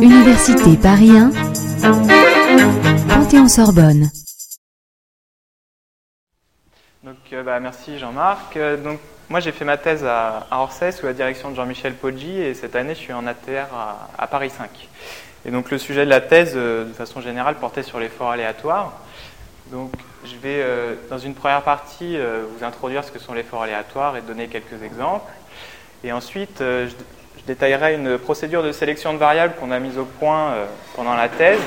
Université 0.00 0.76
Paris 0.80 1.10
1, 1.10 1.30
Panthéon-Sorbonne. 3.08 4.10
Euh, 7.32 7.42
bah, 7.42 7.60
merci 7.60 7.98
Jean-Marc. 7.98 8.56
Euh, 8.56 8.76
moi, 9.28 9.40
j'ai 9.40 9.52
fait 9.52 9.64
ma 9.64 9.76
thèse 9.76 10.04
à, 10.04 10.46
Orsay 10.50 10.92
sous 10.92 11.06
la 11.06 11.12
direction 11.12 11.50
de 11.50 11.56
Jean-Michel 11.56 11.94
Poggi 11.94 12.40
et 12.40 12.54
cette 12.54 12.76
année, 12.76 12.94
je 12.94 13.00
suis 13.00 13.12
en 13.12 13.26
ATR 13.26 13.66
à, 14.18 14.26
Paris 14.26 14.50
5. 14.50 14.88
Et 15.46 15.50
donc, 15.50 15.70
le 15.70 15.78
sujet 15.78 16.04
de 16.04 16.10
la 16.10 16.20
thèse, 16.20 16.52
euh, 16.54 16.84
de 16.84 16.92
façon 16.92 17.20
générale, 17.20 17.56
portait 17.56 17.82
sur 17.82 17.98
l'effort 17.98 18.30
aléatoire. 18.30 18.92
Donc, 19.70 19.92
je 20.24 20.36
vais, 20.36 20.64
dans 21.08 21.18
une 21.18 21.34
première 21.34 21.62
partie, 21.62 22.16
vous 22.16 22.62
introduire 22.62 23.02
ce 23.02 23.10
que 23.10 23.18
sont 23.18 23.32
les 23.32 23.42
forts 23.42 23.62
aléatoires 23.62 24.16
et 24.16 24.20
donner 24.20 24.46
quelques 24.48 24.82
exemples. 24.82 25.32
Et 26.04 26.12
ensuite, 26.12 26.60
euh, 26.60 26.88
je, 26.88 26.94
détaillerai 27.46 27.94
une 27.94 28.18
procédure 28.18 28.62
de 28.62 28.70
sélection 28.70 29.12
de 29.12 29.18
variables 29.18 29.54
qu'on 29.58 29.72
a 29.72 29.80
mise 29.80 29.98
au 29.98 30.04
point 30.04 30.50
euh, 30.50 30.66
pendant 30.94 31.14
la 31.14 31.28
thèse 31.28 31.60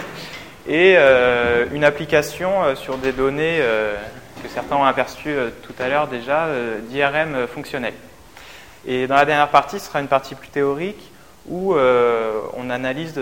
et 0.69 0.95
euh, 0.97 1.65
une 1.73 1.83
application 1.83 2.73
sur 2.75 2.97
des 2.97 3.11
données 3.11 3.59
que 4.41 4.47
certains 4.47 4.77
ont 4.77 4.85
aperçues 4.85 5.35
tout 5.63 5.73
à 5.77 5.89
l'heure 5.89 6.07
déjà 6.07 6.47
d'IRM 6.89 7.45
fonctionnel. 7.47 7.93
Et 8.87 9.05
dans 9.05 9.15
la 9.15 9.25
dernière 9.25 9.49
partie, 9.49 9.79
ce 9.79 9.87
sera 9.87 9.99
une 9.99 10.07
partie 10.07 10.33
plus 10.33 10.47
théorique 10.47 11.11
où 11.47 11.75
on 11.75 12.69
analyse, 12.69 13.19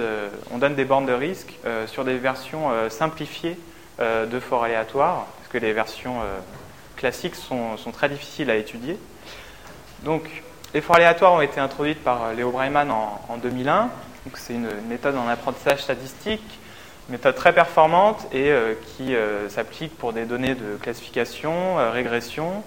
on 0.52 0.58
donne 0.58 0.76
des 0.76 0.86
bornes 0.86 1.08
de 1.08 1.14
risque 1.14 1.54
sur 1.88 2.06
des 2.06 2.18
versions 2.18 2.70
simplifiées 2.90 3.58
de 4.00 4.40
forts 4.40 4.64
aléatoires, 4.64 5.26
parce 5.40 5.50
que 5.52 5.58
les 5.58 5.73
versions 5.73 6.18
classiques 6.95 7.36
sont, 7.36 7.76
sont 7.78 7.92
très 7.92 8.08
difficiles 8.08 8.50
à 8.50 8.56
étudier. 8.56 8.98
Donc, 10.04 10.30
les 10.73 10.82
forts 10.82 10.95
aléatoires 10.95 11.34
ont 11.34 11.41
été 11.41 11.59
introduites 11.59 12.04
par 12.04 12.23
euh, 12.23 12.34
Léo 12.34 12.52
Breiman 12.52 12.90
en, 12.90 13.22
en 13.30 13.38
2001. 13.38 13.90
Donc, 14.26 14.38
c'est 14.38 14.53
une 14.53 14.70
méthode 14.89 15.16
en 15.16 15.28
apprentissage 15.28 15.84
statistique, 15.84 16.59
méthode 17.09 17.36
très 17.36 17.53
performante 17.53 18.25
et 18.31 18.52
euh, 18.52 18.73
qui 18.95 19.16
euh, 19.16 19.50
s'applique 19.50 19.95
pour 19.98 20.14
des 20.14 20.25
données 20.25 20.56
de 20.56 20.78
classification, 20.81 21.75
régression, 21.92 22.64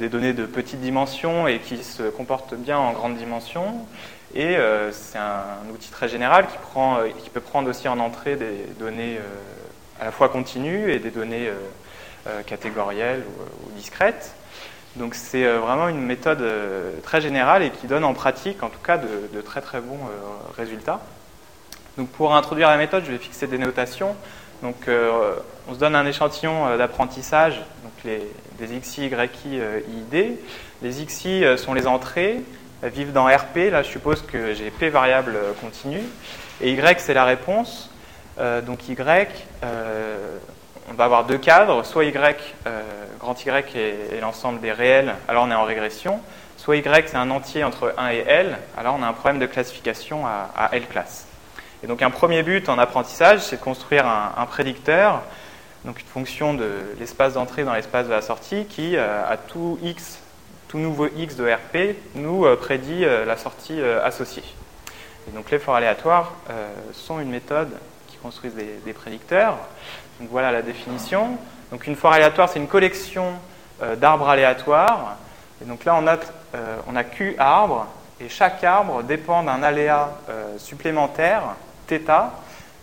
des 0.00 0.08
données 0.08 0.32
de 0.32 0.46
petite 0.46 0.80
dimension 0.80 1.46
et 1.46 1.60
qui 1.60 1.84
se 1.84 2.02
comportent 2.02 2.56
bien 2.56 2.76
en 2.76 2.90
grande 2.90 3.16
dimension. 3.16 3.86
Et 4.34 4.56
c'est 4.90 5.18
un, 5.18 5.44
outil 5.72 5.90
très 5.90 6.08
général 6.08 6.46
qui, 7.22 7.30
peut 7.30 7.40
prendre 7.40 7.70
aussi 7.70 7.86
en 7.86 8.00
entrée 8.00 8.34
des 8.34 8.66
données 8.80 9.20
à 10.00 10.06
la 10.06 10.10
fois 10.10 10.28
continues 10.28 10.90
et 10.90 10.98
des 10.98 11.10
données 11.10 11.50
catégorielles 12.46 13.22
ou 13.64 13.70
discrètes. 13.76 14.34
Donc 14.96 15.14
c'est 15.14 15.44
euh, 15.44 15.58
vraiment 15.60 15.88
une 15.88 16.00
méthode 16.00 16.42
euh, 16.42 16.92
très 17.02 17.20
générale 17.20 17.62
et 17.62 17.70
qui 17.70 17.86
donne 17.86 18.04
en 18.04 18.14
pratique, 18.14 18.62
en 18.62 18.68
tout 18.68 18.80
cas, 18.82 18.98
de, 18.98 19.40
très 19.40 19.60
très 19.60 19.80
bons 19.80 19.94
euh, 19.94 20.56
résultats. 20.56 21.00
Donc 21.96 22.08
pour 22.08 22.34
introduire 22.34 22.68
la 22.68 22.76
méthode, 22.76 23.04
je 23.06 23.12
vais 23.12 23.18
fixer 23.18 23.46
des 23.46 23.58
notations. 23.58 24.16
Donc 24.62 24.88
on 25.68 25.74
se 25.74 25.78
donne 25.78 25.94
un 25.94 26.04
échantillon 26.04 26.76
d'apprentissage, 26.76 27.62
donc 27.82 27.92
les, 28.04 28.20
des 28.58 28.78
XI, 28.78 29.06
YI, 29.06 29.60
ID. 29.88 30.36
Les 30.82 30.90
XI 30.90 31.44
sont 31.56 31.72
les 31.72 31.86
entrées, 31.86 32.42
elles 32.82 32.90
vivent 32.90 33.12
dans 33.12 33.24
RP. 33.24 33.70
Là, 33.70 33.82
je 33.82 33.88
suppose 33.88 34.20
que 34.20 34.52
j'ai 34.52 34.70
P 34.70 34.90
variable 34.90 35.34
continue. 35.62 36.02
Et 36.60 36.72
Y, 36.72 37.00
c'est 37.00 37.14
la 37.14 37.24
réponse. 37.24 37.90
Donc 38.38 38.86
Y, 38.86 39.28
on 40.90 40.94
va 40.94 41.04
avoir 41.04 41.24
deux 41.24 41.38
cadres, 41.38 41.84
soit 41.84 42.04
Y, 42.04 42.56
euh, 42.66 42.82
grand 43.20 43.40
Y 43.44 43.76
est, 43.76 44.20
l'ensemble 44.20 44.60
des 44.60 44.72
réels, 44.72 45.14
alors 45.28 45.44
on 45.44 45.50
est 45.50 45.54
en 45.54 45.64
régression, 45.64 46.20
soit 46.56 46.76
Y 46.76 47.08
c'est 47.08 47.16
un 47.16 47.30
entier 47.30 47.62
entre 47.62 47.94
1 47.96 48.10
et 48.10 48.24
L, 48.26 48.58
alors 48.76 48.96
on 48.98 49.02
a 49.02 49.06
un 49.06 49.12
problème 49.12 49.38
de 49.38 49.46
classification 49.46 50.26
à, 50.26 50.68
L 50.72 50.86
classe. 50.86 51.26
Et 51.82 51.86
donc 51.86 52.02
un 52.02 52.10
premier 52.10 52.42
but 52.42 52.68
en 52.68 52.78
apprentissage, 52.78 53.40
c'est 53.40 53.56
de 53.56 53.62
construire 53.62 54.04
un, 54.06 54.46
prédicteur, 54.46 55.22
donc 55.84 56.00
une 56.00 56.06
fonction 56.06 56.54
de 56.54 56.70
l'espace 56.98 57.34
d'entrée 57.34 57.64
dans 57.64 57.72
l'espace 57.72 58.06
de 58.06 58.12
la 58.12 58.20
sortie, 58.20 58.66
qui 58.66 58.96
euh, 58.96 59.22
à 59.26 59.36
tout 59.36 59.78
X, 59.82 60.18
tout 60.68 60.78
nouveau 60.78 61.06
X 61.16 61.36
de 61.36 61.50
RP, 61.50 61.96
nous 62.16 62.44
euh, 62.44 62.56
prédit 62.56 63.04
la 63.04 63.36
sortie 63.36 63.80
associée. 63.80 64.44
Et 65.28 65.30
donc 65.30 65.50
les 65.50 65.58
forts 65.58 65.76
aléatoires 65.76 66.32
sont 66.92 67.20
une 67.20 67.30
méthode 67.30 67.70
qui 68.08 68.16
construisent 68.16 68.54
des 68.54 68.92
prédicteurs. 68.92 69.56
Donc 70.19 70.29
voilà 70.31 70.51
la 70.51 70.61
définition. 70.61 71.37
Donc 71.71 71.87
une 71.87 71.95
forêt 71.95 72.17
aléatoire, 72.17 72.49
c'est 72.49 72.59
une 72.59 72.67
collection 72.67 73.33
euh, 73.81 73.95
d'arbres 73.95 74.29
aléatoires. 74.29 75.17
Et 75.61 75.65
donc 75.65 75.85
là, 75.85 75.95
on 75.99 76.07
a, 76.07 76.15
euh, 76.55 76.77
on 76.87 76.95
a 76.95 77.03
Q 77.03 77.35
arbres, 77.37 77.87
et 78.21 78.29
chaque 78.29 78.63
arbre 78.63 79.03
dépend 79.03 79.43
d'un 79.43 79.61
aléa 79.63 80.09
euh, 80.29 80.57
supplémentaire, 80.57 81.41
θ. 81.87 82.31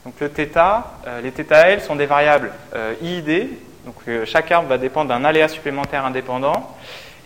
Donc 0.04 0.14
le 0.20 0.28
θ, 0.28 0.84
euh, 1.06 1.20
les 1.20 1.30
θL 1.30 1.80
sont 1.80 1.96
des 1.96 2.06
variables 2.06 2.50
euh, 2.74 2.94
IID. 3.00 3.48
Donc 3.86 3.94
euh, 4.08 4.24
chaque 4.26 4.50
arbre 4.52 4.68
va 4.68 4.78
dépendre 4.78 5.08
d'un 5.08 5.24
aléa 5.24 5.48
supplémentaire 5.48 6.04
indépendant. 6.04 6.76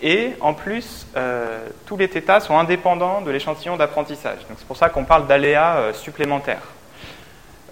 Et 0.03 0.35
en 0.41 0.53
plus, 0.53 1.07
euh, 1.17 1.67
tous 1.87 1.97
les 1.97 2.09
θ 2.09 2.41
sont 2.41 2.59
indépendants 2.59 3.23
de 3.23 3.31
l'échantillon 3.31 3.77
d'apprentissage. 3.77 4.39
Donc 4.49 4.59
c'est 4.59 4.67
pour 4.67 4.77
ça 4.77 4.89
qu'on 4.89 5.05
parle 5.05 5.27
d'aléas 5.27 5.77
euh, 5.77 5.93
supplémentaires. 5.93 6.63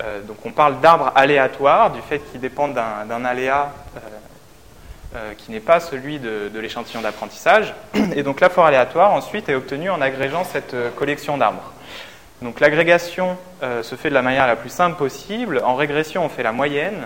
Euh, 0.03 0.21
donc 0.21 0.37
on 0.45 0.51
parle 0.51 0.79
d'arbres 0.79 1.11
aléatoires, 1.15 1.91
du 1.91 2.01
fait 2.01 2.19
qu'ils 2.19 2.39
dépendent 2.39 2.73
d'un 2.73 3.25
aléa 3.25 3.73
euh, 3.97 3.99
euh, 5.15 5.33
qui 5.33 5.51
n'est 5.51 5.59
pas 5.59 5.79
celui 5.79 6.19
de, 6.19 6.49
l'échantillon 6.59 7.01
d'apprentissage. 7.01 7.73
Et 8.15 8.23
donc 8.23 8.39
la 8.39 8.49
forêt 8.49 8.69
aléatoire 8.69 9.11
ensuite 9.11 9.49
est 9.49 9.55
obtenue 9.55 9.89
en 9.89 10.01
agrégeant 10.01 10.43
cette 10.43 10.75
collection 10.95 11.37
d'arbres. 11.37 11.73
Donc 12.41 12.61
l'agrégation 12.61 13.37
se 13.61 13.95
fait 13.95 14.07
de 14.07 14.13
la 14.13 14.21
manière 14.21 14.47
la 14.47 14.55
plus 14.55 14.69
simple 14.69 14.95
possible. 14.95 15.61
En 15.65 15.75
régression, 15.75 16.23
on 16.23 16.29
fait 16.29 16.43
la 16.43 16.53
moyenne 16.53 17.05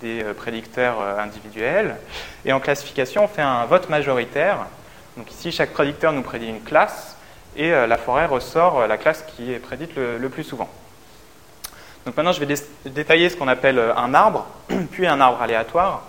des 0.00 0.22
prédicteurs 0.36 1.00
individuels. 1.18 1.96
Et 2.44 2.52
en 2.52 2.60
classification, 2.60 3.24
on 3.24 3.26
fait 3.26 3.42
un 3.42 3.64
vote 3.64 3.88
majoritaire. 3.88 4.58
Donc 5.16 5.28
ici, 5.32 5.50
chaque 5.50 5.72
prédicteur 5.72 6.12
nous 6.12 6.22
prédit 6.22 6.46
une 6.46 6.62
classe 6.62 7.16
et 7.56 7.72
la 7.72 7.96
forêt 7.96 8.26
ressort 8.26 8.86
la 8.86 8.96
classe 8.96 9.24
qui 9.26 9.52
est 9.52 9.58
prédite 9.58 9.96
le 9.96 10.28
plus 10.28 10.44
souvent. 10.44 10.68
Donc 12.04 12.16
maintenant, 12.16 12.32
je 12.32 12.40
vais 12.40 12.46
dé 12.46 12.54
détailler 12.86 13.28
ce 13.28 13.36
qu'on 13.36 13.48
appelle 13.48 13.78
un 13.96 14.14
arbre, 14.14 14.46
puis 14.90 15.06
un 15.06 15.20
arbre 15.20 15.40
aléatoire, 15.40 16.02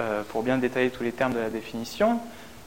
euh, 0.00 0.22
pour 0.28 0.42
bien 0.42 0.58
détailler 0.58 0.90
tous 0.90 1.02
les 1.02 1.12
termes 1.12 1.34
de 1.34 1.38
la 1.38 1.50
définition. 1.50 2.20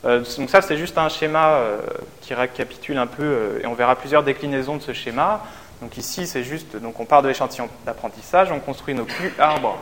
Euh, 0.05 0.23
donc 0.37 0.49
ça, 0.49 0.61
c'est 0.61 0.77
juste 0.77 0.97
un 0.97 1.09
schéma 1.09 1.49
euh, 1.49 1.81
qui 2.21 2.33
récapitule 2.33 2.97
un 2.97 3.07
peu, 3.07 3.23
euh, 3.23 3.59
et 3.61 3.67
on 3.67 3.73
verra 3.73 3.95
plusieurs 3.95 4.23
déclinaisons 4.23 4.77
de 4.77 4.81
ce 4.81 4.93
schéma. 4.93 5.43
Donc 5.81 5.97
ici, 5.97 6.27
c'est 6.27 6.43
juste, 6.43 6.75
donc 6.77 6.99
on 6.99 7.05
part 7.05 7.21
de 7.21 7.27
l'échantillon 7.27 7.69
d'apprentissage, 7.85 8.51
on 8.51 8.59
construit 8.59 8.93
nos 8.93 9.05
Q 9.05 9.33
arbres 9.39 9.77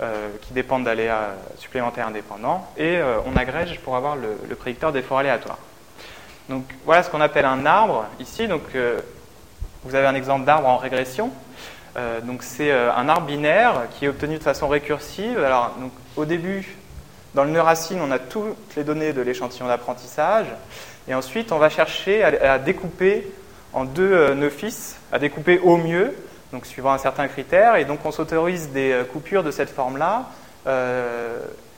euh, 0.00 0.28
qui 0.42 0.52
dépendent 0.52 0.84
d'aléas 0.84 1.34
supplémentaires 1.58 2.06
indépendants, 2.06 2.66
et 2.76 2.96
euh, 2.96 3.18
on 3.26 3.36
agrège 3.36 3.78
pour 3.80 3.96
avoir 3.96 4.16
le, 4.16 4.38
le, 4.48 4.54
prédicteur 4.54 4.92
des 4.92 5.02
forts 5.02 5.18
aléatoires. 5.18 5.58
Donc 6.48 6.64
voilà 6.84 7.02
ce 7.02 7.10
qu'on 7.10 7.20
appelle 7.20 7.44
un 7.44 7.66
arbre 7.66 8.06
ici. 8.20 8.48
Donc 8.48 8.62
vous 9.84 9.94
avez 9.94 10.06
un 10.06 10.14
exemple 10.14 10.46
d'arbre 10.46 10.66
en 10.66 10.78
régression. 10.78 11.30
Euh, 11.98 12.20
donc 12.20 12.42
c'est 12.44 12.70
euh, 12.70 12.94
un 12.94 13.08
arbre 13.08 13.26
binaire 13.26 13.86
qui 13.92 14.04
est 14.04 14.08
obtenu 14.08 14.38
de 14.38 14.42
façon 14.42 14.68
récursive. 14.68 15.42
Alors 15.42 15.74
donc, 15.80 15.90
au 16.16 16.24
début, 16.24 16.76
dans 17.34 17.42
le 17.42 17.50
nœud 17.50 17.60
racine, 17.60 17.98
on 18.00 18.10
a 18.12 18.20
toutes 18.20 18.56
les 18.76 18.84
données 18.84 19.12
de 19.12 19.20
l'échantillon 19.20 19.66
d'apprentissage, 19.66 20.46
et 21.08 21.14
ensuite 21.14 21.50
on 21.50 21.58
va 21.58 21.70
chercher 21.70 22.22
à, 22.22 22.58
découper 22.58 23.26
en 23.72 23.84
deux 23.84 24.12
euh, 24.12 24.34
nœuds 24.34 24.50
fils, 24.50 24.96
à 25.12 25.18
découper 25.18 25.58
au 25.58 25.76
mieux, 25.76 26.14
donc 26.52 26.66
suivant 26.66 26.92
un 26.92 26.98
certain 26.98 27.26
critère, 27.26 27.76
et 27.76 27.84
donc 27.84 28.00
on 28.04 28.12
s'autorise 28.12 28.70
des 28.70 29.02
coupures 29.12 29.42
de 29.42 29.50
cette 29.50 29.70
forme-là. 29.70 30.30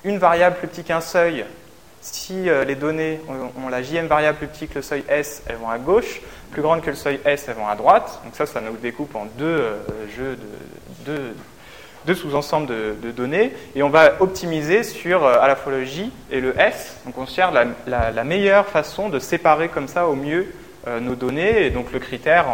Une 0.04 0.18
variable 0.18 0.56
plus 0.56 0.68
petite 0.68 0.86
qu'un 0.86 1.00
seuil, 1.00 1.44
si 2.00 2.44
les 2.44 2.76
données 2.76 3.20
ont, 3.28 3.68
la 3.68 3.82
jm 3.82 4.06
variable 4.06 4.38
plus 4.38 4.46
petite 4.46 4.70
que 4.70 4.76
le 4.76 4.82
seuil 4.82 5.04
s, 5.08 5.42
elles 5.48 5.56
vont 5.56 5.68
à 5.68 5.78
gauche, 5.78 6.20
plus 6.50 6.62
grande 6.62 6.82
que 6.82 6.90
le 6.90 6.96
seuil 6.96 7.20
s, 7.24 7.48
vont 7.56 7.68
à 7.68 7.74
droite. 7.74 8.20
Donc 8.24 8.34
ça, 8.34 8.46
ça 8.46 8.60
nous 8.60 8.76
découpe 8.76 9.14
en 9.14 9.26
deux 9.38 9.44
euh, 9.46 9.76
sous-ensembles 12.14 12.68
de, 13.00 13.10
données, 13.10 13.52
et 13.74 13.82
on 13.82 13.90
va 13.90 14.20
optimiser 14.20 14.82
sur 14.82 15.24
euh, 15.24 15.40
à 15.40 15.48
la 15.48 15.56
fois 15.56 15.72
le 15.72 15.84
j 15.84 16.10
et 16.30 16.40
le 16.40 16.58
s. 16.58 16.98
Donc 17.04 17.18
on 17.18 17.26
cherche 17.26 17.54
la, 17.54 17.66
la, 17.86 18.10
la 18.10 18.24
meilleure 18.24 18.66
façon 18.66 19.08
de 19.08 19.18
séparer 19.18 19.68
comme 19.68 19.88
ça 19.88 20.08
au 20.08 20.14
mieux 20.14 20.52
euh, 20.86 21.00
nos 21.00 21.14
données, 21.14 21.66
et 21.66 21.70
donc 21.70 21.92
le 21.92 21.98
critère 21.98 22.46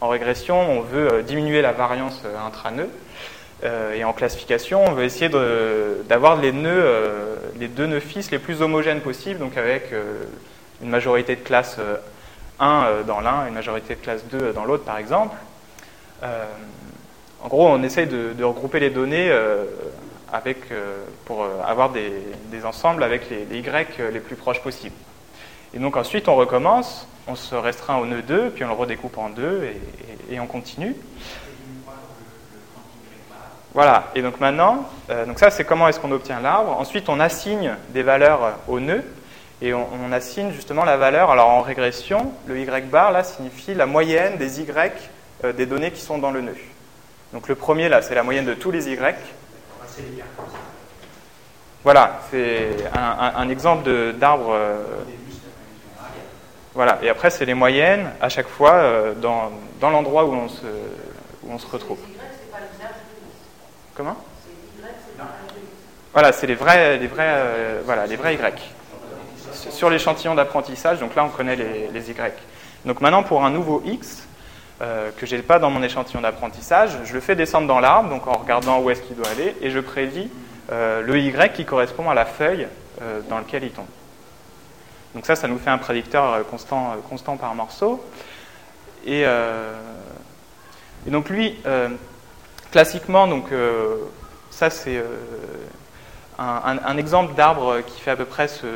en, 0.00 0.08
régression, 0.08 0.58
on 0.58 0.80
veut 0.80 1.12
euh, 1.12 1.22
diminuer 1.22 1.62
la 1.62 1.72
variance 1.72 2.22
intranœud. 2.46 2.88
Et 3.94 4.02
en 4.02 4.12
classification, 4.12 4.84
on 4.84 4.90
veut 4.90 5.04
essayer 5.04 5.30
d'avoir 6.08 6.34
les 6.34 6.50
nœuds, 6.50 6.84
les 7.60 7.68
deux 7.68 7.86
nœuds 7.86 8.00
fils 8.00 8.32
les 8.32 8.40
plus 8.40 8.60
homogènes 8.60 8.98
possibles, 8.98 9.38
donc 9.38 9.56
avec 9.56 9.92
une 10.82 10.88
majorité 10.88 11.36
de 11.36 11.42
classe 11.42 11.78
1 12.62 13.02
dans 13.06 13.20
l'un, 13.20 13.46
une 13.46 13.54
majorité 13.54 13.94
de 13.94 14.00
classe 14.00 14.24
2 14.26 14.52
dans 14.52 14.64
l'autre, 14.64 14.84
par 14.84 14.98
exemple. 14.98 15.36
en 16.22 17.48
gros, 17.48 17.68
on 17.68 17.82
essaye 17.82 18.06
de, 18.06 18.44
regrouper 18.44 18.80
les 18.80 18.90
données 18.90 19.30
avec, 20.32 20.58
pour 21.24 21.46
avoir 21.66 21.90
des, 21.90 22.12
des, 22.46 22.64
ensembles 22.64 23.02
avec 23.02 23.28
les, 23.28 23.44
les, 23.44 23.58
Y 23.58 23.98
les 24.12 24.20
plus 24.20 24.36
proches 24.36 24.62
possibles. 24.62 24.96
Et 25.74 25.78
donc 25.78 25.96
ensuite, 25.96 26.28
on 26.28 26.36
recommence, 26.36 27.08
on 27.26 27.34
se 27.34 27.54
restreint 27.54 27.96
au 27.96 28.06
nœud 28.06 28.22
2, 28.22 28.50
puis 28.50 28.64
on 28.64 28.68
le 28.68 28.74
redécoupe 28.74 29.16
en 29.16 29.30
deux, 29.30 29.70
et, 30.30 30.40
on 30.40 30.46
continue. 30.46 30.94
Voilà, 33.74 34.10
et 34.14 34.20
donc 34.20 34.38
maintenant, 34.38 34.86
euh, 35.08 35.24
donc 35.24 35.38
ça 35.38 35.50
c'est 35.50 35.64
comment 35.64 35.88
est-ce 35.88 35.98
qu'on 35.98 36.12
obtient 36.12 36.40
l'arbre. 36.40 36.76
Ensuite, 36.78 37.08
on 37.08 37.20
assigne 37.20 37.74
des 37.90 38.02
valeurs 38.02 38.58
au 38.68 38.80
nœud, 38.80 39.02
et 39.62 39.72
on, 39.72 40.12
assigne 40.12 40.50
justement 40.52 40.84
la 40.84 40.96
valeur. 40.96 41.30
Alors 41.30 41.48
en 41.48 41.62
régression, 41.62 42.32
le 42.46 42.60
y 42.60 42.80
bar 42.82 43.12
là 43.12 43.22
signifie 43.22 43.74
la 43.74 43.86
moyenne 43.86 44.36
des 44.36 44.60
y 44.60 44.66
euh, 45.44 45.52
des 45.52 45.66
données 45.66 45.92
qui 45.92 46.00
sont 46.00 46.18
dans 46.18 46.32
le 46.32 46.40
nœud. 46.40 46.56
Donc 47.32 47.48
le 47.48 47.54
premier 47.54 47.88
là, 47.88 48.02
c'est 48.02 48.16
la 48.16 48.24
moyenne 48.24 48.44
de 48.44 48.54
tous 48.54 48.72
les 48.72 48.88
y. 48.90 48.98
Voilà, 51.84 52.20
c'est 52.30 52.76
un, 52.94 53.48
exemple 53.48 54.12
d'arbre. 54.14 54.50
Euh, 54.52 54.82
voilà, 56.74 56.98
et 57.02 57.08
après 57.08 57.30
c'est 57.30 57.44
les 57.44 57.54
moyennes 57.54 58.10
à 58.20 58.28
chaque 58.28 58.48
fois 58.48 58.74
euh, 58.74 59.14
dans, 59.14 59.52
dans 59.80 59.90
l'endroit 59.90 60.24
où, 60.24 60.32
on 60.32 60.48
se, 60.48 60.66
où 61.44 61.52
on 61.52 61.58
se 61.58 61.66
retrouve. 61.66 61.98
Comment? 63.94 64.16
Voilà, 66.12 66.32
c'est 66.32 66.46
les 66.46 66.54
vrais, 66.54 66.98
les 66.98 67.06
vrais, 67.06 67.80
voilà, 67.84 68.06
les 68.06 68.16
vrais 68.16 68.34
Y. 68.34 68.72
Sur 69.70 69.90
l'échantillon 69.90 70.34
d'apprentissage, 70.34 71.00
donc 71.00 71.14
là 71.14 71.24
on 71.24 71.28
connaît 71.28 71.56
les, 71.56 72.10
Y. 72.10 72.32
Donc 72.84 73.00
maintenant 73.00 73.22
pour 73.22 73.44
un 73.44 73.50
nouveau 73.50 73.82
X, 73.84 74.26
que 74.80 75.26
je 75.26 75.36
n'ai 75.36 75.42
pas 75.42 75.60
dans 75.60 75.70
mon 75.70 75.82
échantillon 75.82 76.20
d'apprentissage, 76.20 76.90
je 77.04 77.14
le 77.14 77.20
fais 77.20 77.36
descendre 77.36 77.68
dans 77.68 77.78
l'arbre, 77.78 78.08
donc 78.08 78.26
en 78.26 78.32
regardant 78.32 78.80
où 78.80 78.90
est-ce 78.90 79.02
qu'il 79.02 79.14
doit 79.14 79.28
aller, 79.28 79.54
et 79.60 79.70
je 79.70 79.78
prédis 79.78 80.28
euh, 80.70 81.02
le 81.02 81.18
Y 81.18 81.52
qui 81.52 81.64
correspond 81.64 82.08
à 82.08 82.14
la 82.14 82.24
feuille 82.24 82.68
euh, 83.02 83.20
dans 83.28 83.38
laquelle 83.38 83.64
il 83.64 83.72
tombe. 83.72 83.86
Donc 85.14 85.26
ça, 85.26 85.34
ça 85.34 85.48
nous 85.48 85.58
fait 85.58 85.70
un 85.70 85.78
prédicteur 85.78 86.24
euh, 86.24 86.42
constant, 86.44 87.36
par 87.36 87.54
morceau. 87.54 88.02
Et, 89.04 89.24
donc 91.06 91.28
lui, 91.28 91.58
classiquement, 92.70 93.26
donc, 93.26 93.48
ça 94.50 94.70
c'est 94.70 95.02
un, 96.38 96.96
exemple 96.96 97.34
d'arbre 97.34 97.80
qui 97.80 98.00
fait 98.00 98.12
à 98.12 98.16
peu 98.16 98.24
près 98.24 98.46
ce, 98.46 98.66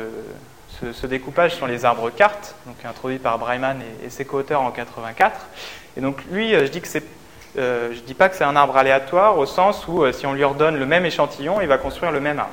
découpage 1.07 1.55
sur 1.55 1.67
les 1.67 1.85
arbres 1.85 2.09
cartes, 2.09 2.55
donc 2.65 2.75
introduit 2.85 3.19
par 3.19 3.39
Breiman 3.39 3.79
et, 3.81 4.05
et 4.05 4.09
ses 4.09 4.25
co-auteurs 4.25 4.61
en 4.61 4.71
84. 4.71 5.47
Et 5.97 6.01
donc 6.01 6.23
lui, 6.31 6.51
je 6.53 6.65
dis 6.65 6.81
c'est 6.83 7.03
euh, 7.57 7.89
ne 7.89 7.95
dis 7.95 8.13
pas 8.13 8.29
que 8.29 8.35
c'est 8.35 8.43
un 8.43 8.55
arbre 8.55 8.77
aléatoire 8.77 9.37
au 9.37 9.47
sens 9.47 9.87
où 9.87 10.03
euh, 10.03 10.11
si 10.11 10.27
on 10.27 10.33
lui 10.33 10.43
ordonne 10.43 10.77
le 10.77 10.85
même 10.85 11.05
échantillon, 11.05 11.59
il 11.59 11.67
va 11.67 11.79
construire 11.79 12.11
le 12.11 12.19
même 12.19 12.37
arbre. 12.37 12.51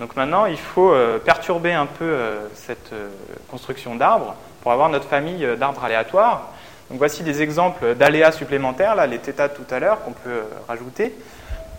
Donc 0.00 0.16
maintenant, 0.16 0.46
il 0.46 0.58
faut 0.58 0.90
euh, 0.90 1.18
perturber 1.18 1.72
un 1.72 1.86
peu 1.86 2.16
cette 2.54 2.92
construction 3.48 3.94
d'arbres 3.94 4.34
pour 4.62 4.72
avoir 4.72 4.88
notre 4.88 5.06
famille 5.06 5.46
d'arbres 5.56 5.84
aléatoires. 5.84 6.50
Donc 6.90 6.98
voici 6.98 7.22
des 7.22 7.42
exemples 7.42 7.94
d'aléas 7.94 8.32
supplémentaires, 8.32 8.96
là, 8.96 9.06
les 9.06 9.18
θ 9.18 9.48
tout 9.54 9.72
à 9.72 9.78
l'heure 9.78 10.02
qu'on 10.02 10.12
peut 10.12 10.42
rajouter. 10.66 11.14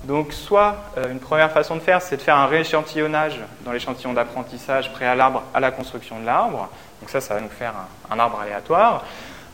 Donc 0.06 0.34
soit 0.34 0.76
une 1.10 1.20
première 1.20 1.52
façon 1.52 1.76
de 1.76 1.82
faire, 1.82 2.02
c'est 2.02 2.18
de 2.18 2.22
faire 2.22 2.38
un 2.38 2.46
rééchantillonnage 2.46 3.40
dans 3.66 3.72
l'échantillon 3.72 4.14
d'apprentissage 4.14 4.94
préalable 4.94 5.40
à 5.54 5.60
la 5.60 5.72
construction 5.72 6.20
de 6.20 6.26
l'arbre. 6.26 6.70
Donc 7.02 7.10
ça, 7.10 7.22
ça 7.22 7.34
va 7.34 7.42
nous 7.42 7.50
faire 7.50 7.74
un 8.10 8.20
arbre 8.20 8.40
aléatoire. 8.40 9.04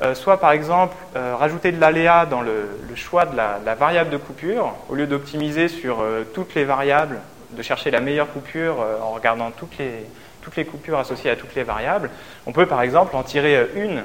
Euh, 0.01 0.15
soit 0.15 0.37
par 0.37 0.51
exemple 0.51 0.95
euh, 1.15 1.35
rajouter 1.35 1.71
de 1.71 1.79
l'aléa 1.79 2.25
dans 2.25 2.41
le, 2.41 2.67
choix 2.95 3.25
de 3.25 3.37
la, 3.37 3.75
variable 3.75 4.09
de 4.09 4.17
coupure, 4.17 4.73
au 4.89 4.95
lieu 4.95 5.05
d'optimiser 5.05 5.67
sur 5.67 6.01
euh, 6.01 6.23
toutes 6.33 6.55
les 6.55 6.65
variables, 6.65 7.19
de 7.51 7.61
chercher 7.61 7.91
la 7.91 7.99
meilleure 7.99 8.31
coupure 8.31 8.77
en 9.03 9.11
regardant 9.11 9.51
toutes 9.51 9.77
les, 9.77 10.05
toutes 10.41 10.55
les 10.55 10.65
coupures 10.65 10.97
associées 10.97 11.29
à 11.29 11.35
toutes 11.35 11.53
les 11.53 11.63
variables, 11.63 12.09
on 12.47 12.53
peut 12.53 12.65
par 12.65 12.81
exemple 12.81 13.15
en 13.15 13.23
tirer 13.23 13.69
une 13.75 14.03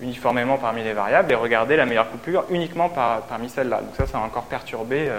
uniformément 0.00 0.56
parmi 0.56 0.82
les 0.82 0.94
variables 0.94 1.30
et 1.30 1.34
regarder 1.34 1.76
la 1.76 1.84
meilleure 1.84 2.10
coupure 2.10 2.44
uniquement 2.48 2.88
parmi 2.88 3.50
celles-là. 3.50 3.82
Donc 3.82 3.94
ça, 3.94 4.06
ça 4.06 4.18
va 4.18 4.24
encore 4.24 4.44
perturber 4.44 5.10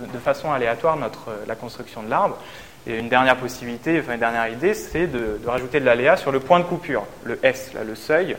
de 0.00 0.18
façon 0.18 0.52
aléatoire 0.52 0.96
notre, 0.96 1.30
la 1.46 1.54
construction 1.54 2.02
de 2.02 2.10
l'arbre. 2.10 2.38
Et 2.86 2.98
une 2.98 3.08
dernière 3.08 3.36
possibilité, 3.36 3.96
une 3.96 4.18
dernière 4.18 4.48
idée, 4.48 4.74
c'est 4.74 5.06
de, 5.06 5.38
de, 5.42 5.48
rajouter 5.48 5.80
de 5.80 5.86
l'aléa 5.86 6.16
sur 6.16 6.32
le 6.32 6.40
point 6.40 6.60
de 6.60 6.64
coupure, 6.64 7.06
le 7.24 7.38
S, 7.42 7.72
le 7.86 7.94
seuil, 7.94 8.36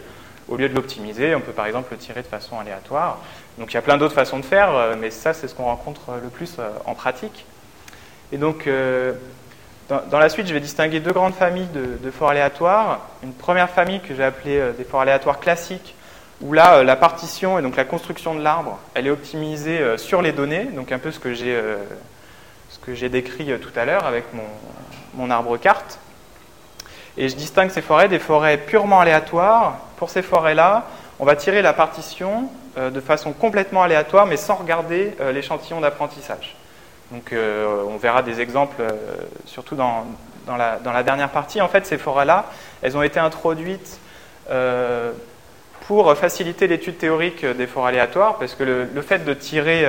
au 0.47 0.57
lieu 0.57 0.69
de 0.69 0.75
l'optimiser, 0.75 1.33
on 1.35 1.41
peut 1.41 1.51
par 1.51 1.65
exemple 1.65 1.91
le 1.91 1.97
tirer 1.97 2.21
de 2.21 2.27
façon 2.27 2.59
aléatoire. 2.59 3.19
Donc 3.57 3.71
il 3.71 3.75
y 3.75 3.77
a 3.77 3.81
plein 3.81 3.97
d'autres 3.97 4.13
façons 4.13 4.39
de 4.39 4.45
faire, 4.45 4.75
euh, 4.75 4.95
mais 4.99 5.09
ça 5.09 5.33
c'est 5.33 5.47
ce 5.47 5.55
qu'on 5.55 5.65
rencontre 5.65 6.09
euh, 6.09 6.19
le 6.21 6.29
plus 6.29 6.57
euh, 6.59 6.69
en 6.85 6.93
pratique. 6.93 7.45
Et 8.31 8.37
donc 8.37 8.67
dans, 9.87 10.19
la 10.19 10.29
suite, 10.29 10.47
je 10.47 10.53
vais 10.53 10.59
distinguer 10.59 10.99
deux 10.99 11.11
grandes 11.11 11.35
familles 11.35 11.69
de, 11.71 12.11
forts 12.11 12.31
aléatoires. 12.31 13.01
Une 13.21 13.33
première 13.33 13.69
famille 13.69 14.01
que 14.01 14.15
j'ai 14.15 14.23
appelée 14.23 14.71
des 14.75 14.83
forts 14.83 15.01
aléatoires 15.01 15.39
classiques, 15.39 15.93
où 16.41 16.53
là 16.53 16.83
la 16.83 16.95
partition 16.95 17.57
et 17.57 17.61
donc 17.61 17.75
la 17.77 17.85
construction 17.85 18.35
de 18.35 18.41
l'arbre, 18.41 18.79
elle 18.93 19.07
est 19.07 19.11
optimisée 19.11 19.97
sur 19.97 20.21
les 20.21 20.31
données, 20.31 20.65
donc 20.65 20.91
un 20.91 20.99
peu 20.99 21.11
ce 21.11 21.19
que 21.19 21.33
j'ai 21.33 21.61
j'ai 22.89 23.09
décrit 23.09 23.47
tout 23.59 23.71
à 23.75 23.85
l'heure 23.85 24.05
avec 24.05 24.25
mon, 24.33 24.43
mon 25.15 25.31
arbre 25.31 25.57
carte. 25.57 25.99
Et 27.17 27.29
je 27.29 27.35
distingue 27.35 27.69
ces 27.69 27.81
forêts 27.81 28.09
des 28.09 28.19
forêts 28.19 28.57
purement 28.57 28.99
aléatoires. 28.99 29.77
Pour 29.97 30.09
ces 30.09 30.21
forêts-là, 30.21 30.85
on 31.19 31.25
va 31.25 31.35
tirer 31.35 31.61
la 31.61 31.73
partition 31.73 32.49
euh, 32.77 32.89
de 32.89 32.99
façon 32.99 33.31
complètement 33.31 33.83
aléatoire, 33.83 34.25
mais 34.25 34.37
sans 34.37 34.55
regarder 34.55 35.15
euh, 35.21 35.31
l'échantillon 35.31 35.79
d'apprentissage. 35.79 36.55
Donc 37.11 37.31
euh, 37.31 37.83
on 37.87 37.97
verra 37.97 38.21
des 38.21 38.41
exemples, 38.41 38.83
surtout 39.45 39.75
dans, 39.75 40.05
dans, 40.45 40.57
la, 40.57 40.77
dans, 40.79 40.91
la, 40.91 41.03
dernière 41.03 41.29
partie. 41.29 41.61
En 41.61 41.69
fait, 41.69 41.85
ces 41.85 41.97
forêts-là, 41.97 42.45
elles 42.81 42.97
ont 42.97 43.03
été 43.03 43.19
introduites 43.19 43.99
pour 45.87 46.15
faciliter 46.15 46.67
l'étude 46.67 46.97
théorique 46.97 47.45
des 47.45 47.67
forêts 47.67 47.89
aléatoires, 47.89 48.37
parce 48.37 48.55
que 48.55 48.63
le, 48.63 48.85
le 48.85 49.01
fait 49.01 49.23
de 49.23 49.33
tirer 49.33 49.85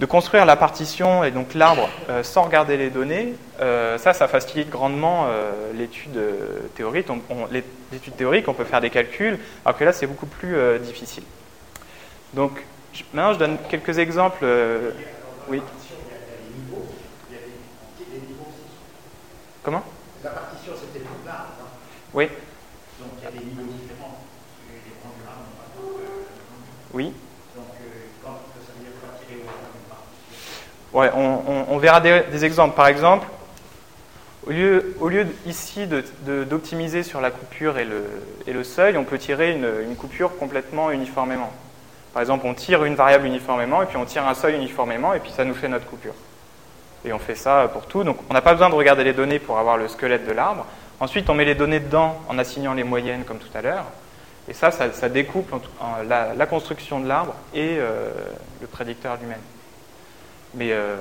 de 0.00 0.06
construire 0.06 0.46
la 0.46 0.56
partition 0.56 1.24
et 1.24 1.30
donc 1.30 1.52
l'arbre 1.54 1.88
euh, 2.08 2.22
sans 2.22 2.42
regarder 2.42 2.78
les 2.78 2.88
données, 2.88 3.34
euh, 3.60 3.98
ça, 3.98 4.14
ça 4.14 4.28
facilite 4.28 4.70
grandement 4.70 5.26
euh, 5.28 5.72
l'étude 5.74 6.18
théorique. 6.74 7.06
l'étude 7.92 8.16
théorique, 8.16 8.48
on 8.48 8.54
peut 8.54 8.64
faire 8.64 8.80
des 8.80 8.88
calculs, 8.88 9.38
alors 9.64 9.78
que 9.78 9.84
là, 9.84 9.92
c'est 9.92 10.06
beaucoup 10.06 10.26
plus 10.26 10.56
difficile. 10.80 11.24
Donc, 12.32 12.52
maintenant, 13.12 13.34
je 13.34 13.38
donne 13.38 13.58
quelques 13.68 13.98
exemples. 13.98 14.44
oui. 15.48 15.60
Comment? 19.62 19.84
La 20.24 20.30
partition, 20.30 20.72
c'était 20.74 21.04
tout 21.04 21.12
l'arbre. 21.26 21.52
Oui. 22.14 22.28
Donc, 22.98 23.10
il 23.18 23.24
y 23.24 23.26
a 23.26 23.30
des 23.30 23.44
niveaux 23.44 23.70
différents. 23.70 23.99
Oui. 26.92 27.12
Ouais, 30.92 31.10
on, 31.14 31.78
verra 31.78 32.00
des, 32.00 32.44
exemples. 32.44 32.74
Par 32.74 32.88
exemple, 32.88 33.26
au 34.44 34.50
lieu, 34.50 34.96
au 34.98 35.08
lieu 35.08 35.26
ici 35.46 35.86
d'optimiser 36.48 37.04
sur 37.04 37.20
la 37.20 37.30
coupure 37.30 37.78
et 37.78 37.84
le, 37.84 38.02
et 38.48 38.52
le, 38.52 38.64
seuil, 38.64 38.96
on 38.96 39.04
peut 39.04 39.18
tirer 39.18 39.52
une, 39.52 39.94
coupure 39.94 40.36
complètement 40.36 40.90
uniformément. 40.90 41.52
Par 42.12 42.22
exemple, 42.22 42.44
on 42.46 42.54
tire 42.54 42.84
une 42.84 42.96
variable 42.96 43.26
uniformément 43.26 43.82
et 43.82 43.86
puis 43.86 43.98
on 43.98 44.04
tire 44.04 44.26
un 44.26 44.34
seuil 44.34 44.56
uniformément 44.56 45.14
et 45.14 45.20
puis 45.20 45.30
ça 45.30 45.44
nous 45.44 45.54
fait 45.54 45.68
notre 45.68 45.86
coupure. 45.86 46.14
Et 47.04 47.12
on 47.12 47.20
fait 47.20 47.36
ça 47.36 47.70
pour 47.72 47.86
tout. 47.86 48.02
Donc 48.02 48.18
on 48.28 48.34
n'a 48.34 48.42
pas 48.42 48.52
besoin 48.52 48.68
de 48.68 48.74
regarder 48.74 49.04
les 49.04 49.12
données 49.12 49.38
pour 49.38 49.58
avoir 49.58 49.76
le 49.76 49.86
squelette 49.86 50.26
de 50.26 50.32
l'arbre. 50.32 50.66
Ensuite, 50.98 51.30
on 51.30 51.34
met 51.34 51.44
les 51.44 51.54
données 51.54 51.80
dedans 51.80 52.20
en 52.28 52.36
assignant 52.36 52.74
les 52.74 52.84
moyennes 52.84 53.22
comme 53.24 53.38
tout 53.38 53.48
à 53.56 53.62
l'heure. 53.62 53.86
Et 54.50 54.52
ça, 54.52 54.72
ça, 54.72 55.08
découpe 55.08 55.54
la, 56.08 56.46
construction 56.46 56.98
de 56.98 57.06
l'arbre 57.06 57.36
et 57.54 57.76
euh, 57.78 58.10
le 58.60 58.66
prédicteur 58.66 59.16
lui-même. 59.16 59.38
Mais 60.54 60.72
euh, 60.72 60.96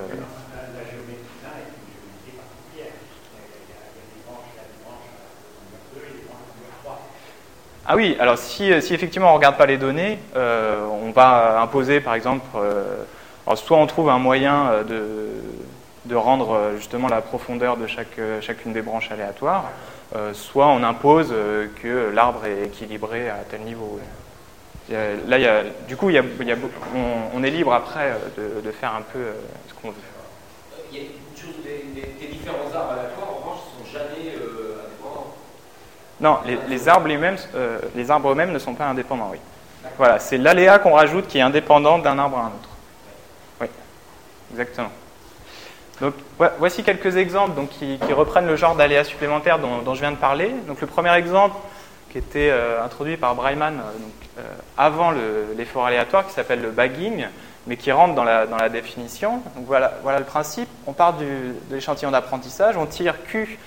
Ah 7.87 7.95
oui, 7.95 8.15
alors 8.19 8.37
si, 8.37 8.71
si, 8.83 8.93
effectivement 8.93 9.29
on 9.29 9.31
ne 9.31 9.37
regarde 9.37 9.57
pas 9.57 9.65
les 9.65 9.79
données, 9.79 10.19
euh, 10.35 10.85
on 10.85 11.09
va 11.09 11.59
imposer 11.59 12.01
par 12.01 12.13
exemple, 12.13 12.45
euh, 12.55 13.03
soit 13.55 13.79
on 13.79 13.87
trouve 13.87 14.09
un 14.09 14.19
moyen 14.19 14.83
de, 14.87 15.07
de, 16.05 16.15
rendre 16.15 16.73
justement 16.77 17.07
la 17.07 17.21
profondeur 17.21 17.77
de 17.77 17.87
chaque, 17.87 18.19
chacune 18.41 18.73
des 18.73 18.83
branches 18.83 19.09
aléatoires, 19.09 19.71
soit 20.33 20.67
on 20.67 20.83
impose 20.83 21.33
que 21.81 22.09
l'arbre 22.13 22.45
est 22.45 22.65
équilibré 22.65 23.29
à 23.29 23.43
tel 23.49 23.61
niveau. 23.61 23.99
Là, 24.91 25.37
il 25.37 25.41
y 25.41 25.47
a, 25.47 25.63
du 25.87 25.95
coup, 25.95 26.09
il 26.09 26.15
y 26.15 26.17
a, 26.17 26.55
on, 27.35 27.43
est 27.43 27.51
libre 27.51 27.73
après 27.73 28.11
euh, 28.39 28.61
de, 28.61 28.71
faire 28.71 28.95
un 28.95 29.01
peu 29.01 29.19
euh, 29.19 29.33
ce 29.67 29.73
qu'on 29.75 29.89
veut. 29.89 29.95
Il 30.91 30.97
y 30.97 31.01
a 31.01 31.03
une 31.03 31.37
chose, 31.37 31.55
les, 31.63 32.27
différents 32.27 32.73
arbres 32.75 32.93
aléatoires, 32.93 33.29
en 33.29 33.37
revanche, 33.39 33.59
ne 33.77 33.85
sont 33.85 33.91
jamais 33.93 34.33
euh, 34.35 34.81
indépendants. 34.87 35.35
Non, 36.19 36.39
les, 36.67 36.89
arbres 36.89 37.07
eux-mêmes, 37.07 37.37
les 37.95 38.09
arbres 38.09 38.31
eux-mêmes 38.31 38.51
ne 38.51 38.57
sont 38.57 38.73
pas 38.73 38.85
indépendants, 38.85 39.29
oui. 39.31 39.37
Voilà, 39.97 40.17
c'est 40.17 40.37
l'aléa 40.37 40.79
qu'on 40.79 40.93
rajoute 40.93 41.27
qui 41.27 41.37
est 41.37 41.41
indépendant 41.41 41.99
d'un 41.99 42.17
arbre 42.17 42.37
à 42.37 42.41
un 42.41 42.47
autre. 42.47 42.69
Oui, 43.61 43.67
exactement. 44.51 44.91
Donc 46.01 46.13
voici 46.59 46.83
quelques 46.83 47.17
exemples 47.17 47.55
donc, 47.55 47.69
qui, 47.69 47.97
reprennent 48.13 48.47
le 48.47 48.55
genre 48.55 48.75
d'aléas 48.75 49.03
supplémentaires 49.03 49.59
dont, 49.59 49.93
je 49.93 49.99
viens 49.99 50.11
de 50.11 50.17
parler. 50.17 50.51
Donc 50.67 50.81
le 50.81 50.87
premier 50.87 51.13
exemple 51.15 51.55
qui 52.09 52.17
était 52.17 52.49
euh, 52.49 52.83
introduit 52.83 53.17
par 53.17 53.35
Breiman 53.35 53.75
donc, 53.75 54.43
avant 54.77 55.11
l'effort 55.57 55.85
aléatoire 55.85 56.25
qui 56.25 56.33
s'appelle 56.33 56.61
le 56.61 56.71
bagging, 56.71 57.27
mais 57.67 57.75
qui 57.77 57.91
rentre 57.91 58.15
dans 58.15 58.23
la, 58.23 58.47
dans 58.47 58.57
la 58.57 58.69
définition. 58.69 59.41
Donc 59.55 59.65
voilà, 59.67 59.93
voilà 60.01 60.19
le 60.19 60.25
principe. 60.25 60.69
On 60.87 60.93
part 60.93 61.13
de 61.13 61.25
l'échantillon 61.71 62.11
d'apprentissage, 62.11 62.77
on 62.77 62.85
tire 62.85 63.23
Q 63.25 63.59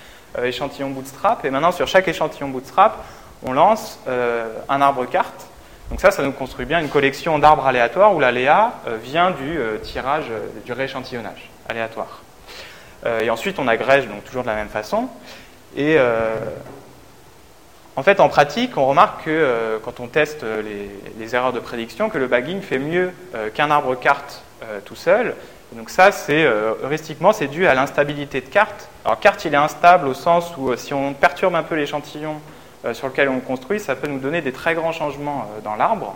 échantillon 0.43 0.89
bootstrap, 0.89 1.45
et 1.45 1.51
maintenant 1.51 1.71
sur 1.71 1.87
chaque 1.87 2.07
échantillon 2.07 2.49
bootstrap, 2.49 3.05
on 3.45 3.53
lance 3.53 3.99
un 4.07 4.81
arbre 4.81 5.05
carte 5.05 5.47
donc 5.89 6.01
ça, 6.01 6.09
ça 6.09 6.23
nous 6.23 6.31
construit 6.31 6.65
bien 6.65 6.79
une 6.79 6.89
collection 6.89 7.37
d'arbres 7.39 7.67
aléatoires 7.67 8.15
où 8.15 8.19
l'aléa 8.19 8.73
euh, 8.87 8.97
vient 8.97 9.29
du 9.31 9.59
euh, 9.59 9.77
tirage, 9.77 10.25
euh, 10.31 10.47
du 10.65 10.73
rééchantillonnage 10.73 11.51
aléatoire. 11.73 12.21
et 13.21 13.29
ensuite, 13.29 13.59
on 13.59 13.67
agrège 13.67 14.07
donc 14.07 14.23
toujours 14.23 14.43
de 14.43 14.47
la 14.47 14.55
même 14.55 14.69
façon. 14.69 15.09
Et 15.75 15.97
en 17.95 18.03
fait, 18.03 18.19
en 18.19 18.29
pratique, 18.29 18.77
on 18.77 18.87
remarque 18.87 19.25
que 19.25 19.79
quand 19.83 19.99
on 19.99 20.07
teste 20.07 20.45
les, 21.19 21.35
erreurs 21.35 21.51
de 21.51 21.59
prédiction, 21.59 22.09
que 22.09 22.17
le 22.17 22.27
bagging 22.27 22.61
fait 22.61 22.79
mieux 22.79 23.11
qu'un 23.53 23.71
arbre 23.71 23.95
carte 23.95 24.43
tout 24.85 24.95
seul. 24.95 25.35
donc 25.73 25.89
ça, 25.89 26.11
c'est 26.11 26.43
heuristiquement, 26.43 27.33
c'est 27.33 27.47
dû 27.47 27.67
à 27.67 27.73
l'instabilité 27.73 28.39
de 28.39 28.47
carte. 28.47 28.87
Alors 29.03 29.19
carte, 29.19 29.43
il 29.43 29.53
est 29.53 29.57
instable 29.57 30.07
au 30.07 30.13
sens 30.13 30.53
où 30.57 30.73
si 30.77 30.93
on 30.93 31.13
perturbe 31.13 31.55
un 31.55 31.63
peu 31.63 31.75
l'échantillon 31.75 32.39
euh, 32.85 32.93
sur 32.93 33.07
lequel 33.07 33.29
on 33.29 33.39
construit, 33.39 33.79
ça 33.79 33.95
peut 33.95 34.07
nous 34.07 34.19
donner 34.19 34.41
des 34.41 34.51
très 34.51 34.75
grands 34.75 34.91
changements 34.91 35.47
euh, 35.57 35.61
dans 35.61 35.75
l'arbre. 35.75 36.15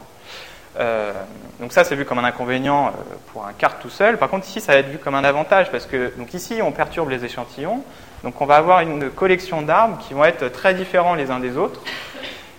Euh, 0.79 1.12
donc 1.60 1.74
ça, 1.74 1.84
c'est 1.84 1.96
vu 1.96 2.05
comme 2.05 2.19
un 2.19 2.24
inconvénient 2.24 2.93
pour 3.31 3.46
un 3.46 3.53
carte 3.53 3.81
tout 3.81 3.89
seul. 3.89 4.17
Par 4.17 4.29
contre, 4.29 4.48
ici, 4.48 4.62
ça 4.62 4.74
va 4.74 4.79
être 4.79 4.89
vu 4.89 4.98
comme 4.98 5.15
un 5.15 5.24
avantage 5.24 5.72
parce 5.72 5.86
que 5.86 6.13
donc 6.17 6.34
ici, 6.34 6.60
on 6.62 6.72
perturbe 6.72 7.10
les 7.10 7.25
échantillons. 7.25 7.84
Donc 8.24 8.41
on 8.41 8.46
va 8.46 8.57
avoir 8.57 8.81
une 8.81 9.10
collection 9.10 9.62
d'arbres 9.62 9.98
qui 10.00 10.13
vont 10.13 10.24
être 10.24 10.50
très 10.50 10.74
différents 10.74 11.15
les 11.15 11.31
uns 11.31 11.39
des 11.39 11.57
autres. 11.57 11.81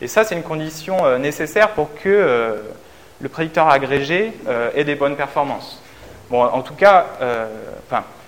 Et 0.00 0.08
ça, 0.08 0.24
c'est 0.24 0.34
une 0.34 0.42
condition 0.42 1.18
nécessaire 1.18 1.70
pour 1.70 1.94
que 1.94 2.56
le 3.20 3.28
prédicteur 3.28 3.68
agrégé 3.68 4.32
ait 4.74 4.84
des 4.84 4.94
bonnes 4.94 5.16
performances. 5.16 5.82
Bon, 6.30 6.44
en 6.44 6.62
tout 6.62 6.74
cas, 6.74 7.06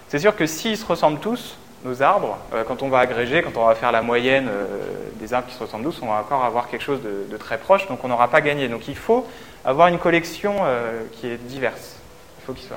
c'est 0.08 0.18
sûr 0.18 0.34
que 0.34 0.46
s'ils 0.46 0.76
se 0.76 0.84
ressemblent 0.84 1.20
tous, 1.20 1.56
nos 1.84 2.02
arbres, 2.02 2.38
euh, 2.52 2.64
quand 2.66 2.82
on 2.82 2.88
va 2.88 2.98
agréger, 2.98 3.42
quand 3.42 3.56
on 3.56 3.66
va 3.66 3.74
faire 3.74 3.92
la 3.92 4.02
moyenne 4.02 4.48
euh, 4.48 4.66
des 5.14 5.32
arbres 5.32 5.48
qui 5.48 5.54
se 5.54 5.62
ressemblent 5.62 5.84
tous, 5.84 6.00
on 6.02 6.06
va 6.06 6.20
encore 6.20 6.44
avoir 6.44 6.68
quelque 6.68 6.82
chose 6.82 7.00
de, 7.02 7.36
très 7.36 7.58
proche, 7.58 7.86
donc 7.88 8.04
on 8.04 8.08
n'aura 8.08 8.28
pas 8.28 8.40
gagné. 8.40 8.68
Donc 8.68 8.88
il 8.88 8.96
faut 8.96 9.26
avoir 9.64 9.88
une 9.88 9.98
collection 9.98 10.56
euh, 10.60 11.02
qui 11.12 11.28
est 11.28 11.36
diverse. 11.36 11.96
Il 12.38 12.44
faut 12.44 12.52
qu'il 12.52 12.66
soit. 12.66 12.76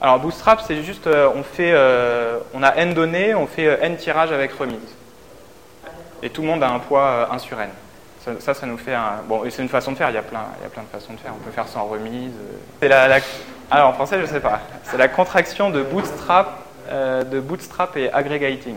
Alors 0.00 0.18
Bootstrap, 0.18 0.62
c'est 0.66 0.82
juste, 0.82 1.06
on 1.06 1.42
fait, 1.42 1.74
on 2.54 2.62
a 2.62 2.74
n 2.76 2.94
données, 2.94 3.34
on 3.34 3.46
fait 3.46 3.64
n 3.82 3.98
tirages 3.98 4.32
avec 4.32 4.52
remise. 4.52 4.78
Et 6.22 6.30
tout 6.30 6.40
le 6.40 6.48
monde 6.48 6.62
a 6.62 6.70
un 6.70 6.78
poids 6.78 7.28
1 7.30 7.38
sur 7.38 7.60
n. 7.60 7.68
Ça, 8.38 8.54
ça, 8.54 8.66
nous 8.66 8.78
fait 8.78 8.94
un. 8.94 9.22
Bon, 9.26 9.44
et 9.44 9.50
c'est 9.50 9.60
une 9.60 9.68
façon 9.68 9.92
de 9.92 9.96
faire, 9.96 10.08
il 10.08 10.14
y, 10.14 10.18
a 10.18 10.22
plein, 10.22 10.44
il 10.58 10.62
y 10.62 10.66
a 10.66 10.70
plein 10.70 10.82
de 10.82 10.88
façons 10.88 11.12
de 11.12 11.18
faire. 11.18 11.32
On 11.34 11.44
peut 11.44 11.50
faire 11.50 11.68
sans 11.68 11.84
remise. 11.84 12.32
C'est 12.80 12.88
la, 12.88 13.20
alors 13.70 13.90
en 13.90 13.92
français, 13.92 14.16
je 14.16 14.22
ne 14.22 14.26
sais 14.26 14.40
pas. 14.40 14.60
C'est 14.82 14.98
la 14.98 15.06
contraction 15.06 15.70
de 15.70 15.82
bootstrap, 15.82 16.64
euh, 16.90 17.22
de 17.22 17.38
bootstrap 17.38 17.96
et 17.96 18.12
aggregating. 18.12 18.76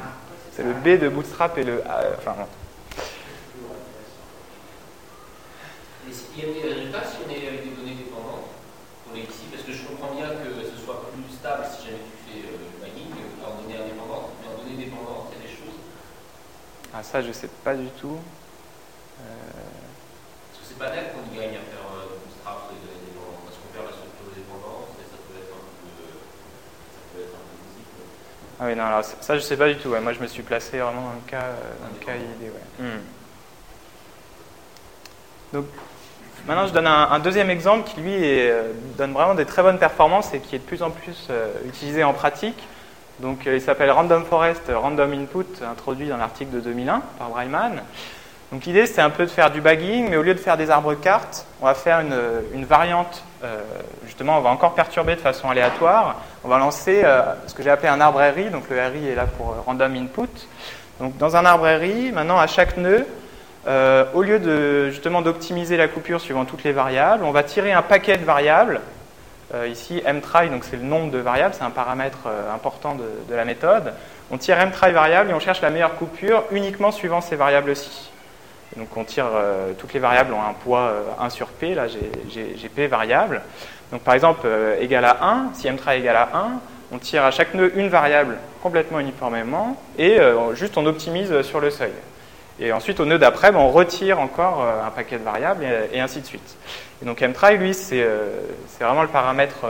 C'est 0.51 0.63
le 0.63 0.73
B 0.73 0.99
de 1.01 1.09
bootstrap 1.09 1.57
et 1.57 1.63
le. 1.63 1.73
Euh, 1.73 2.13
enfin, 2.19 2.35
Il 6.35 6.41
y 6.41 6.49
a 6.49 6.53
des 6.53 6.73
résultats 6.73 7.05
si 7.05 7.17
on 7.21 7.29
est 7.29 7.47
avec 7.47 7.63
des 7.63 7.75
données 7.77 7.93
dépendantes 7.93 8.49
pour 9.05 9.13
les 9.13 9.21
ici 9.21 9.45
Parce 9.51 9.63
que 9.63 9.71
je 9.71 9.83
comprends 9.85 10.15
bien 10.15 10.29
que 10.33 10.49
ce 10.65 10.77
soit 10.83 11.05
plus 11.13 11.29
stable 11.29 11.63
si 11.69 11.85
jamais 11.85 12.01
tu 12.01 12.17
fais 12.25 12.39
euh, 12.49 12.57
le 12.57 12.81
bagging 12.81 13.13
en 13.45 13.61
données 13.61 13.77
indépendantes, 13.77 14.33
mais 14.41 14.49
en 14.49 14.57
données 14.57 14.83
dépendantes, 14.83 15.29
il 15.29 15.37
y 15.37 15.45
a 15.45 15.47
des 15.47 15.53
choses. 15.53 15.77
Ah, 16.93 17.03
ça, 17.03 17.21
je 17.21 17.27
ne 17.27 17.33
sais 17.33 17.49
pas 17.63 17.75
du 17.75 17.87
tout. 18.01 18.17
Parce 19.17 20.57
que 20.57 20.65
c'est 20.67 20.79
pas 20.79 20.89
net 20.89 21.13
qu'on 21.13 21.29
y 21.31 21.37
gagne 21.37 21.57
à 21.57 21.61
faire 21.61 21.83
Ah 28.59 28.67
oui, 28.67 28.75
non, 28.75 28.83
alors 28.85 29.03
ça, 29.03 29.35
je 29.35 29.41
sais 29.41 29.57
pas 29.57 29.67
du 29.67 29.77
tout. 29.77 29.89
Moi, 29.89 30.13
je 30.13 30.19
me 30.19 30.27
suis 30.27 30.41
placé 30.41 30.79
vraiment 30.79 31.01
dans 31.01 31.15
le 31.15 31.29
cas, 31.29 31.49
dans 31.81 31.99
le 31.99 32.05
cas 32.05 32.15
idée. 32.15 32.51
Hmm. 32.79 33.01
Donc, 35.51 35.65
maintenant, 36.47 36.67
je 36.67 36.73
donne 36.73 36.87
un, 36.87 37.19
deuxième 37.19 37.49
exemple 37.49 37.89
qui, 37.89 38.01
lui, 38.01 38.15
euh, 38.15 38.71
donne 38.97 39.13
vraiment 39.13 39.35
des 39.35 39.45
très 39.45 39.61
bonnes 39.61 39.79
performances 39.79 40.33
et 40.33 40.39
qui 40.39 40.55
est 40.55 40.59
de 40.59 40.63
plus 40.63 40.83
en 40.83 40.89
plus 40.89 41.27
euh, 41.29 41.47
utilisé 41.67 42.03
en 42.03 42.13
pratique. 42.13 42.61
Donc, 43.19 43.47
euh, 43.47 43.55
il 43.55 43.61
s'appelle 43.61 43.91
Random 43.91 44.25
Forest 44.25 44.71
Random 44.73 45.13
Input, 45.13 45.63
introduit 45.63 46.07
dans 46.07 46.17
l'article 46.17 46.51
de 46.51 46.59
2001 46.59 47.01
par 47.17 47.29
Breiman. 47.29 47.81
Donc 48.51 48.65
l'idée, 48.65 48.85
c'est 48.85 49.01
un 49.01 49.09
peu 49.09 49.25
de 49.25 49.31
faire 49.31 49.49
du 49.49 49.61
bagging, 49.61 50.09
mais 50.09 50.17
au 50.17 50.21
lieu 50.21 50.35
de 50.35 50.39
faire 50.39 50.57
des 50.57 50.69
arbres 50.69 50.93
cartes, 50.93 51.47
on 51.59 51.65
va 51.65 51.73
faire 51.73 52.01
une, 52.01 52.65
variante. 52.65 53.23
Justement, 54.05 54.37
on 54.37 54.41
va 54.41 54.51
encore 54.51 54.75
perturber 54.75 55.15
de 55.15 55.21
façon 55.21 55.49
aléatoire. 55.49 56.21
On 56.43 56.49
va 56.49 56.59
lancer 56.59 57.03
ce 57.47 57.53
que 57.55 57.63
j'ai 57.63 57.71
appelé 57.71 57.87
un 57.87 57.99
arbre 57.99 58.19
RI. 58.19 58.51
Donc 58.51 58.69
le 58.69 58.79
RI 58.79 59.07
est 59.07 59.15
là 59.15 59.25
pour 59.25 59.55
random 59.65 59.95
input. 59.95 60.29
Donc 60.99 61.17
dans 61.17 61.35
un 61.35 61.45
arbre 61.45 61.65
RI, 61.65 62.11
maintenant 62.11 62.37
à 62.37 62.45
chaque 62.45 62.77
nœud, 62.77 63.07
au 63.67 64.21
lieu 64.21 64.39
de 64.39 64.89
justement 64.89 65.21
d'optimiser 65.21 65.77
la 65.77 65.87
coupure 65.87 66.19
suivant 66.19 66.45
toutes 66.45 66.63
les 66.63 66.73
variables, 66.73 67.23
on 67.23 67.31
va 67.31 67.43
tirer 67.43 67.71
un 67.71 67.81
paquet 67.81 68.17
de 68.17 68.25
variables. 68.25 68.81
ici, 69.67 70.01
mtry, 70.05 70.49
donc 70.49 70.63
c'est 70.63 70.77
le 70.77 70.83
nombre 70.83 71.11
de 71.11 71.19
variables, 71.19 71.53
c'est 71.53 71.63
un 71.63 71.69
paramètre 71.69 72.27
important 72.53 72.95
de, 72.95 73.35
la 73.35 73.45
méthode. 73.45 73.93
On 74.31 74.37
tire 74.37 74.57
mtry 74.65 74.91
variable 74.91 75.29
et 75.29 75.33
on 75.33 75.39
cherche 75.39 75.61
la 75.61 75.69
meilleure 75.69 75.95
coupure 75.95 76.43
uniquement 76.51 76.91
suivant 76.91 77.21
ces 77.21 77.35
variables-ci. 77.35 78.09
Donc 78.77 78.95
on 78.97 79.03
tire, 79.03 79.27
euh, 79.33 79.73
toutes 79.77 79.93
les 79.93 79.99
variables 79.99 80.33
ont 80.33 80.41
un 80.41 80.53
poids 80.53 80.93
1 81.19 81.25
euh, 81.25 81.29
sur 81.29 81.47
P, 81.47 81.75
là 81.75 81.85
j'ai 81.87 82.69
P 82.69 82.87
variable. 82.87 83.41
Donc 83.91 84.01
par 84.01 84.13
exemple, 84.13 84.41
euh, 84.45 84.79
égal 84.79 85.05
à 85.05 85.17
1, 85.21 85.51
si 85.53 85.67
m 85.67 85.77
est 85.87 85.99
égal 85.99 86.15
à 86.15 86.29
1, 86.33 86.51
on 86.91 86.97
tire 86.97 87.23
à 87.23 87.31
chaque 87.31 87.53
nœud 87.53 87.71
une 87.75 87.89
variable 87.89 88.37
complètement 88.61 88.99
uniformément 88.99 89.77
et 89.97 90.19
juste 90.53 90.77
on 90.77 90.85
optimise 90.85 91.41
sur 91.41 91.59
le 91.59 91.71
seuil. 91.71 91.91
Et 92.59 92.71
ensuite, 92.71 92.99
au 92.99 93.05
nœud 93.05 93.17
d'après, 93.17 93.51
ben, 93.51 93.59
on 93.59 93.69
retire 93.69 94.19
encore 94.19 94.63
un 94.63 94.91
paquet 94.91 95.17
de 95.17 95.23
variables 95.23 95.65
et, 95.91 95.99
ainsi 95.99 96.21
de 96.21 96.25
suite. 96.25 96.55
Et 97.01 97.05
donc 97.05 97.21
mtry, 97.21 97.57
lui, 97.57 97.73
c'est 97.73 98.05
vraiment 98.79 99.01
le 99.01 99.07
paramètre 99.07 99.65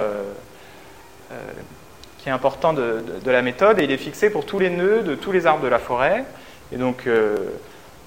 qui 2.18 2.30
est 2.30 2.32
important 2.32 2.74
de, 2.74 3.02
la 3.26 3.42
méthode 3.42 3.80
et 3.80 3.86
il 3.86 3.92
est 3.92 3.98
fixé 3.98 4.30
pour 4.30 4.46
tous 4.46 4.60
les 4.60 4.70
nœuds 4.70 5.02
de 5.02 5.16
tous 5.16 5.32
les 5.32 5.48
arbres 5.48 5.64
de 5.64 5.70
la 5.70 5.80
forêt. 5.80 6.26
Et 6.74 6.78
donc, 6.78 7.08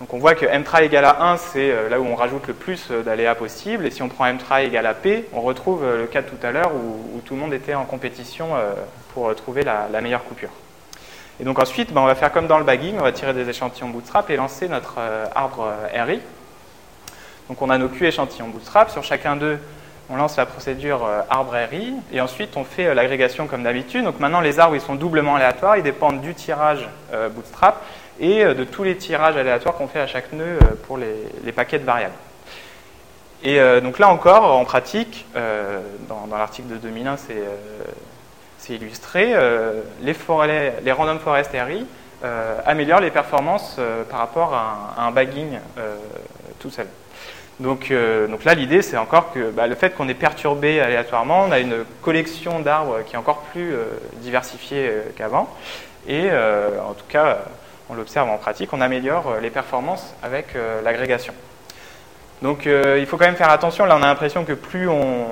donc 0.00 0.12
on 0.12 0.18
voit 0.18 0.34
que 0.34 0.44
mtry 0.44 0.84
égale 0.84 1.06
à 1.06 1.30
1, 1.32 1.36
c'est 1.38 1.70
euh, 1.70 1.88
là 1.88 1.98
où 2.00 2.04
on 2.04 2.14
rajoute 2.14 2.46
le 2.48 2.54
plus 2.54 2.88
euh, 2.90 3.02
d'aléas 3.02 3.34
possible. 3.34 3.86
Et 3.86 3.90
si 3.90 4.02
on 4.02 4.08
prend 4.08 4.30
mtry 4.30 4.66
égale 4.66 4.86
à 4.86 4.92
p, 4.92 5.24
on 5.32 5.40
retrouve 5.40 5.84
euh, 5.84 6.02
le 6.02 6.06
cas 6.06 6.20
de 6.20 6.28
tout 6.28 6.46
à 6.46 6.52
l'heure 6.52 6.72
où, 6.74 7.20
tout 7.24 7.34
le 7.34 7.40
monde 7.40 7.54
était 7.54 7.74
en 7.74 7.84
compétition 7.86 8.50
pour 9.12 9.34
trouver 9.34 9.64
la, 9.64 9.88
meilleure 10.00 10.22
coupure. 10.22 10.50
Et 11.40 11.44
donc 11.44 11.58
ensuite, 11.58 11.92
ben, 11.92 12.00
on 12.00 12.06
va 12.06 12.14
faire 12.14 12.32
comme 12.32 12.46
dans 12.46 12.58
le 12.58 12.64
bagging, 12.64 12.96
on 12.98 13.02
va 13.02 13.12
tirer 13.12 13.34
des 13.34 13.48
échantillons 13.48 13.88
bootstrap 13.88 14.30
et 14.30 14.36
lancer 14.36 14.68
notre 14.68 14.98
arbre 15.34 15.70
RI. 15.94 16.20
Donc 17.48 17.60
on 17.62 17.70
a 17.70 17.78
nos 17.78 17.88
Q 17.88 18.06
échantillons 18.06 18.48
bootstrap. 18.48 18.90
Sur 18.90 19.04
chacun 19.04 19.36
d'eux, 19.36 19.58
on 20.08 20.16
lance 20.16 20.36
la 20.36 20.46
procédure 20.46 21.06
arbre 21.28 21.54
RI. 21.70 21.94
Et 22.12 22.20
ensuite, 22.20 22.56
on 22.56 22.64
fait 22.64 22.94
l'agrégation 22.94 23.46
comme 23.46 23.62
d'habitude. 23.62 24.04
Donc 24.04 24.18
maintenant, 24.18 24.40
les 24.40 24.58
arbres, 24.58 24.76
ils 24.76 24.80
sont 24.80 24.94
doublement 24.94 25.36
aléatoires. 25.36 25.76
Ils 25.76 25.82
dépendent 25.82 26.22
du 26.22 26.34
tirage 26.34 26.88
bootstrap 27.34 27.82
et 28.20 28.44
euh, 28.44 28.54
de 28.54 28.64
tous 28.64 28.82
les 28.82 28.96
tirages 28.96 29.36
aléatoires 29.36 29.74
qu'on 29.74 29.88
fait 29.88 30.00
à 30.00 30.06
chaque 30.06 30.32
nœud 30.32 30.58
euh, 30.62 30.74
pour 30.86 30.98
les, 30.98 31.52
paquets 31.52 31.78
de 31.78 31.84
variables. 31.84 32.14
Et 33.42 33.60
euh, 33.60 33.80
donc 33.80 33.98
là 33.98 34.08
encore, 34.08 34.44
en 34.56 34.64
pratique, 34.64 35.26
dans, 36.08 36.36
l'article 36.36 36.68
de 36.68 36.76
2001, 36.76 37.16
c'est 37.16 37.42
illustré, 38.74 39.34
les, 40.02 40.14
forêts, 40.14 40.76
les 40.82 40.92
random 40.92 41.18
forest 41.18 41.50
RI 41.52 41.86
améliorent 42.64 43.00
les 43.00 43.10
performances 43.10 43.78
par 44.10 44.18
rapport 44.18 44.54
à 44.54 44.94
un, 44.98 45.10
bagging 45.10 45.58
tout 46.58 46.70
seul. 46.70 46.86
Donc, 47.60 47.92
donc 48.28 48.44
là, 48.44 48.54
l'idée, 48.54 48.82
c'est 48.82 48.96
encore 48.96 49.32
que 49.32 49.50
bah, 49.50 49.66
le 49.66 49.74
fait 49.74 49.94
qu'on 49.94 50.08
est 50.08 50.14
perturbé 50.14 50.80
aléatoirement, 50.80 51.44
on 51.44 51.52
a 51.52 51.58
une 51.58 51.84
collection 52.02 52.60
d'arbres 52.60 52.98
qui 53.06 53.14
est 53.14 53.18
encore 53.18 53.42
plus 53.52 53.74
diversifiée 54.16 54.90
qu'avant. 55.16 55.48
Et 56.08 56.30
en 56.30 56.94
tout 56.94 57.06
cas, 57.08 57.38
on 57.88 57.94
l'observe 57.94 58.28
en 58.28 58.38
pratique, 58.38 58.72
on 58.72 58.80
améliore 58.80 59.28
euh, 59.28 59.40
les 59.40 59.50
performances 59.50 60.14
avec 60.22 60.56
euh, 60.56 60.82
l'agrégation. 60.82 61.34
Donc 62.42 62.66
euh, 62.66 62.98
il 62.98 63.06
faut 63.06 63.16
quand 63.16 63.24
même 63.26 63.36
faire 63.36 63.50
attention, 63.50 63.86
là 63.86 63.96
on 63.96 64.02
a 64.02 64.06
l'impression 64.06 64.44
que 64.44 64.52
plus 64.52 64.88
on, 64.88 65.26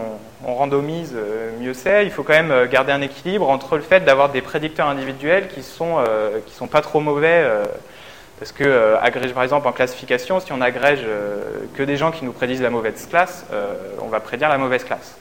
randomise, 0.45 1.15
mieux 1.61 1.75
c'est. 1.75 2.05
Il 2.05 2.11
faut 2.11 2.23
quand 2.23 2.33
même 2.33 2.67
garder 2.67 2.93
un 2.93 3.01
équilibre 3.01 3.49
entre 3.49 3.77
le 3.77 3.83
fait 3.83 4.01
d'avoir 4.01 4.29
des 4.29 4.43
prédicteurs 4.43 4.89
individuels 4.89 5.49
qui 5.49 5.63
sont, 5.63 6.05
qui 6.47 6.55
sont 6.55 6.67
pas 6.67 6.83
trop 6.83 7.01
mauvais. 7.01 7.47
parce 8.39 8.53
que 8.53 8.97
par 9.33 9.43
exemple 9.43 9.67
en 9.69 9.73
classification, 9.73 10.41
si 10.41 10.53
on 10.53 10.61
agrège 10.61 11.07
que 11.75 11.83
des 11.83 11.97
gens 11.97 12.11
qui 12.11 12.25
nous 12.25 12.33
prédisent 12.33 12.63
la 12.63 12.71
mauvaise 12.71 13.07
classe, 13.09 13.47
on 14.03 14.09
va 14.09 14.21
prédire 14.21 14.49
la 14.49 14.59
mauvaise 14.59 14.85
classe. 14.85 15.17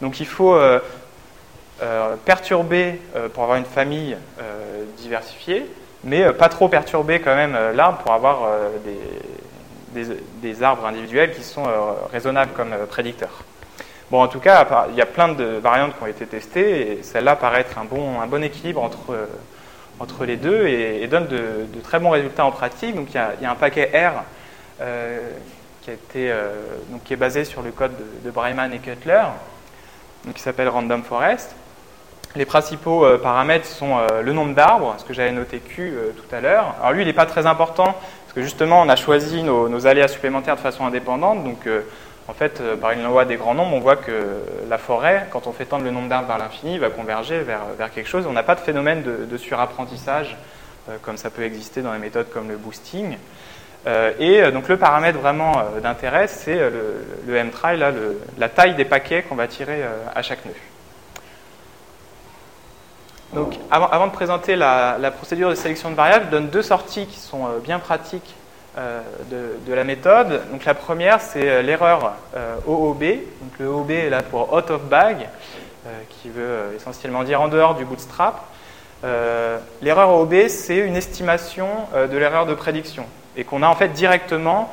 Donc 0.00 0.20
il 0.20 0.26
faut 0.26 0.56
perturber 2.24 3.00
pour 3.34 3.42
avoir 3.42 3.58
une 3.58 3.64
famille 3.64 4.16
diversifiée, 4.98 5.66
mais 6.04 6.32
pas 6.32 6.48
trop 6.48 6.68
perturber 6.68 7.20
quand 7.20 7.34
même 7.34 7.56
l'arbre 7.74 7.98
pour 7.98 8.12
avoir 8.12 8.48
des, 9.94 10.62
arbres 10.62 10.86
individuels 10.86 11.32
qui 11.34 11.42
sont 11.42 11.64
raisonnables 12.12 12.52
comme 12.52 12.74
prédicteurs. 12.88 13.42
Bon, 14.10 14.22
en 14.22 14.28
tout 14.28 14.40
cas, 14.40 14.66
il 14.88 14.96
y 14.96 15.02
a 15.02 15.06
plein 15.06 15.28
de 15.28 15.44
variantes 15.44 15.96
qui 15.96 16.02
ont 16.02 16.06
été 16.06 16.26
testées 16.26 16.92
et 16.92 17.02
celle-là 17.02 17.36
paraît 17.36 17.60
être 17.60 17.76
un 17.78 17.84
bon, 17.84 18.20
un 18.20 18.26
bon 18.26 18.42
équilibre 18.42 18.82
entre, 18.82 19.14
entre 20.00 20.24
les 20.24 20.36
deux 20.36 20.66
et, 20.66 21.06
donne 21.08 21.26
de, 21.26 21.66
très 21.82 21.98
bons 21.98 22.10
résultats 22.10 22.44
en 22.44 22.50
pratique. 22.50 22.94
Donc, 22.94 23.08
il 23.10 23.16
y 23.42 23.46
a, 23.46 23.50
un 23.50 23.54
paquet 23.54 23.90
R 23.94 24.22
euh, 24.80 25.18
qui, 25.82 25.90
a 25.90 25.92
été, 25.92 26.30
euh, 26.30 26.52
donc, 26.90 27.04
qui 27.04 27.12
est 27.12 27.16
basé 27.16 27.44
sur 27.44 27.62
le 27.62 27.70
code 27.70 27.92
de, 28.24 28.30
Breiman 28.30 28.72
et 28.72 28.78
Cutler, 28.78 29.24
qui 30.34 30.40
s'appelle 30.40 30.68
Random 30.68 31.02
Forest. 31.02 31.54
Les 32.36 32.44
principaux 32.44 33.04
euh, 33.04 33.18
paramètres 33.18 33.66
sont 33.66 33.98
le 34.22 34.32
nombre 34.32 34.54
d'arbres, 34.54 34.94
ce 34.98 35.04
que 35.04 35.14
j'avais 35.14 35.32
noté 35.32 35.58
Q 35.58 35.94
tout 36.16 36.34
à 36.34 36.40
l'heure. 36.40 36.74
Alors 36.80 36.92
lui, 36.92 37.02
il 37.02 37.06
n'est 37.06 37.12
pas 37.12 37.26
très 37.26 37.46
important, 37.46 37.84
parce 37.84 38.34
que 38.34 38.42
justement, 38.42 38.82
on 38.82 38.88
a 38.88 38.96
choisi 38.96 39.42
nos, 39.42 39.68
nos 39.68 39.86
aléas 39.86 40.08
supplémentaires 40.08 40.56
de 40.56 40.60
façon 40.60 40.86
indépendante. 40.86 41.42
Donc, 41.42 41.66
en 42.28 42.34
fait, 42.34 42.60
euh, 42.60 42.76
par 42.76 42.90
une 42.90 43.02
loi 43.04 43.24
des 43.24 43.36
grands 43.36 43.54
nombres, 43.54 43.74
on 43.74 43.80
voit 43.80 43.96
que 43.96 44.42
la 44.68 44.76
forêt, 44.76 45.26
quand 45.30 45.46
on 45.46 45.52
fait 45.52 45.64
tendre 45.64 45.84
le 45.84 45.90
nombre 45.90 46.08
d'arbres 46.08 46.28
vers 46.28 46.38
l'infini, 46.38 46.78
va 46.78 46.90
converger 46.90 47.40
vers, 47.40 47.64
vers, 47.76 47.90
quelque 47.90 48.06
chose. 48.06 48.26
On 48.26 48.32
n'a 48.32 48.42
pas 48.42 48.54
de 48.54 48.60
phénomène 48.60 49.02
de, 49.02 49.36
surapprentissage, 49.38 50.36
euh, 50.90 50.98
comme 51.02 51.16
ça 51.16 51.30
peut 51.30 51.42
exister 51.42 51.80
dans 51.80 51.92
les 51.92 51.98
méthodes 51.98 52.28
comme 52.30 52.48
le 52.48 52.58
boosting. 52.58 53.16
Euh, 53.86 54.12
et 54.18 54.50
donc 54.52 54.68
le 54.68 54.76
paramètre 54.76 55.18
vraiment 55.18 55.62
d'intérêt, 55.82 56.26
c'est 56.26 56.56
le, 56.56 57.06
le 57.26 57.36
M-try, 57.36 57.78
la 58.36 58.48
taille 58.48 58.74
des 58.74 58.84
paquets 58.84 59.22
qu'on 59.22 59.36
va 59.36 59.46
tirer 59.46 59.82
à 60.14 60.20
chaque 60.20 60.44
nœud. 60.44 60.52
Donc, 63.32 63.54
avant, 63.70 64.06
de 64.06 64.12
présenter 64.12 64.56
la, 64.56 64.96
la, 64.98 65.10
procédure 65.10 65.50
de 65.50 65.54
sélection 65.54 65.90
de 65.90 65.94
variables, 65.94 66.26
je 66.26 66.30
donne 66.30 66.48
deux 66.48 66.62
sorties 66.62 67.06
qui 67.06 67.18
sont 67.18 67.46
bien 67.62 67.78
pratiques 67.78 68.34
euh, 68.78 69.02
de, 69.66 69.74
la 69.74 69.82
méthode. 69.82 70.40
Donc 70.52 70.64
la 70.64 70.74
première, 70.74 71.20
c'est 71.20 71.48
euh, 71.48 71.62
l'erreur 71.62 72.14
euh, 72.36 72.56
OOB. 72.66 73.00
Donc 73.00 73.58
le 73.58 73.68
OOB 73.68 73.90
est 73.90 74.08
là 74.08 74.22
pour 74.22 74.52
out 74.52 74.70
of 74.70 74.82
bag, 74.84 75.28
qui 76.08 76.28
veut 76.28 76.74
essentiellement 76.76 77.24
dire 77.24 77.40
en 77.40 77.48
dehors 77.48 77.74
du 77.74 77.84
bootstrap. 77.84 78.44
l'erreur 79.82 80.20
OOB, 80.20 80.48
c'est 80.48 80.76
une 80.76 80.96
estimation 80.96 81.68
de 81.94 82.16
l'erreur 82.16 82.44
de 82.44 82.54
prédiction 82.54 83.06
et 83.36 83.44
qu'on 83.44 83.62
a 83.62 83.68
en 83.68 83.74
fait 83.74 83.88
directement 83.88 84.70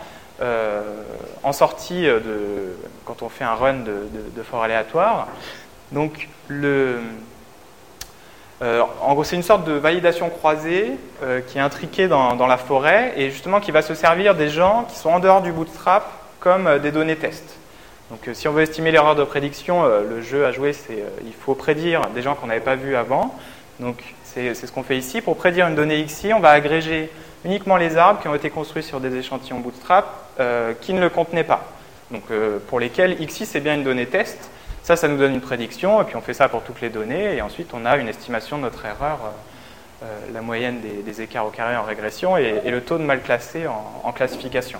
en 1.44 1.54
sortie 1.54 2.04
de, 2.04 2.76
quand 3.06 3.22
on 3.22 3.30
fait 3.30 3.46
un 3.46 3.54
run 3.54 3.76
de, 3.76 4.08
de 4.36 4.44
fort 4.44 4.64
aléatoire. 4.64 5.28
Donc 5.94 6.28
le, 6.50 7.00
euh, 8.62 8.82
en 9.02 9.14
gros, 9.14 9.24
c'est 9.24 9.36
une 9.36 9.44
sorte 9.44 9.66
de 9.66 9.74
validation 9.74 10.30
croisée 10.30 10.92
euh, 11.24 11.42
qui 11.42 11.58
est 11.58 11.62
intriquée 11.62 12.08
dans, 12.08 12.48
la 12.48 12.58
forêt 12.58 13.14
et 13.18 13.30
justement 13.30 13.60
qui 13.60 13.72
va 13.72 13.82
se 13.82 13.94
servir 13.96 14.36
des 14.36 14.50
gens 14.50 14.86
qui 14.90 14.98
sont 14.98 15.10
en 15.10 15.20
dehors 15.20 15.42
du 15.42 15.52
bootstrap 15.52 16.10
comme 16.40 16.68
euh, 16.68 16.80
des 16.80 16.92
données 16.92 17.18
test. 17.18 17.58
Donc, 18.12 18.30
si 18.34 18.48
on 18.48 18.54
veut 18.54 18.62
estimer 18.62 18.92
l'erreur 18.92 19.16
de 19.16 19.24
prédiction, 19.24 19.84
le 19.84 20.22
jeu 20.22 20.46
à 20.46 20.52
jouer, 20.52 20.74
c'est 20.74 21.04
il 21.26 21.34
faut 21.34 21.56
prédire 21.56 22.02
des 22.14 22.22
gens 22.22 22.36
qu'on 22.36 22.46
n'avait 22.46 22.60
pas 22.60 22.76
vus 22.76 22.96
avant. 22.96 23.34
Donc, 23.80 23.98
c'est 24.24 24.54
ce 24.54 24.72
qu'on 24.72 24.84
fait 24.84 24.96
ici. 24.96 25.22
Pour 25.22 25.38
prédire 25.38 25.66
une 25.66 25.74
donnée 25.74 26.04
XI, 26.04 26.32
on 26.36 26.40
va 26.40 26.52
agréger 26.52 27.10
uniquement 27.46 27.78
les 27.78 27.98
arbres 27.98 28.22
qui 28.22 28.28
ont 28.28 28.36
été 28.36 28.52
construits 28.52 28.84
sur 28.84 29.00
des 29.00 29.16
échantillons 29.16 29.60
bootstrap 29.60 30.06
qui 30.82 30.94
ne 30.94 31.02
le 31.02 31.10
contenaient 31.10 31.44
pas. 31.44 31.66
Donc, 32.12 32.26
pour 32.68 32.80
lesquels 32.80 33.18
XI, 33.26 33.48
c'est 33.48 33.60
bien 33.60 33.74
une 33.74 33.84
donnée 33.84 34.06
test. 34.06 34.52
Ça, 34.86 34.96
ça 34.96 35.08
nous 35.08 35.18
donne 35.18 35.34
une 35.34 35.42
prédiction, 35.42 36.00
et 36.00 36.06
puis 36.06 36.16
on 36.16 36.22
fait 36.22 36.36
ça 36.36 36.48
pour 36.48 36.62
toutes 36.62 36.80
les 36.80 36.92
données, 36.92 37.38
et 37.38 37.42
ensuite 37.42 37.72
on 37.74 37.88
a 37.88 37.98
une 37.98 38.08
estimation 38.08 38.58
de 38.58 38.62
notre 38.62 38.86
erreur, 38.86 39.18
euh, 39.24 40.06
euh, 40.06 40.32
la 40.32 40.42
moyenne 40.42 40.80
des, 40.80 41.22
écarts 41.24 41.48
au 41.48 41.50
carré 41.50 41.76
en 41.76 41.82
régression, 41.82 42.38
et, 42.38 42.62
le 42.70 42.82
taux 42.82 43.00
de 43.00 43.04
mal 43.04 43.24
classé 43.24 43.66
en, 43.66 44.12
classification. 44.12 44.80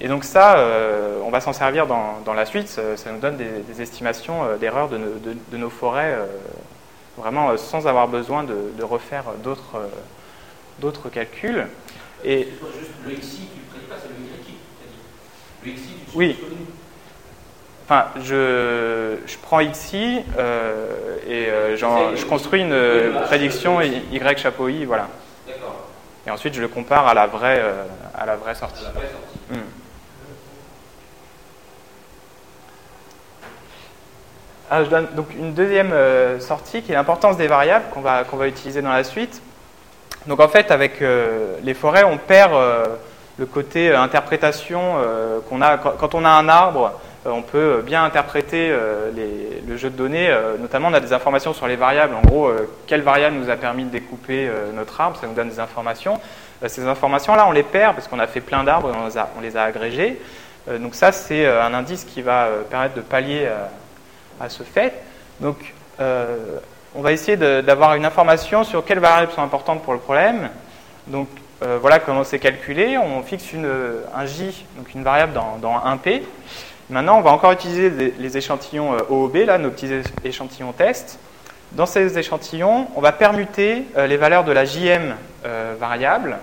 Et 0.00 0.08
donc 0.08 0.24
ça, 0.24 0.58
euh, 0.58 1.20
on 1.24 1.30
va 1.30 1.40
s'en 1.40 1.52
servir 1.52 1.86
dans, 1.86 2.34
la 2.34 2.44
suite, 2.44 2.66
ça, 2.66 3.12
nous 3.12 3.20
donne 3.20 3.36
des, 3.36 3.80
estimations 3.80 4.56
d'erreurs 4.56 4.88
de, 4.88 5.56
nos 5.56 5.70
forêts, 5.70 6.18
vraiment 7.16 7.56
sans 7.56 7.86
avoir 7.86 8.08
besoin 8.08 8.42
de, 8.42 8.82
refaire 8.82 9.26
d'autres 10.80 11.08
calculs. 11.08 11.68
Et... 12.24 12.48
le 13.06 13.14
XI, 13.14 13.46
tu 13.46 13.60
ne 13.60 13.70
prédis 13.70 13.86
pas, 13.88 13.94
c'est 14.02 14.08
le 14.08 14.16
YI. 14.24 14.56
Le 15.64 15.70
XI, 15.70 15.88
tu 16.10 16.16
oui. 16.18 16.36
Enfin, 17.86 18.06
je, 18.16 19.18
je 19.26 19.36
prends 19.42 19.60
ici 19.60 20.22
euh, 20.38 21.18
et 21.28 21.50
euh, 21.50 21.76
je 21.76 22.24
construis 22.24 22.62
une 22.62 23.20
prédiction 23.26 23.82
Y 23.82 24.38
chapeau 24.38 24.68
I, 24.68 24.86
voilà. 24.86 25.08
Et 26.26 26.30
ensuite, 26.30 26.54
je 26.54 26.62
le 26.62 26.68
compare 26.68 27.06
à 27.06 27.12
la 27.12 27.26
vraie, 27.26 27.60
euh, 27.60 27.84
à 28.18 28.24
la 28.24 28.36
vraie 28.36 28.54
sortie. 28.54 28.86
Hmm. 29.50 29.56
Ah, 34.70 34.82
je 34.82 34.88
donne 34.88 35.08
donc 35.14 35.26
une 35.38 35.52
deuxième 35.52 35.92
sortie 36.40 36.80
qui 36.80 36.92
est 36.92 36.94
l'importance 36.94 37.36
des 37.36 37.48
variables 37.48 37.84
qu'on 37.92 38.00
va, 38.00 38.24
qu'on 38.24 38.38
va 38.38 38.48
utiliser 38.48 38.80
dans 38.80 38.92
la 38.92 39.04
suite. 39.04 39.42
Donc 40.24 40.40
en 40.40 40.48
fait, 40.48 40.70
avec 40.70 41.00
les 41.62 41.74
forêts, 41.74 42.02
on 42.02 42.16
perd 42.16 42.54
le 43.36 43.44
côté 43.44 43.94
interprétation 43.94 44.96
qu'on 45.48 45.60
a 45.60 45.76
quand 45.76 46.14
on 46.14 46.24
a 46.24 46.30
un 46.30 46.48
arbre 46.48 46.92
euh, 46.92 47.13
on 47.26 47.42
peut 47.42 47.82
bien 47.84 48.04
interpréter 48.04 48.68
euh, 48.70 49.10
le 49.66 49.76
jeu 49.76 49.90
de 49.90 49.96
données. 49.96 50.28
Euh, 50.28 50.56
notamment, 50.58 50.88
on 50.88 50.94
a 50.94 51.00
des 51.00 51.12
informations 51.12 51.54
sur 51.54 51.66
les 51.66 51.76
variables. 51.76 52.14
En 52.14 52.22
gros, 52.22 52.50
quelle 52.86 53.02
variable 53.02 53.36
nous 53.36 53.50
a 53.50 53.56
permis 53.56 53.84
de 53.84 53.90
découper 53.90 54.50
notre 54.74 55.00
arbre 55.00 55.16
Ça 55.18 55.26
nous 55.26 55.34
donne 55.34 55.48
des 55.48 55.60
informations. 55.60 56.20
ces 56.66 56.86
informations-là, 56.86 57.46
on 57.46 57.52
les 57.52 57.62
perd 57.62 57.94
parce 57.94 58.08
qu'on 58.08 58.18
a 58.18 58.26
fait 58.26 58.40
plein 58.40 58.64
d'arbres 58.64 58.90
et 58.90 59.28
on 59.36 59.40
les 59.40 59.56
a, 59.56 59.62
agrégés. 59.62 60.20
donc 60.68 60.94
ça, 60.94 61.12
c'est 61.12 61.46
un 61.46 61.74
indice 61.74 62.04
qui 62.04 62.22
va 62.22 62.48
permettre 62.70 62.94
de 62.94 63.00
pallier 63.00 63.48
à 64.40 64.48
ce 64.48 64.62
fait. 64.62 64.92
Donc, 65.40 65.74
on 65.98 67.00
va 67.00 67.12
essayer 67.12 67.36
d'avoir 67.36 67.94
une 67.94 68.04
information 68.04 68.64
sur 68.64 68.84
quelles 68.84 69.00
variables 69.00 69.32
sont 69.32 69.42
importantes 69.42 69.82
pour 69.82 69.94
le 69.94 69.98
problème. 69.98 70.50
Donc, 71.06 71.28
voilà 71.60 71.98
comment 71.98 72.24
c'est 72.24 72.38
calculé. 72.38 72.98
On 72.98 73.22
fixe 73.22 73.52
un 74.14 74.26
J, 74.26 74.66
donc 74.76 74.94
une 74.94 75.02
variable 75.02 75.32
dans, 75.32 75.58
dans 75.60 75.80
un 75.84 75.96
P. 75.96 76.22
Maintenant, 76.94 77.18
on 77.18 77.22
va 77.22 77.32
encore 77.32 77.50
utiliser 77.50 78.14
les 78.20 78.36
échantillons 78.36 78.94
euh, 78.94 78.98
OOB, 79.08 79.34
là, 79.46 79.58
nos 79.58 79.70
petits 79.70 79.90
échantillons 80.22 80.70
test. 80.70 81.18
Dans 81.72 81.86
ces 81.86 82.20
échantillons, 82.20 82.86
on 82.94 83.00
va 83.00 83.10
permuter 83.10 83.82
euh, 83.96 84.06
les 84.06 84.16
valeurs 84.16 84.44
de 84.44 84.52
la 84.52 84.64
JM 84.64 85.16
euh, 85.44 85.74
variable. 85.76 86.38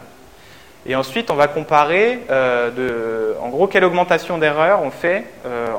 Et 0.86 0.94
ensuite, 0.94 1.32
on 1.32 1.36
va 1.36 1.48
comparer, 1.48 2.20
en 2.30 3.50
gros, 3.50 3.68
quelle 3.68 3.86
augmentation 3.86 4.40
d'erreur 4.40 4.82
on 4.82 4.90
fait 4.90 5.26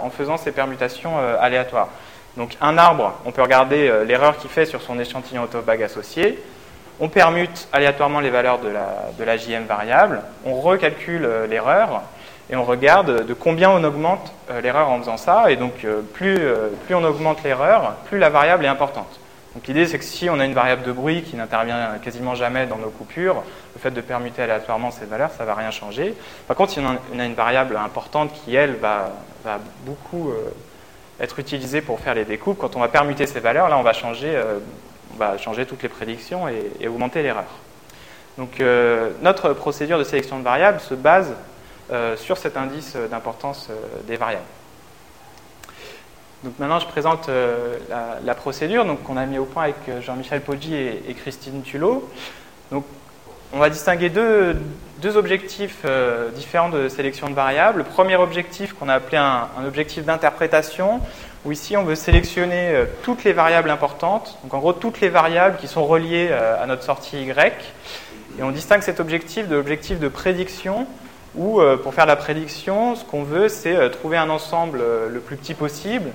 en 0.00 0.10
faisant 0.10 0.36
ces 0.36 0.52
permutations 0.52 1.18
aléatoires. 1.40 1.88
Donc, 2.36 2.56
un 2.60 2.78
arbre, 2.78 3.12
on 3.24 3.32
peut 3.32 3.42
regarder 3.42 3.92
l'erreur 4.06 4.36
qu'il 4.38 4.48
fait 4.48 4.64
sur 4.64 4.80
son 4.80 5.00
échantillon 5.00 5.42
autobag 5.42 5.82
associé. 5.82 6.38
On 7.00 7.08
permute 7.08 7.66
aléatoirement 7.72 8.20
les 8.20 8.30
valeurs 8.30 8.60
de 8.60 8.68
la, 8.68 9.10
de 9.18 9.24
la 9.24 9.36
JM 9.36 9.64
variable. 9.64 10.22
On 10.46 10.60
recalcule 10.60 11.28
l'erreur 11.50 12.02
et 12.52 12.56
on 12.56 12.64
regarde 12.64 13.26
de 13.26 13.34
combien 13.34 13.70
on 13.70 13.82
augmente 13.82 14.30
euh, 14.50 14.60
l'erreur 14.60 14.90
en 14.90 14.98
faisant 14.98 15.16
ça. 15.16 15.50
Et 15.50 15.56
donc, 15.56 15.84
euh, 15.84 16.02
plus, 16.02 16.36
euh, 16.38 16.68
plus 16.84 16.94
on 16.94 17.02
augmente 17.02 17.42
l'erreur, 17.42 17.94
plus 18.04 18.18
la 18.18 18.28
variable 18.28 18.66
est 18.66 18.68
importante. 18.68 19.18
Donc, 19.54 19.66
l'idée, 19.66 19.86
c'est 19.86 19.98
que 19.98 20.04
si 20.04 20.28
on 20.28 20.38
a 20.38 20.44
une 20.44 20.52
variable 20.52 20.82
de 20.82 20.92
bruit 20.92 21.22
qui 21.22 21.34
n'intervient 21.36 21.98
quasiment 22.04 22.34
jamais 22.34 22.66
dans 22.66 22.76
nos 22.76 22.90
coupures, 22.90 23.42
le 23.74 23.80
fait 23.80 23.90
de 23.90 24.00
permuter 24.02 24.42
aléatoirement 24.42 24.90
ces 24.90 25.06
valeurs, 25.06 25.30
ça 25.30 25.44
ne 25.44 25.48
va 25.48 25.54
rien 25.54 25.70
changer. 25.70 26.14
Par 26.46 26.54
contre, 26.56 26.72
si 26.72 26.80
on 26.80 27.18
a 27.18 27.24
une 27.24 27.34
variable 27.34 27.76
importante 27.76 28.32
qui, 28.32 28.54
elle, 28.54 28.76
va, 28.76 29.12
va 29.44 29.58
beaucoup 29.84 30.32
être 31.20 31.38
utilisée 31.38 31.82
pour 31.82 32.00
faire 32.00 32.14
les 32.14 32.24
découpes, 32.24 32.56
quand 32.58 32.76
on 32.76 32.80
va 32.80 32.88
permuter 32.88 33.26
ces 33.26 33.40
valeurs, 33.40 33.68
là, 33.68 33.76
on 33.76 33.82
va 33.82 33.92
changer, 33.92 34.40
on 35.12 35.18
va 35.18 35.36
changer 35.36 35.66
toutes 35.66 35.82
les 35.82 35.90
prédictions 35.90 36.48
et, 36.48 36.88
augmenter 36.88 37.22
l'erreur. 37.22 37.44
Donc, 38.38 38.62
notre 39.20 39.52
procédure 39.52 39.98
de 39.98 40.04
sélection 40.04 40.38
de 40.38 40.44
variables 40.44 40.80
se 40.80 40.94
base 40.94 41.34
sur 42.16 42.38
cet 42.38 42.56
indice 42.56 42.96
d'importance 43.10 43.68
euh, 43.70 43.74
des 44.06 44.16
variables. 44.16 44.44
Donc 46.42 46.58
maintenant, 46.58 46.78
je 46.78 46.86
présente 46.86 47.28
euh, 47.28 47.76
la, 48.24 48.34
procédure 48.34 48.84
qu'on 49.04 49.16
a 49.16 49.26
mis 49.26 49.38
au 49.38 49.44
point 49.44 49.64
avec 49.64 49.76
Jean-Michel 50.00 50.40
Poggi 50.40 50.74
et, 50.74 51.14
Christine 51.14 51.62
Tulot. 51.62 52.08
Donc, 52.70 52.84
on 53.52 53.58
va 53.58 53.68
distinguer 53.68 54.08
deux, 54.08 54.56
deux 55.02 55.16
objectifs 55.18 55.84
différents 56.34 56.70
de 56.70 56.88
sélection 56.88 57.28
de 57.28 57.34
variables. 57.34 57.78
Le 57.78 57.84
premier 57.84 58.16
objectif 58.16 58.72
qu'on 58.72 58.88
a 58.88 58.94
appelé 58.94 59.18
un, 59.18 59.48
un 59.58 59.66
objectif 59.66 60.06
d'interprétation, 60.06 61.00
où 61.44 61.52
ici 61.52 61.76
on 61.76 61.84
veut 61.84 61.94
sélectionner 61.94 62.82
toutes 63.02 63.24
les 63.24 63.34
variables 63.34 63.68
importantes, 63.68 64.38
donc 64.42 64.54
en 64.54 64.58
gros 64.58 64.72
toutes 64.72 65.02
les 65.02 65.10
variables 65.10 65.58
qui 65.58 65.68
sont 65.68 65.84
reliées 65.84 66.32
à 66.32 66.64
notre 66.66 66.82
sortie 66.82 67.22
Y. 67.22 67.74
Et 68.38 68.42
on 68.42 68.50
distingue 68.50 68.80
cet 68.80 69.00
objectif 69.00 69.48
de 69.48 69.56
l'objectif 69.56 70.00
de 70.00 70.08
prédiction, 70.08 70.86
où, 71.34 71.60
euh, 71.60 71.76
pour 71.76 71.94
faire 71.94 72.06
la 72.06 72.16
prédiction, 72.16 72.94
ce 72.94 73.04
qu'on 73.04 73.22
veut, 73.22 73.48
c'est 73.48 73.74
euh, 73.74 73.88
trouver 73.88 74.16
un 74.16 74.30
ensemble 74.30 74.80
euh, 74.82 75.08
le 75.08 75.20
plus 75.20 75.36
petit 75.36 75.54
possible 75.54 76.10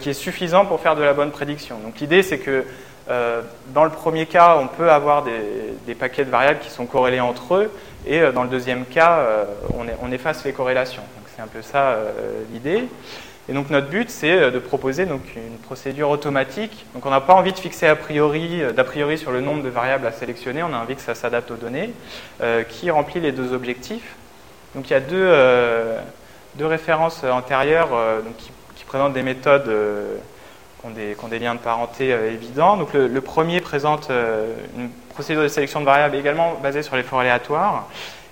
qui 0.00 0.10
est 0.10 0.14
suffisant 0.14 0.64
pour 0.64 0.78
faire 0.78 0.94
de 0.94 1.02
la 1.02 1.12
bonne 1.12 1.32
prédiction. 1.32 1.78
Donc 1.78 1.98
l'idée, 1.98 2.22
c'est 2.22 2.38
que 2.38 2.64
dans 3.74 3.82
le 3.82 3.90
premier 3.90 4.26
cas, 4.26 4.56
on 4.60 4.68
peut 4.68 4.92
avoir 4.92 5.24
des, 5.24 5.94
paquets 5.94 6.24
de 6.24 6.30
variables 6.30 6.60
qui 6.60 6.70
sont 6.70 6.86
corrélés 6.86 7.18
entre 7.18 7.54
eux, 7.54 7.70
et 8.06 8.20
dans 8.32 8.44
le 8.44 8.48
deuxième 8.48 8.84
cas, 8.84 9.26
on, 9.74 10.12
efface 10.12 10.44
les 10.44 10.52
corrélations. 10.52 11.02
C'est 11.34 11.42
un 11.42 11.48
peu 11.48 11.62
ça 11.62 11.96
l'idée. 12.52 12.84
Et 13.48 13.54
donc 13.54 13.70
notre 13.70 13.88
but, 13.88 14.08
c'est 14.08 14.52
de 14.52 14.58
proposer 14.60 15.04
donc, 15.04 15.22
une 15.34 15.58
procédure 15.58 16.10
automatique. 16.10 16.86
Donc 16.94 17.04
on 17.04 17.10
n'a 17.10 17.22
pas 17.22 17.34
envie 17.34 17.52
de 17.52 17.58
fixer 17.58 17.86
a 17.86 17.96
priori, 17.96 18.60
d'a 18.76 18.84
priori 18.84 19.18
sur 19.18 19.32
le 19.32 19.40
nombre 19.40 19.64
de 19.64 19.70
variables 19.70 20.06
à 20.06 20.12
sélectionner, 20.12 20.62
on 20.62 20.72
a 20.72 20.78
envie 20.78 20.94
que 20.94 21.02
ça 21.02 21.16
s'adapte 21.16 21.50
aux 21.50 21.56
données, 21.56 21.92
qui 22.68 22.90
remplit 22.90 23.20
les 23.20 23.32
deux 23.32 23.52
objectifs. 23.52 24.14
Donc 24.74 24.88
il 24.88 24.92
y 24.92 24.96
a 24.96 25.00
deux, 25.00 25.32
deux 26.54 26.66
références 26.66 27.24
antérieures 27.24 27.90
qui, 28.38 28.84
présentent 28.86 29.14
des 29.14 29.22
méthodes 29.22 29.70
qui 30.80 30.86
ont 30.86 31.28
des, 31.28 31.38
liens 31.38 31.54
de 31.54 31.60
parenté 31.60 32.08
évidents. 32.08 32.76
Donc 32.76 32.92
le, 32.94 33.20
premier 33.20 33.60
présente 33.60 34.10
une 34.76 34.90
procédure 35.10 35.42
de 35.42 35.48
sélection 35.48 35.80
de 35.80 35.86
variables 35.86 36.16
également 36.16 36.54
basée 36.62 36.82
sur 36.82 36.96
les 36.96 37.02
forts 37.02 37.20
aléatoires 37.20 37.86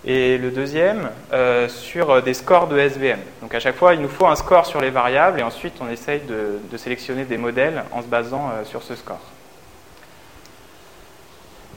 et 0.04 0.38
le 0.38 0.50
deuxième 0.50 1.10
euh, 1.32 1.68
sur 1.68 2.22
des 2.22 2.34
scores 2.34 2.68
de 2.68 2.78
SVM. 2.78 3.18
Donc 3.42 3.54
à 3.54 3.60
chaque 3.60 3.76
fois, 3.76 3.94
il 3.94 4.00
nous 4.00 4.08
faut 4.08 4.26
un 4.26 4.36
score 4.36 4.66
sur 4.66 4.80
les 4.80 4.90
variables 4.90 5.40
et 5.40 5.42
ensuite 5.42 5.74
on 5.80 5.90
essaye 5.90 6.20
de, 6.20 6.76
sélectionner 6.76 7.24
des 7.24 7.36
modèles 7.36 7.84
en 7.92 8.00
se 8.02 8.06
basant 8.06 8.50
euh, 8.50 8.64
sur 8.64 8.82
ce 8.82 8.94
score. 8.94 9.20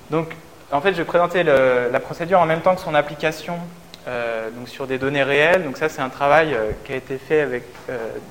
Donc 0.10 0.36
en 0.72 0.80
fait, 0.82 0.94
je 0.94 0.98
vais 0.98 1.06
présenter 1.06 1.44
la 1.44 2.00
procédure 2.00 2.40
en 2.40 2.46
même 2.46 2.62
temps 2.62 2.74
que 2.74 2.82
son 2.82 2.96
application 2.96 3.60
euh, 4.08 4.50
donc 4.50 4.70
sur 4.70 4.88
des 4.88 4.98
données 4.98 5.24
réelles. 5.24 5.64
Donc 5.64 5.78
ça, 5.78 5.90
c'est 5.90 6.02
un 6.02 6.10
travail 6.10 6.56
qui 6.86 6.94
a 6.94 6.96
été 6.96 7.18
fait 7.18 7.42
avec 7.42 7.64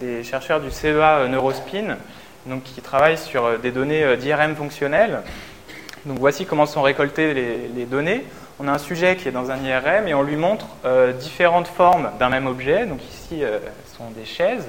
des 0.00 0.22
chercheurs 0.24 0.60
du 0.60 0.70
CEA 0.70 1.26
Neurospin, 1.28 1.96
donc 2.46 2.62
qui 2.64 2.80
travaillent 2.80 3.18
sur 3.18 3.58
des 3.58 3.70
données 3.70 4.16
d'IRM 4.16 4.54
fonctionnelles. 4.54 5.20
Donc 6.04 6.18
voici 6.18 6.46
comment 6.46 6.66
sont 6.66 6.82
récoltées 6.82 7.34
les 7.34 7.84
données 7.84 8.24
on 8.62 8.68
a 8.68 8.72
un 8.72 8.78
sujet 8.78 9.16
qui 9.16 9.28
est 9.28 9.32
dans 9.32 9.50
un 9.50 9.56
IRM 9.56 10.06
et 10.06 10.14
on 10.14 10.22
lui 10.22 10.36
montre 10.36 10.66
euh, 10.84 11.12
différentes 11.12 11.66
formes 11.66 12.10
d'un 12.20 12.28
même 12.28 12.46
objet. 12.46 12.86
Donc 12.86 13.02
ici, 13.02 13.42
euh, 13.42 13.58
ce 13.90 13.96
sont 13.96 14.10
des 14.10 14.24
chaises. 14.24 14.68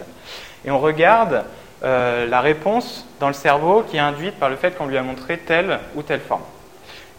Et 0.65 0.71
on 0.71 0.79
regarde 0.79 1.43
euh, 1.83 2.25
la 2.25 2.41
réponse 2.41 3.05
dans 3.19 3.27
le 3.27 3.33
cerveau 3.33 3.83
qui 3.83 3.97
est 3.97 4.01
induite 4.01 4.39
par 4.39 4.49
le 4.49 4.55
fait 4.55 4.75
qu'on 4.75 4.87
lui 4.87 4.97
a 4.97 5.03
montré 5.03 5.37
telle 5.37 5.79
ou 5.95 6.01
telle 6.01 6.21
forme. 6.21 6.41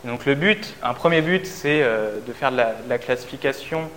Donc 0.05 0.27
le 0.27 0.35
but, 0.35 0.75
un 0.83 0.95
premier 0.95 1.21
but, 1.21 1.47
c'est 1.47 1.81
de 1.81 2.33
faire 2.33 2.53
de 2.53 2.61
la, 2.89 2.99
classification 2.99 3.89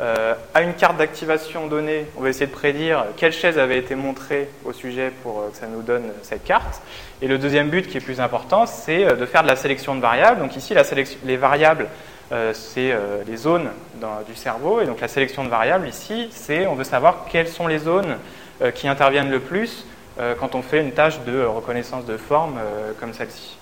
à 0.00 0.62
une 0.62 0.74
carte 0.74 0.96
d'activation 0.96 1.66
donnée. 1.66 2.06
On 2.16 2.20
va 2.20 2.28
essayer 2.28 2.46
de 2.46 2.52
prédire 2.52 3.04
quelle 3.16 3.32
chaise 3.32 3.58
avait 3.58 3.78
été 3.78 3.94
montrée 3.94 4.48
au 4.64 4.72
sujet 4.72 5.10
pour 5.22 5.50
que 5.50 5.56
ça 5.56 5.66
nous 5.66 5.82
donne 5.82 6.04
cette 6.22 6.44
carte. 6.44 6.82
Et 7.22 7.28
le 7.28 7.38
deuxième 7.38 7.70
but, 7.70 7.88
qui 7.88 7.96
est 7.96 8.00
plus 8.00 8.20
important, 8.20 8.66
c'est 8.66 9.04
de 9.04 9.26
faire 9.26 9.42
de 9.42 9.48
la 9.48 9.56
sélection 9.56 9.94
de 9.94 10.00
variables. 10.00 10.40
Donc 10.40 10.56
ici, 10.56 10.74
les 11.24 11.36
variables 11.36 11.88
euh, 12.32 12.52
c'est 12.52 12.90
euh, 12.90 13.22
les 13.26 13.36
zones 13.36 13.68
du 14.26 14.34
cerveau. 14.34 14.80
Et 14.80 14.86
donc 14.86 15.00
la 15.00 15.08
sélection 15.08 15.44
de 15.44 15.48
variables 15.48 15.86
ici, 15.86 16.28
c'est 16.32 16.66
on 16.66 16.74
veut 16.74 16.84
savoir 16.84 17.26
quelles 17.30 17.48
sont 17.48 17.66
les 17.66 17.78
zones 17.78 18.16
euh, 18.62 18.70
qui 18.70 18.88
interviennent 18.88 19.30
le 19.30 19.40
plus 19.40 19.86
quand 20.40 20.54
on 20.54 20.62
fait 20.62 20.80
une 20.80 20.92
tâche 20.92 21.20
de 21.26 21.44
reconnaissance 21.44 22.06
de 22.06 22.16
forme 22.16 22.58
comme 22.98 23.12
celle-ci. 23.12 23.55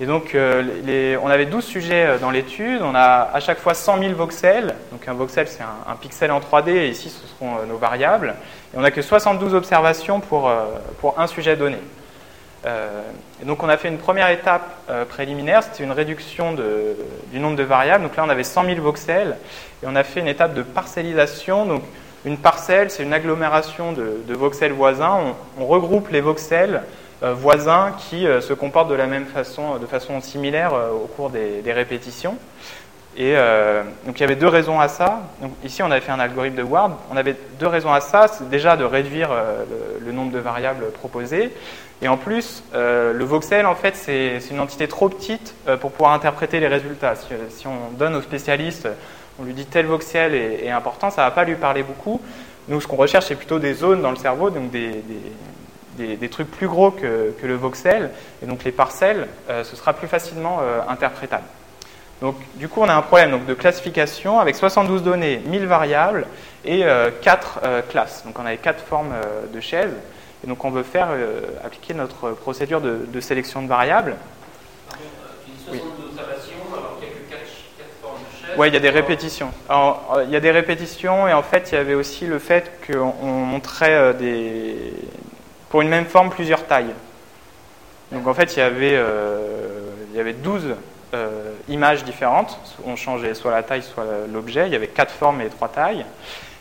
Et 0.00 0.06
donc, 0.06 0.34
on 0.34 1.30
avait 1.30 1.46
12 1.46 1.62
sujets 1.62 2.18
dans 2.18 2.30
l'étude. 2.30 2.80
On 2.82 2.94
a 2.94 3.30
à 3.32 3.40
chaque 3.40 3.58
fois 3.58 3.74
100 3.74 3.98
000 3.98 4.14
voxels. 4.14 4.74
Donc, 4.92 5.06
un 5.06 5.12
voxel, 5.12 5.46
c'est 5.46 5.62
un, 5.62 5.94
pixel 5.96 6.30
en 6.32 6.40
3D. 6.40 6.70
Et 6.70 6.88
ici, 6.88 7.10
ce 7.10 7.26
seront 7.26 7.66
nos 7.68 7.76
variables. 7.76 8.34
Et 8.72 8.78
on 8.78 8.80
n'a 8.80 8.90
que 8.90 9.02
72 9.02 9.54
observations 9.54 10.20
pour, 10.20 10.50
pour 11.00 11.20
un 11.20 11.26
sujet 11.26 11.54
donné. 11.54 11.76
Euh, 12.66 13.02
donc 13.44 13.62
on 13.62 13.68
a 13.68 13.76
fait 13.78 13.88
une 13.88 13.98
première 13.98 14.28
étape 14.28 14.76
euh, 14.90 15.06
préliminaire, 15.06 15.62
c'était 15.62 15.82
une 15.82 15.92
réduction 15.92 16.54
du 17.32 17.40
nombre 17.40 17.56
de 17.56 17.62
variables. 17.62 18.04
Donc 18.04 18.16
là 18.16 18.24
on 18.26 18.28
avait 18.28 18.44
100 18.44 18.66
000 18.66 18.80
voxels 18.82 19.36
et 19.82 19.86
on 19.86 19.96
a 19.96 20.02
fait 20.02 20.20
une 20.20 20.28
étape 20.28 20.54
de 20.54 20.62
parcellisation. 20.62 21.64
Donc 21.64 21.82
une 22.26 22.36
parcelle, 22.36 22.90
c'est 22.90 23.02
une 23.02 23.14
agglomération 23.14 23.92
de, 23.92 24.34
voxels 24.34 24.72
voisins. 24.72 25.34
On, 25.58 25.66
regroupe 25.66 26.10
les 26.10 26.20
voxels 26.20 26.76
euh, 26.76 26.80
voisins 27.22 27.92
qui 27.98 28.24
se 28.24 28.52
comportent 28.52 28.88
de 28.88 28.94
la 28.94 29.06
même 29.06 29.26
façon, 29.26 29.76
de 29.76 29.86
façon 29.86 30.20
similaire 30.20 30.72
au 30.72 31.06
cours 31.06 31.30
des 31.30 31.72
répétitions. 31.72 32.36
Et 33.16 33.34
euh, 33.36 33.82
donc 34.06 34.18
il 34.18 34.20
y 34.20 34.24
avait 34.24 34.36
deux 34.36 34.46
raisons 34.46 34.78
à 34.78 34.88
ça. 34.88 35.22
Donc, 35.42 35.52
ici, 35.64 35.82
on 35.82 35.90
avait 35.90 36.00
fait 36.00 36.12
un 36.12 36.20
algorithme 36.20 36.56
de 36.56 36.62
Ward. 36.62 36.92
On 37.10 37.16
avait 37.16 37.36
deux 37.58 37.66
raisons 37.66 37.92
à 37.92 38.00
ça. 38.00 38.28
C'est 38.28 38.48
déjà 38.48 38.76
de 38.76 38.84
réduire 38.84 39.30
euh, 39.32 39.64
le, 40.04 40.12
nombre 40.12 40.32
de 40.32 40.38
variables 40.38 40.90
proposées. 40.92 41.52
Et 42.02 42.08
en 42.08 42.16
plus, 42.16 42.62
euh, 42.74 43.12
le 43.12 43.24
voxel, 43.24 43.66
en 43.66 43.74
fait, 43.74 43.96
c'est 43.96 44.38
une 44.50 44.60
entité 44.60 44.86
trop 44.88 45.08
petite 45.08 45.54
pour 45.80 45.90
pouvoir 45.90 46.12
interpréter 46.12 46.60
les 46.60 46.68
résultats. 46.68 47.14
Si, 47.14 47.66
on 47.66 47.96
donne 47.98 48.14
aux 48.14 48.22
spécialistes, 48.22 48.88
on 49.38 49.44
lui 49.44 49.54
dit 49.54 49.66
tel 49.66 49.86
voxel 49.86 50.34
est, 50.34 50.70
important, 50.70 51.10
ça 51.10 51.22
ne 51.22 51.26
va 51.26 51.30
pas 51.32 51.44
lui 51.44 51.56
parler 51.56 51.82
beaucoup. 51.82 52.20
Nous, 52.68 52.80
ce 52.80 52.86
qu'on 52.86 52.96
recherche, 52.96 53.26
c'est 53.26 53.34
plutôt 53.34 53.58
des 53.58 53.74
zones 53.74 54.00
dans 54.00 54.10
le 54.10 54.16
cerveau, 54.16 54.50
donc 54.50 54.70
des, 54.70 55.02
des, 56.16 56.28
trucs 56.28 56.50
plus 56.50 56.68
gros 56.68 56.90
que, 56.90 57.34
que, 57.40 57.46
le 57.46 57.54
voxel. 57.54 58.10
Et 58.42 58.46
donc 58.46 58.64
les 58.64 58.72
parcelles, 58.72 59.28
ce 59.48 59.76
sera 59.76 59.92
plus 59.92 60.08
facilement 60.08 60.60
interprétable. 60.88 61.44
Donc, 62.20 62.36
du 62.56 62.68
coup, 62.68 62.80
on 62.82 62.88
a 62.88 62.94
un 62.94 63.02
problème 63.02 63.30
donc, 63.30 63.46
de 63.46 63.54
classification 63.54 64.40
avec 64.40 64.54
72 64.54 65.02
données, 65.02 65.40
1000 65.46 65.66
variables 65.66 66.26
et 66.64 66.84
4 67.22 67.60
euh, 67.62 67.66
euh, 67.66 67.82
classes. 67.82 68.24
Donc, 68.26 68.38
on 68.38 68.44
avait 68.44 68.58
4 68.58 68.84
formes 68.84 69.12
euh, 69.12 69.46
de 69.52 69.60
chaises. 69.60 69.94
Et 70.44 70.46
donc, 70.46 70.64
on 70.64 70.70
veut 70.70 70.82
faire 70.82 71.08
appliquer 71.64 71.92
notre 71.92 72.30
procédure 72.30 72.80
de, 72.80 73.20
sélection 73.20 73.62
de 73.62 73.68
variables. 73.68 74.16
Oui. 75.70 75.80
Oui, 78.56 78.68
il 78.68 78.74
y 78.74 78.76
a 78.76 78.80
des 78.80 78.90
répétitions. 78.90 79.52
Alors, 79.68 80.20
il 80.24 80.30
y 80.30 80.36
a 80.36 80.40
des 80.40 80.50
répétitions 80.50 81.28
et 81.28 81.34
en 81.34 81.42
fait, 81.42 81.70
il 81.70 81.74
y 81.74 81.78
avait 81.78 81.94
aussi 81.94 82.26
le 82.26 82.38
fait 82.38 82.72
qu'on 82.86 83.22
montrait 83.22 84.14
des, 84.14 84.94
pour 85.70 85.80
une 85.80 85.88
même 85.88 86.06
forme 86.06 86.28
plusieurs 86.28 86.66
tailles. 86.66 86.94
Donc 88.12 88.26
en 88.26 88.34
fait, 88.34 88.56
il 88.56 88.58
y 88.58 88.62
avait, 88.62 89.00
il 90.10 90.16
y 90.16 90.20
avait 90.20 90.34
12 90.34 90.74
euh, 91.12 91.54
images 91.68 92.04
différentes. 92.04 92.56
On 92.84 92.94
changeait 92.94 93.34
soit 93.34 93.50
la 93.50 93.64
taille, 93.64 93.82
soit 93.82 94.04
l'objet. 94.32 94.66
Il 94.66 94.72
y 94.72 94.76
avait 94.76 94.86
quatre 94.86 95.12
formes 95.12 95.40
et 95.40 95.48
trois 95.48 95.68
tailles. 95.68 96.06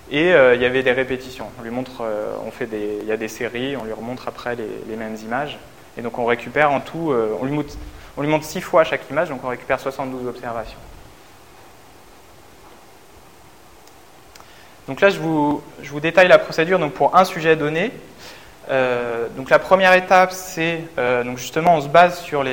Et 0.09 0.33
euh, 0.33 0.55
il 0.55 0.61
y 0.61 0.65
avait 0.65 0.81
des 0.81 0.91
répétitions. 0.91 1.45
On 1.59 1.61
lui 1.61 1.69
montre, 1.69 2.01
euh, 2.01 2.33
on 2.43 2.49
fait 2.49 2.65
des, 2.65 2.97
il 3.01 3.07
y 3.07 3.11
a 3.11 3.17
des 3.17 3.27
séries, 3.27 3.77
on 3.77 3.83
lui 3.83 3.93
remontre 3.93 4.27
après 4.27 4.55
les, 4.55 4.95
mêmes 4.95 5.15
images. 5.23 5.59
Et 5.99 6.01
donc 6.01 6.17
on 6.17 6.25
récupère 6.25 6.71
en 6.71 6.79
tout, 6.79 7.13
on, 7.39 7.45
lui 7.45 7.51
montre, 7.51 7.75
on 8.17 8.23
lui 8.23 8.29
montre 8.29 8.45
six 8.45 8.61
fois 8.61 8.83
chaque 8.83 9.07
image, 9.11 9.29
donc 9.29 9.43
on 9.43 9.49
récupère 9.49 9.79
72 9.79 10.27
observations. 10.27 10.79
Donc 14.87 15.01
là, 15.01 15.11
je 15.11 15.19
vous, 15.19 15.61
je 15.83 15.91
vous 15.91 15.99
détaille 15.99 16.27
la 16.27 16.39
procédure 16.39 16.79
donc 16.79 16.93
pour 16.93 17.15
un 17.15 17.25
sujet 17.25 17.55
donné. 17.55 17.91
Euh, 18.69 19.27
donc 19.35 19.49
la 19.49 19.57
première 19.57 19.93
étape, 19.93 20.31
c'est 20.31 20.83
euh, 20.99 21.23
donc 21.23 21.37
justement 21.37 21.75
on 21.75 21.81
se 21.81 21.87
base 21.87 22.19
sur 22.19 22.43
le 22.43 22.49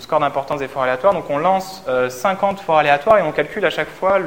score 0.00 0.20
d'importance 0.20 0.60
des 0.60 0.68
forts 0.68 0.84
aléatoires. 0.84 1.12
Donc 1.12 1.28
on 1.28 1.38
lance 1.38 1.84
50 2.08 2.58
euh, 2.58 2.62
forts 2.62 2.78
aléatoires 2.78 3.18
et 3.18 3.22
on 3.22 3.32
calcule 3.32 3.64
à 3.66 3.70
chaque 3.70 3.90
fois 3.90 4.18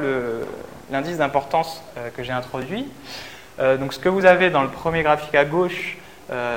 l'indice 0.90 1.18
d'importance 1.18 1.82
que 2.16 2.22
j'ai 2.22 2.32
introduit. 2.32 2.86
donc 3.58 3.92
ce 3.92 3.98
que 3.98 4.08
vous 4.08 4.24
avez 4.24 4.50
dans 4.50 4.62
le 4.62 4.68
premier 4.68 5.02
graphique 5.02 5.34
à 5.34 5.44
gauche, 5.44 5.96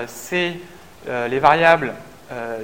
c'est 0.08 0.54
les 1.08 1.40
variables, 1.40 1.94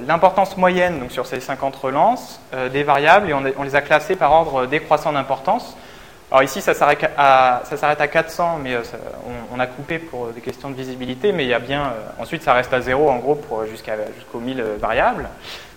l'importance 0.06 0.56
moyenne 0.56 0.98
donc 0.98 1.12
sur 1.12 1.26
ces 1.26 1.38
50 1.38 1.76
relances 1.76 2.40
des 2.72 2.82
variables 2.82 3.30
et 3.30 3.34
on, 3.34 3.62
les 3.62 3.76
a 3.76 3.82
classées 3.82 4.16
par 4.16 4.32
ordre 4.32 4.66
décroissant 4.66 5.12
d'importance. 5.12 5.76
Alors 6.30 6.44
ici, 6.44 6.60
ça 6.60 6.74
s'arrête 6.74 7.10
à, 7.16 7.62
ça 7.64 7.88
à 7.88 8.06
400, 8.06 8.60
mais 8.62 8.74
euh, 8.74 8.82
on, 9.52 9.58
a 9.58 9.66
coupé 9.66 9.98
pour 9.98 10.28
des 10.28 10.40
questions 10.40 10.70
de 10.70 10.76
visibilité, 10.76 11.32
mais 11.32 11.44
il 11.44 11.48
y 11.48 11.54
a 11.54 11.58
bien, 11.58 11.86
euh, 11.86 12.22
ensuite 12.22 12.44
ça 12.44 12.52
reste 12.52 12.72
à 12.72 12.80
0 12.80 13.10
en 13.10 13.16
gros 13.16 13.34
pour 13.34 13.66
jusqu'aux 13.66 14.38
1000 14.38 14.60
euh, 14.60 14.76
variables. 14.78 15.28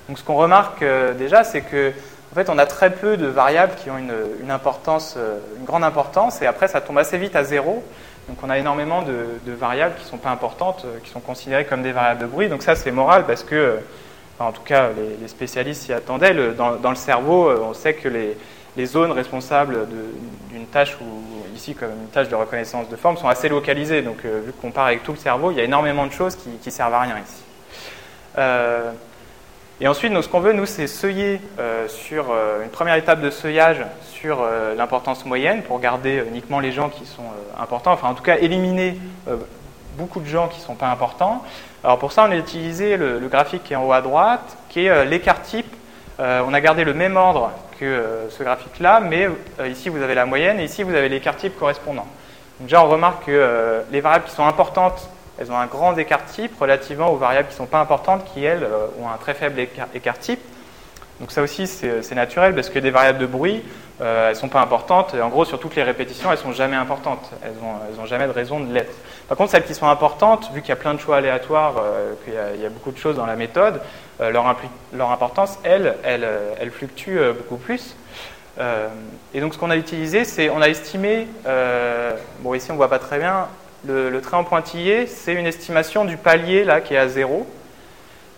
Donc 0.08 0.20
ce 0.20 0.24
qu'on 0.24 0.36
remarque 0.36 0.86
déjà, 1.18 1.44
c'est 1.44 1.62
que 1.62 1.92
en 2.32 2.36
fait, 2.36 2.50
on 2.50 2.58
a 2.60 2.68
très 2.68 2.92
peu 2.92 3.18
de 3.18 3.26
variables 3.26 3.74
qui 3.82 3.90
ont 3.90 3.98
une, 3.98 4.14
une, 4.42 4.52
importance, 4.52 5.18
une 5.58 5.66
grande 5.66 5.84
importance, 5.84 6.42
et 6.42 6.48
après 6.48 6.68
ça 6.68 6.82
tombe 6.82 6.98
assez 6.98 7.18
vite 7.18 7.36
à 7.36 7.44
0. 7.44 7.84
Donc 8.28 8.38
on 8.44 8.50
a 8.50 8.58
énormément 8.58 9.02
de, 9.02 9.54
variables 9.54 9.96
qui 9.96 10.04
ne 10.04 10.10
sont 10.10 10.18
pas 10.18 10.32
importantes, 10.32 10.86
qui 11.04 11.10
sont 11.10 11.20
considérées 11.20 11.66
comme 11.66 11.82
des 11.82 11.92
variables 11.92 12.22
de 12.22 12.26
bruit. 12.26 12.50
Donc 12.50 12.64
ça 12.64 12.76
c'est 12.76 12.92
moral 12.92 13.26
parce 13.26 13.44
que, 13.44 13.80
en 14.40 14.52
tout 14.52 14.64
cas 14.64 14.90
les, 15.20 15.28
spécialistes 15.28 15.84
s'y 15.84 15.94
attendaient, 15.94 16.34
dans, 16.54 16.76
dans, 16.76 16.90
le 16.90 16.96
cerveau, 16.96 17.50
on 17.50 17.74
sait 17.74 17.94
que 17.94 18.10
les, 18.10 18.36
les 18.76 18.86
zones 18.86 19.12
responsables 19.12 19.88
d'une 20.50 20.66
tâche, 20.66 20.98
ou 21.00 21.56
ici 21.56 21.76
comme 21.76 21.92
une 21.92 22.08
tâche 22.08 22.30
de 22.30 22.36
reconnaissance 22.36 22.90
de 22.90 22.96
forme, 22.96 23.18
sont 23.18 23.28
assez 23.28 23.50
localisées. 23.50 24.02
Donc 24.02 24.18
euh, 24.26 24.42
vu 24.46 24.54
qu'on 24.54 24.72
part 24.72 24.88
avec 24.88 25.04
tout 25.04 25.12
le 25.12 25.18
cerveau, 25.18 25.52
il 25.52 25.58
y 25.58 25.62
a 25.62 25.64
énormément 25.64 26.06
de 26.06 26.12
choses 26.12 26.36
qui, 26.36 26.50
qui 26.62 26.72
servent 26.72 26.94
à 26.94 27.02
rien 27.02 27.18
ici. 27.18 27.44
Euh, 28.38 28.92
et 29.82 29.88
ensuite, 29.88 30.12
nous, 30.12 30.22
ce 30.22 30.30
qu'on 30.30 30.40
veut, 30.40 30.54
nous, 30.54 30.66
c'est 30.66 30.88
seuiller 30.88 31.42
euh, 31.60 31.88
sur 31.88 32.34
une 32.64 32.70
première 32.70 32.96
étape 32.96 33.22
de 33.22 33.30
seuillage 33.30 33.84
sur 34.06 34.46
l'importance 34.78 35.26
moyenne 35.26 35.64
pour 35.64 35.80
garder 35.80 36.24
uniquement 36.28 36.60
les 36.60 36.72
gens 36.72 36.90
qui 36.90 37.06
sont 37.06 37.26
importants, 37.60 37.92
enfin 37.92 38.08
en 38.08 38.14
tout 38.14 38.24
cas 38.24 38.38
éliminer 38.38 38.98
beaucoup 39.98 40.22
de 40.22 40.26
gens 40.26 40.48
qui 40.48 40.60
ne 40.60 40.64
sont 40.64 40.76
pas 40.76 40.90
importants. 40.90 41.44
Alors 41.84 42.00
pour 42.00 42.14
ça, 42.14 42.26
on 42.26 42.32
a 42.32 42.38
utilisé 42.38 42.96
le, 42.96 43.20
graphique 43.28 43.64
qui 43.66 43.74
est 43.74 43.76
en 43.76 43.86
haut 43.86 43.92
à 43.92 44.02
droite, 44.02 44.56
qui 44.70 44.86
est 44.86 45.06
l'écart 45.06 45.42
type. 45.42 45.76
on 46.20 46.54
a 46.54 46.62
gardé 46.62 46.86
le 46.86 46.94
même 46.94 47.18
ordre 47.18 47.52
que 47.84 48.28
ce 48.30 48.44
graphique-là, 48.44 49.00
mais 49.00 49.30
ici 49.70 49.90
vous 49.90 50.02
avez 50.02 50.16
la 50.16 50.26
moyenne 50.26 50.60
et 50.60 50.66
ici 50.66 50.84
vous 50.84 50.96
avez 50.96 51.10
l'écart 51.10 51.36
type 51.36 51.58
correspondant. 51.58 52.08
Donc 52.60 52.68
déjà, 52.68 52.84
on 52.84 52.90
remarque 52.90 53.26
que 53.26 53.84
les 53.92 54.02
variables 54.02 54.26
qui 54.26 54.32
sont 54.32 54.46
importantes 54.46 55.10
elles 55.40 55.52
ont 55.52 55.58
un 55.58 55.66
grand 55.66 55.98
écart 55.98 56.26
type 56.26 56.60
relativement 56.60 57.12
aux 57.12 57.18
variables 57.18 57.48
qui 57.48 57.56
ne 57.56 57.58
sont 57.58 57.66
pas 57.66 57.80
importantes, 57.80 58.24
qui 58.34 58.44
elles 58.44 58.64
euh, 58.64 58.88
ont 59.02 59.10
un 59.10 59.18
très 59.18 59.34
faible 59.34 59.60
écart, 59.60 60.20
type. 60.20 60.40
Donc 61.20 61.32
ça 61.32 61.42
aussi 61.42 61.68
c'est 61.68 62.16
naturel 62.16 62.56
parce 62.56 62.70
que 62.70 62.80
des 62.80 62.90
variables 62.90 63.20
de 63.20 63.26
bruit, 63.26 63.64
euh, 64.02 64.28
elles 64.28 64.36
ne 64.36 64.40
sont 64.40 64.50
pas 64.50 64.62
importantes. 64.62 65.14
Et 65.14 65.22
en 65.22 65.30
gros, 65.30 65.46
sur 65.46 65.60
toutes 65.60 65.76
les 65.76 65.84
répétitions, 65.84 66.32
elles 66.32 66.38
ne 66.38 66.44
sont 66.44 66.52
jamais 66.52 66.76
importantes. 66.76 67.30
Elles 67.44 67.54
n'ont 67.98 68.06
jamais 68.06 68.26
de 68.28 68.32
raison 68.32 68.60
de 68.60 68.74
l'être. 68.74 68.94
Par 69.28 69.38
contre, 69.38 69.52
celles 69.52 69.64
qui 69.64 69.76
sont 69.76 69.88
importantes, 69.88 70.50
vu 70.54 70.62
qu'il 70.62 70.70
y 70.70 70.74
a 70.74 70.76
plein 70.78 70.94
de 70.94 71.00
choix 71.00 71.18
aléatoires, 71.18 71.76
euh, 71.78 72.14
qu'il 72.26 72.62
y, 72.62 72.66
a 72.66 72.70
beaucoup 72.70 72.92
de 72.92 72.98
choses 72.98 73.16
dans 73.16 73.26
la 73.26 73.36
méthode, 73.36 73.80
leur, 74.32 74.56
leur, 74.94 75.12
importance, 75.12 75.60
elle, 75.64 75.96
elle, 76.04 76.28
elle 76.60 76.72
fluctue 76.72 77.18
beaucoup 77.38 77.58
plus. 77.58 77.96
et 79.34 79.42
donc 79.42 79.54
ce 79.54 79.60
qu'on 79.60 79.70
a 79.70 79.78
utilisé, 79.78 80.24
c'est 80.26 80.50
on 80.50 80.62
a 80.62 80.70
estimé, 80.70 81.28
bon 82.40 82.54
ici 82.54 82.72
on 82.72 82.74
ne 82.74 82.78
voit 82.78 82.90
pas 82.90 83.00
très 83.00 83.20
bien, 83.20 83.48
le, 83.86 84.20
trait 84.22 84.38
en 84.38 84.44
pointillé, 84.44 85.08
c'est 85.08 85.34
une 85.34 85.46
estimation 85.46 86.06
du 86.06 86.18
palier 86.18 86.64
là 86.64 86.82
qui 86.82 86.94
est 86.94 86.98
à 86.98 87.08
0. 87.08 87.46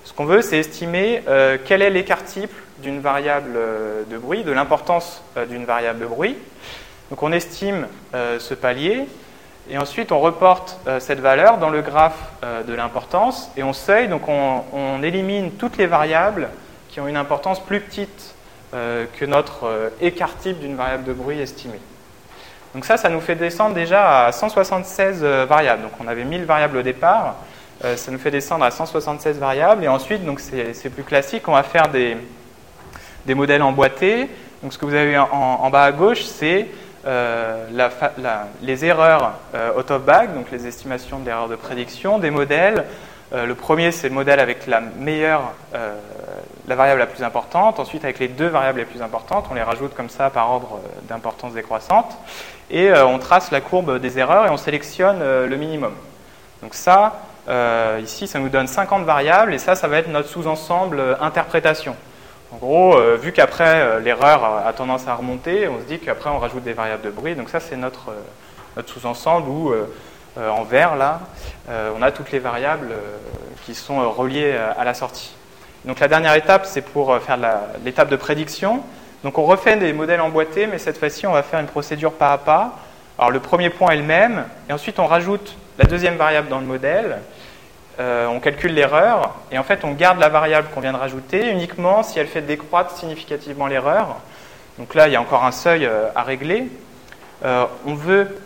Ce 0.03 0.13
qu'on 0.13 0.25
veut, 0.25 0.41
c'est 0.41 0.57
estimer 0.57 1.23
euh, 1.27 1.57
quel 1.63 1.81
est 1.81 1.89
l'écart 1.89 2.23
type 2.23 2.53
d'une 2.81 2.99
variable 2.99 3.53
euh, 3.55 4.03
de 4.09 4.17
bruit, 4.17 4.43
de 4.43 4.51
l'importance 4.51 5.23
euh, 5.37 5.45
d'une 5.45 5.65
variable 5.65 5.99
de 5.99 6.05
bruit. 6.05 6.35
Donc 7.09 7.21
on 7.21 7.31
estime 7.31 7.87
ce 8.13 8.55
palier 8.55 9.05
et 9.69 9.77
ensuite 9.77 10.11
on 10.11 10.19
reporte 10.19 10.79
cette 10.99 11.19
valeur 11.19 11.57
dans 11.57 11.69
le 11.69 11.81
graphe 11.81 12.31
de 12.67 12.73
l'importance 12.73 13.49
et 13.57 13.63
on 13.63 13.73
seuille, 13.73 14.07
donc 14.07 14.27
on, 14.27 15.01
élimine 15.03 15.51
toutes 15.51 15.77
les 15.77 15.87
variables 15.87 16.49
qui 16.89 16.99
ont 16.99 17.07
une 17.07 17.17
importance 17.17 17.59
plus 17.59 17.81
petite 17.81 18.35
que 18.71 19.25
notre 19.25 19.91
écart 20.01 20.37
type 20.37 20.59
d'une 20.59 20.75
variable 20.75 21.03
de 21.03 21.13
bruit 21.13 21.39
estimée. 21.39 21.79
Donc 22.75 22.83
ça, 22.83 22.97
ça 22.97 23.07
nous 23.07 23.21
fait 23.21 23.35
descendre 23.35 23.73
déjà 23.73 24.25
à 24.25 24.33
176 24.33 25.21
euh, 25.23 25.45
variables. 25.47 25.83
Donc 25.83 25.93
on 26.03 26.09
avait 26.09 26.25
1000 26.25 26.43
variables 26.43 26.75
au 26.75 26.81
départ, 26.81 27.35
euh, 27.85 27.95
ça 27.95 28.11
nous 28.11 28.17
fait 28.19 28.31
descendre 28.31 28.65
à 28.65 28.71
176 28.71 29.39
variables. 29.39 29.85
Et 29.85 29.87
ensuite, 29.87 30.25
donc 30.25 30.41
c'est 30.41 30.89
plus 30.89 31.03
classique, 31.03 31.47
on 31.47 31.53
va 31.53 31.63
faire 31.63 31.87
des, 31.87 32.17
modèles 33.33 33.61
emboîtés. 33.61 34.29
Donc 34.61 34.73
ce 34.73 34.77
que 34.77 34.83
vous 34.83 34.93
avez 34.93 35.17
en 35.17 35.69
bas 35.69 35.85
à 35.85 35.93
gauche, 35.93 36.23
c'est 36.23 36.67
euh, 37.05 37.65
les 38.61 38.85
erreurs 38.85 39.33
out 39.77 39.91
of 39.91 40.01
bag, 40.03 40.33
donc 40.33 40.51
les 40.51 40.67
estimations 40.67 41.19
de 41.19 41.25
l'erreur 41.25 41.47
de 41.47 41.55
prédiction, 41.55 42.19
des 42.19 42.31
modèles. 42.31 42.85
le 43.33 43.53
premier, 43.53 43.91
c'est 43.91 44.09
le 44.09 44.15
modèle 44.15 44.39
avec 44.39 44.67
la 44.67 44.81
meilleure, 44.81 45.53
la 46.67 46.75
variable 46.75 46.99
la 46.99 47.07
plus 47.07 47.23
importante. 47.23 47.79
Ensuite, 47.79 48.03
avec 48.03 48.19
les 48.19 48.27
deux 48.27 48.47
variables 48.47 48.79
les 48.79 48.85
plus 48.85 49.01
importantes, 49.01 49.45
on 49.51 49.53
les 49.53 49.63
rajoute 49.63 49.93
comme 49.93 50.09
ça 50.09 50.29
par 50.29 50.49
ordre 50.51 50.79
d'importance 51.07 51.53
décroissante 51.53 52.17
et 52.69 52.89
euh, 52.89 53.05
on 53.05 53.19
trace 53.19 53.51
la 53.51 53.61
courbe 53.61 53.99
des 53.99 54.17
erreurs 54.19 54.47
et 54.47 54.49
on 54.49 54.57
sélectionne 54.57 55.19
euh, 55.21 55.47
le 55.47 55.55
minimum. 55.55 55.93
Donc 56.63 56.73
ça, 56.73 57.19
euh, 57.47 57.99
ici, 58.03 58.27
ça 58.27 58.39
nous 58.39 58.49
donne 58.49 58.67
50 58.67 59.03
variables 59.03 59.53
et 59.53 59.59
ça, 59.59 59.75
ça 59.75 59.87
va 59.87 59.97
être 59.97 60.09
notre 60.09 60.29
sous-ensemble 60.29 61.17
interprétation. 61.21 61.95
En 62.55 62.57
gros, 62.57 62.97
vu 63.17 63.33
qu'après 63.33 63.99
l'erreur 63.99 64.45
a 64.65 64.71
tendance 64.71 65.09
à 65.09 65.15
remonter, 65.15 65.67
on 65.67 65.77
se 65.79 65.83
dit 65.83 65.99
qu'après 65.99 66.29
on 66.29 66.39
rajoute 66.39 66.63
des 66.63 66.71
variables 66.71 67.01
de 67.01 67.09
bruit. 67.09 67.35
Donc 67.35 67.49
ça, 67.49 67.59
c'est 67.59 67.75
notre, 67.75 68.13
notre 68.77 68.87
sous-ensemble 68.87 69.49
où 69.49 69.73
en 70.37 70.63
vert, 70.63 70.95
là, 70.95 71.19
on 71.67 72.01
a 72.01 72.11
toutes 72.11 72.31
les 72.31 72.39
variables 72.39 72.93
qui 73.65 73.75
sont 73.75 74.09
reliées 74.09 74.57
à 74.77 74.85
la 74.85 74.93
sortie. 74.93 75.35
Donc 75.83 75.99
la 75.99 76.07
dernière 76.07 76.33
étape, 76.35 76.65
c'est 76.65 76.81
pour 76.81 77.17
faire 77.17 77.37
l'étape 77.83 78.07
de 78.07 78.15
prédiction. 78.15 78.81
Donc 79.25 79.37
on 79.37 79.43
refait 79.43 79.75
des 79.75 79.91
modèles 79.91 80.21
emboîtés, 80.21 80.65
mais 80.65 80.77
cette 80.77 80.97
fois-ci, 80.97 81.27
on 81.27 81.33
va 81.33 81.43
faire 81.43 81.59
une 81.59 81.67
procédure 81.67 82.13
pas 82.13 82.31
à 82.31 82.37
pas. 82.37 82.79
Alors 83.19 83.31
le 83.31 83.41
premier 83.41 83.69
point 83.69 83.91
est 83.91 83.97
le 83.97 84.03
même, 84.03 84.45
et 84.69 84.73
ensuite 84.73 84.97
on 84.99 85.07
rajoute 85.07 85.57
la 85.77 85.83
deuxième 85.83 86.15
variable 86.15 86.47
dans 86.47 86.59
le 86.59 86.65
modèle, 86.65 87.17
euh, 87.99 88.27
on 88.27 88.39
calcule 88.39 88.73
l'erreur, 88.73 89.35
et 89.51 89.57
en 89.57 89.63
fait 89.63 89.83
on 89.83 89.91
garde 89.91 90.19
la 90.19 90.29
variable 90.29 90.67
qu'on 90.73 90.81
vient 90.81 90.93
de 90.93 90.97
rajouter 90.97 91.49
uniquement 91.49 92.03
si 92.03 92.19
elle 92.19 92.27
fait 92.27 92.41
décroître 92.41 92.95
significativement 92.97 93.67
l'erreur. 93.67 94.17
Donc 94.77 94.93
là, 94.93 95.07
il 95.07 95.13
y 95.13 95.15
a 95.15 95.21
encore 95.21 95.45
un 95.45 95.51
seuil 95.51 95.85
euh, 95.85 96.09
à 96.15 96.23
régler. 96.23 96.67
Euh, 97.45 97.65
on 97.85 97.93
veut, 97.93 98.37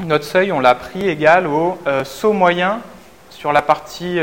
notre 0.00 0.24
seuil, 0.24 0.52
on 0.52 0.60
l'a 0.60 0.74
pris 0.74 1.08
égal 1.08 1.46
au 1.46 1.78
saut 2.04 2.32
moyen 2.32 2.80
sur 3.30 3.52
la 3.52 3.62
partie 3.62 4.18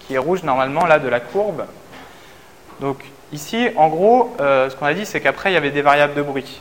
qui 0.00 0.14
est 0.14 0.18
rouge 0.18 0.42
normalement, 0.42 0.86
là, 0.86 0.98
de 0.98 1.08
la 1.08 1.20
courbe. 1.20 1.64
Donc 2.80 2.98
Ici, 3.32 3.68
en 3.74 3.88
gros, 3.88 4.32
ce 4.38 4.76
qu'on 4.76 4.86
a 4.86 4.94
dit, 4.94 5.06
c'est 5.06 5.20
qu'après, 5.20 5.50
il 5.50 5.54
y 5.54 5.56
avait 5.56 5.72
des 5.72 5.82
variables 5.82 6.14
de 6.14 6.22
bruit. 6.22 6.60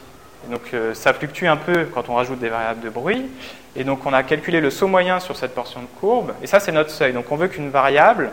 donc, 0.49 0.73
ça 0.93 1.13
fluctue 1.13 1.45
un 1.45 1.57
peu 1.57 1.85
quand 1.93 2.09
on 2.09 2.15
rajoute 2.15 2.39
des 2.39 2.49
variables 2.49 2.81
de 2.81 2.89
bruit. 2.89 3.29
Et 3.75 3.83
donc, 3.83 4.05
on 4.05 4.13
a 4.13 4.23
calculé 4.23 4.61
le 4.61 4.69
saut 4.69 4.87
moyen 4.87 5.19
sur 5.19 5.35
cette 5.35 5.55
portion 5.55 5.81
de 5.81 5.87
courbe. 5.99 6.33
Et 6.41 6.47
ça, 6.47 6.59
c'est 6.59 6.71
notre 6.71 6.91
seuil. 6.91 7.13
Donc, 7.13 7.31
on 7.31 7.35
veut 7.35 7.47
qu'une 7.47 7.69
variable, 7.69 8.29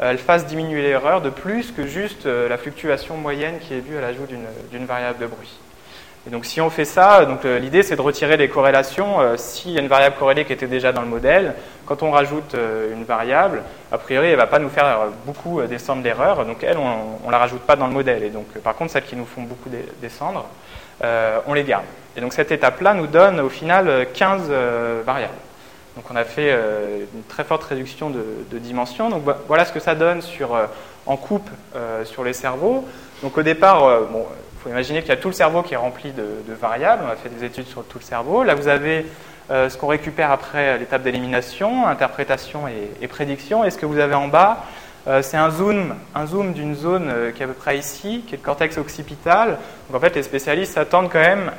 euh, 0.00 0.10
elle 0.10 0.18
fasse 0.18 0.46
diminuer 0.46 0.82
l'erreur 0.82 1.20
de 1.20 1.30
plus 1.30 1.72
que 1.72 1.86
juste 1.86 2.26
la 2.26 2.56
fluctuation 2.56 3.16
moyenne 3.16 3.58
qui 3.60 3.74
est 3.74 3.80
due 3.80 3.96
à 3.96 4.00
l'ajout 4.00 4.26
d'une 4.70 4.86
variable 4.86 5.18
de 5.18 5.26
bruit. 5.26 5.58
Et 6.28 6.30
donc 6.30 6.44
si 6.44 6.60
on 6.60 6.68
fait 6.68 6.84
ça, 6.84 7.20
euh, 7.20 7.58
l'idée 7.58 7.82
c'est 7.82 7.96
de 7.96 8.02
retirer 8.02 8.36
les 8.36 8.48
corrélations. 8.50 9.18
Euh, 9.20 9.38
s'il 9.38 9.70
y 9.70 9.78
a 9.78 9.80
une 9.80 9.88
variable 9.88 10.16
corrélée 10.18 10.44
qui 10.44 10.52
était 10.52 10.66
déjà 10.66 10.92
dans 10.92 11.00
le 11.00 11.08
modèle, 11.08 11.54
quand 11.86 12.02
on 12.02 12.10
rajoute 12.10 12.54
euh, 12.54 12.92
une 12.92 13.04
variable, 13.04 13.62
a 13.90 13.96
priori 13.96 14.26
elle 14.26 14.32
ne 14.32 14.36
va 14.36 14.46
pas 14.46 14.58
nous 14.58 14.68
faire 14.68 15.06
beaucoup 15.24 15.62
descendre 15.62 16.02
d'erreurs, 16.02 16.44
donc 16.44 16.62
elle 16.62 16.76
on 16.76 17.26
ne 17.26 17.32
la 17.32 17.38
rajoute 17.38 17.62
pas 17.62 17.76
dans 17.76 17.86
le 17.86 17.94
modèle. 17.94 18.22
Et 18.24 18.28
donc 18.28 18.46
par 18.62 18.74
contre 18.74 18.92
celles 18.92 19.04
qui 19.04 19.16
nous 19.16 19.24
font 19.24 19.40
beaucoup 19.40 19.70
descendre, 20.02 20.46
on 21.02 21.54
les 21.54 21.64
garde. 21.64 21.84
Et 22.16 22.20
donc 22.20 22.32
cette 22.32 22.50
étape-là 22.50 22.94
nous 22.94 23.06
donne 23.06 23.40
au 23.40 23.48
final 23.48 24.08
15 24.12 24.50
variables. 25.04 25.32
Donc 25.96 26.04
on 26.10 26.16
a 26.16 26.24
fait 26.24 26.52
une 26.52 27.22
très 27.28 27.44
forte 27.44 27.64
réduction 27.64 28.10
de, 28.10 28.24
de 28.50 28.58
dimensions. 28.58 29.08
Donc 29.08 29.22
voilà 29.46 29.64
ce 29.64 29.72
que 29.72 29.80
ça 29.80 29.94
donne 29.94 30.22
sur, 30.22 30.56
en 31.06 31.16
coupe 31.16 31.48
sur 32.04 32.24
les 32.24 32.32
cerveaux. 32.32 32.86
Donc 33.22 33.38
au 33.38 33.42
départ, 33.42 33.80
bon, 34.10 34.26
il 34.58 34.62
faut 34.62 34.70
imaginer 34.70 35.02
qu'il 35.02 35.10
y 35.10 35.12
a 35.12 35.16
tout 35.16 35.28
le 35.28 35.34
cerveau 35.34 35.62
qui 35.62 35.74
est 35.74 35.76
rempli 35.78 36.10
de, 36.10 36.52
variables. 36.52 37.04
On 37.06 37.12
a 37.12 37.14
fait 37.14 37.28
des 37.28 37.44
études 37.44 37.68
sur 37.68 37.84
tout 37.84 37.98
le 37.98 38.04
cerveau. 38.04 38.42
Là, 38.42 38.56
vous 38.56 38.66
avez 38.66 39.06
euh, 39.52 39.68
ce 39.68 39.78
qu'on 39.78 39.86
récupère 39.86 40.32
après 40.32 40.78
l'étape 40.78 41.02
d'élimination, 41.02 41.86
interprétation 41.86 42.62
et, 42.66 43.06
prédiction. 43.06 43.64
Et 43.64 43.70
ce 43.70 43.78
que 43.78 43.86
vous 43.86 44.00
avez 44.00 44.16
en 44.16 44.26
bas, 44.26 44.64
euh, 45.08 45.22
c'est 45.22 45.36
un 45.36 45.50
zoom, 45.50 45.94
un 46.14 46.26
zoom 46.26 46.52
d'une 46.52 46.74
zone 46.74 47.10
euh, 47.10 47.30
qui 47.32 47.40
est 47.40 47.44
à 47.44 47.48
peu 47.48 47.54
près 47.54 47.78
ici, 47.78 48.24
qui 48.26 48.34
est 48.34 48.38
le 48.38 48.44
cortex 48.44 48.78
occipital. 48.78 49.58
Donc 49.88 49.96
en 49.96 50.00
fait, 50.00 50.14
les 50.14 50.22
spécialistes 50.22 50.74
s'attendent 50.74 51.10
quand 51.10 51.18
même, 51.18 51.50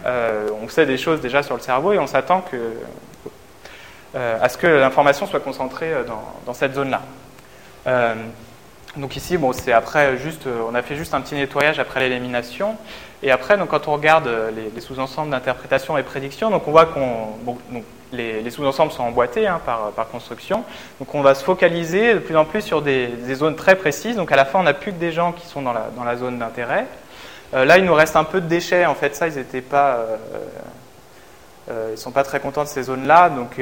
on 0.61 0.69
sait 0.69 0.85
des 0.85 0.97
choses 0.97 1.19
déjà 1.21 1.43
sur 1.43 1.55
le 1.55 1.61
cerveau 1.61 1.93
et 1.93 1.99
on 1.99 2.07
s'attend 2.07 2.43
à 4.15 4.49
ce 4.49 4.57
que 4.57 4.67
l'information 4.67 5.25
soit 5.25 5.39
concentrée 5.39 5.91
dans, 6.45 6.53
cette 6.53 6.75
zone-là. 6.75 7.01
Donc 8.97 9.15
ici, 9.15 9.37
bon, 9.37 9.53
c'est 9.53 9.71
après 9.71 10.17
juste, 10.17 10.47
euh, 10.47 10.61
on 10.67 10.73
a 10.73 10.81
fait 10.81 10.95
juste 10.95 11.13
un 11.13 11.21
petit 11.21 11.35
nettoyage 11.35 11.79
après 11.79 11.99
l'élimination. 11.99 12.75
Et 13.21 13.31
après, 13.31 13.57
donc, 13.57 13.69
quand 13.69 13.87
on 13.87 13.93
regarde 13.93 14.27
euh, 14.27 14.51
les, 14.73 14.81
sous-ensembles 14.81 15.29
d'interprétation 15.29 15.97
et 15.97 16.03
prédiction, 16.03 16.49
donc 16.49 16.67
on 16.67 16.71
voit 16.71 16.87
qu'on, 16.87 17.53
les, 18.11 18.49
sous-ensembles 18.49 18.91
sont 18.91 19.03
emboîtés 19.03 19.47
hein, 19.47 19.59
par, 19.65 20.07
construction. 20.11 20.63
Donc 20.99 21.13
on 21.13 21.21
va 21.21 21.35
se 21.35 21.43
focaliser 21.43 22.15
de 22.15 22.19
plus 22.19 22.35
en 22.35 22.45
plus 22.45 22.61
sur 22.61 22.81
des, 22.81 23.09
zones 23.33 23.55
très 23.55 23.75
précises. 23.75 24.15
Donc 24.15 24.31
à 24.31 24.35
la 24.35 24.45
fin, 24.45 24.59
on 24.59 24.63
n'a 24.63 24.73
plus 24.73 24.91
que 24.91 24.99
des 24.99 25.11
gens 25.11 25.31
qui 25.31 25.45
sont 25.45 25.61
dans 25.61 25.73
la, 25.73 26.15
zone 26.15 26.39
d'intérêt. 26.39 26.85
Euh, 27.53 27.65
là, 27.65 27.77
il 27.77 27.85
nous 27.85 27.93
reste 27.93 28.15
un 28.15 28.23
peu 28.23 28.41
de 28.41 28.47
déchets. 28.47 28.85
En 28.85 28.95
fait, 28.95 29.15
ça, 29.15 29.27
ils 29.27 29.35
n'étaient 29.35 29.61
pas, 29.61 30.05
ils 31.91 31.97
sont 31.97 32.11
pas 32.11 32.23
très 32.23 32.39
contents 32.39 32.63
de 32.63 32.69
ces 32.69 32.83
zones-là. 32.83 33.29
Donc 33.29 33.59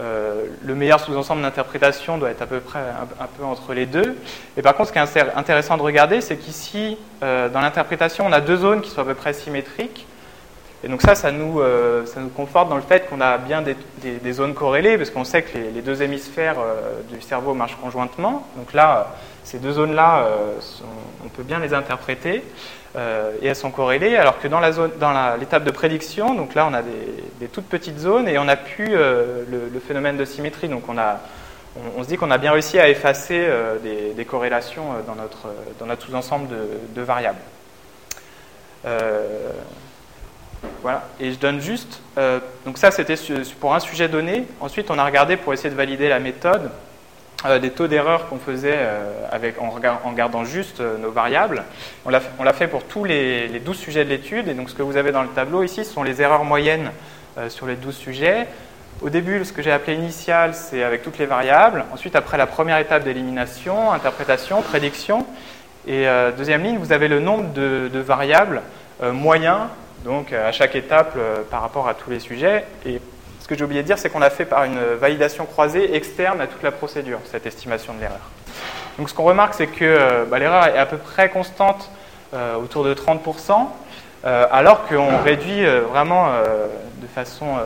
euh, 0.00 0.46
le 0.64 0.74
meilleur 0.74 1.00
sous-ensemble 1.00 1.42
d'interprétation 1.42 2.16
doit 2.16 2.30
être 2.30 2.40
à 2.40 2.46
peu 2.46 2.60
près 2.60 2.80
un, 2.80 3.26
peu 3.38 3.44
entre 3.44 3.74
les 3.74 3.84
deux. 3.84 4.16
Et 4.56 4.62
par 4.62 4.74
contre, 4.74 4.88
ce 4.88 4.92
qui 4.92 4.98
est 4.98 5.36
intéressant 5.36 5.76
de 5.76 5.82
regarder, 5.82 6.20
c'est 6.20 6.36
qu'ici, 6.36 6.96
euh, 7.22 7.48
dans 7.50 7.60
l'interprétation, 7.60 8.24
on 8.26 8.32
a 8.32 8.40
deux 8.40 8.56
zones 8.56 8.80
qui 8.80 8.90
sont 8.90 9.02
à 9.02 9.04
peu 9.04 9.14
près 9.14 9.34
symétriques. 9.34 10.06
Et 10.84 10.88
donc 10.88 11.02
ça, 11.02 11.14
ça 11.14 11.30
nous, 11.30 11.60
euh, 11.60 12.04
ça 12.06 12.20
nous 12.20 12.28
conforte 12.28 12.68
dans 12.68 12.76
le 12.76 12.82
fait 12.82 13.08
qu'on 13.08 13.20
a 13.20 13.38
bien 13.38 13.62
des, 13.62 14.32
zones 14.32 14.54
corrélées, 14.54 14.96
parce 14.98 15.10
qu'on 15.10 15.24
sait 15.24 15.42
que 15.42 15.56
les, 15.56 15.82
deux 15.82 16.02
hémisphères 16.02 16.56
du 17.10 17.20
cerveau 17.20 17.54
marchent 17.54 17.78
conjointement. 17.80 18.46
Donc 18.56 18.72
là, 18.72 19.14
ces 19.44 19.58
deux 19.58 19.72
zones-là, 19.72 20.26
on 21.24 21.28
peut 21.28 21.44
bien 21.44 21.60
les 21.60 21.74
interpréter. 21.74 22.42
Euh, 22.94 23.32
et 23.40 23.46
elles 23.46 23.56
sont 23.56 23.70
corrélées, 23.70 24.16
alors 24.16 24.38
que 24.38 24.48
dans 24.48 24.60
l'étape 25.38 25.64
de 25.64 25.70
prédiction, 25.70 26.34
donc 26.34 26.54
là 26.54 26.68
on 26.70 26.74
a 26.74 26.82
des, 26.82 27.46
toutes 27.46 27.64
petites 27.64 27.98
zones 27.98 28.28
et 28.28 28.38
on 28.38 28.48
a 28.48 28.56
pu 28.56 28.86
euh, 28.90 29.44
le, 29.48 29.80
phénomène 29.80 30.18
de 30.18 30.26
symétrie. 30.26 30.68
Donc 30.68 30.84
on 30.88 32.02
se 32.02 32.08
dit 32.08 32.18
qu'on 32.18 32.30
a 32.30 32.36
bien 32.36 32.52
réussi 32.52 32.78
à 32.78 32.90
effacer 32.90 33.46
euh, 33.48 33.78
des, 34.14 34.24
corrélations 34.26 34.88
dans 35.06 35.14
notre, 35.14 35.48
dans 35.78 35.86
notre 35.86 36.06
sous-ensemble 36.06 36.48
de, 36.94 37.02
variables. 37.02 37.40
Voilà, 40.82 41.04
et 41.20 41.30
je 41.32 41.38
donne 41.38 41.60
juste. 41.60 42.00
euh, 42.18 42.40
donc 42.66 42.78
ça, 42.78 42.90
c'était 42.90 43.14
pour 43.60 43.74
un 43.74 43.80
sujet 43.80 44.08
donné. 44.08 44.44
Ensuite, 44.60 44.90
on 44.90 44.98
a 44.98 45.04
regardé 45.04 45.36
pour 45.36 45.52
essayer 45.52 45.70
de 45.70 45.74
valider 45.76 46.08
la 46.08 46.18
méthode 46.18 46.70
euh, 47.46 47.58
des 47.58 47.70
taux 47.70 47.88
d'erreur 47.88 48.28
qu'on 48.28 48.38
faisait 48.38 48.76
euh, 48.76 49.26
avec, 49.30 49.60
en, 49.60 49.70
regard- 49.70 50.00
gardant 50.14 50.44
juste 50.44 50.80
nos 50.80 51.10
variables. 51.10 51.62
On 52.04 52.10
l'a 52.10 52.52
fait 52.52 52.68
pour 52.68 52.84
tous 52.84 53.04
les, 53.04 53.48
les 53.48 53.60
12 53.60 53.76
sujets 53.76 54.04
de 54.04 54.10
l'étude. 54.10 54.48
Et 54.48 54.54
donc, 54.54 54.70
ce 54.70 54.74
que 54.74 54.82
vous 54.82 54.96
avez 54.96 55.12
dans 55.12 55.22
le 55.22 55.28
tableau 55.28 55.62
ici, 55.62 55.84
ce 55.84 55.92
sont 55.92 56.02
les 56.02 56.20
erreurs 56.22 56.44
moyennes 56.44 56.90
sur 57.48 57.66
les 57.66 57.76
12 57.76 57.96
sujets. 57.96 58.46
Au 59.00 59.08
début, 59.08 59.44
ce 59.44 59.52
que 59.52 59.62
j'ai 59.62 59.72
appelé 59.72 59.96
initial, 59.96 60.54
c'est 60.54 60.82
avec 60.84 61.02
toutes 61.02 61.18
les 61.18 61.26
variables. 61.26 61.84
Ensuite, 61.92 62.14
après 62.14 62.36
la 62.36 62.46
première 62.46 62.78
étape 62.78 63.02
d'élimination, 63.04 63.90
interprétation, 63.90 64.62
prédiction. 64.62 65.26
Et 65.88 66.06
deuxième 66.36 66.62
ligne, 66.62 66.78
vous 66.78 66.92
avez 66.92 67.08
le 67.08 67.18
nombre 67.18 67.52
de, 67.52 67.98
variables 67.98 68.62
moyens, 69.00 69.62
donc 70.04 70.32
euh, 70.32 70.48
à 70.48 70.52
chaque 70.52 70.74
étape 70.74 71.14
euh, 71.16 71.36
par 71.50 71.62
rapport 71.62 71.88
à 71.88 71.94
tous 71.94 72.10
les 72.10 72.20
sujets. 72.20 72.64
Et 72.86 73.00
ce 73.40 73.46
que 73.48 73.56
j'ai 73.56 73.64
oublié 73.64 73.82
de 73.82 73.86
dire, 73.86 73.98
c'est 73.98 74.10
qu'on 74.10 74.18
l'a 74.20 74.30
fait 74.30 74.44
par 74.44 74.64
une 74.64 74.78
validation 75.00 75.46
croisée 75.46 75.94
externe 75.96 76.40
à 76.40 76.46
toute 76.46 76.62
la 76.62 76.70
procédure, 76.72 77.18
cette 77.24 77.46
estimation 77.46 77.92
de 77.94 78.00
l'erreur. 78.00 78.20
Donc 78.98 79.08
ce 79.08 79.14
qu'on 79.14 79.24
remarque, 79.24 79.54
c'est 79.54 79.66
que 79.66 79.84
euh, 79.84 80.24
bah, 80.24 80.38
l'erreur 80.38 80.66
est 80.66 80.78
à 80.78 80.86
peu 80.86 80.98
près 80.98 81.28
constante, 81.30 81.90
euh, 82.34 82.56
autour 82.56 82.84
de 82.84 82.94
30%, 82.94 83.66
euh, 84.24 84.46
alors 84.52 84.86
qu'on 84.86 85.18
réduit 85.22 85.64
euh, 85.66 85.80
vraiment 85.90 86.28
de 87.00 87.06
façon 87.08 87.56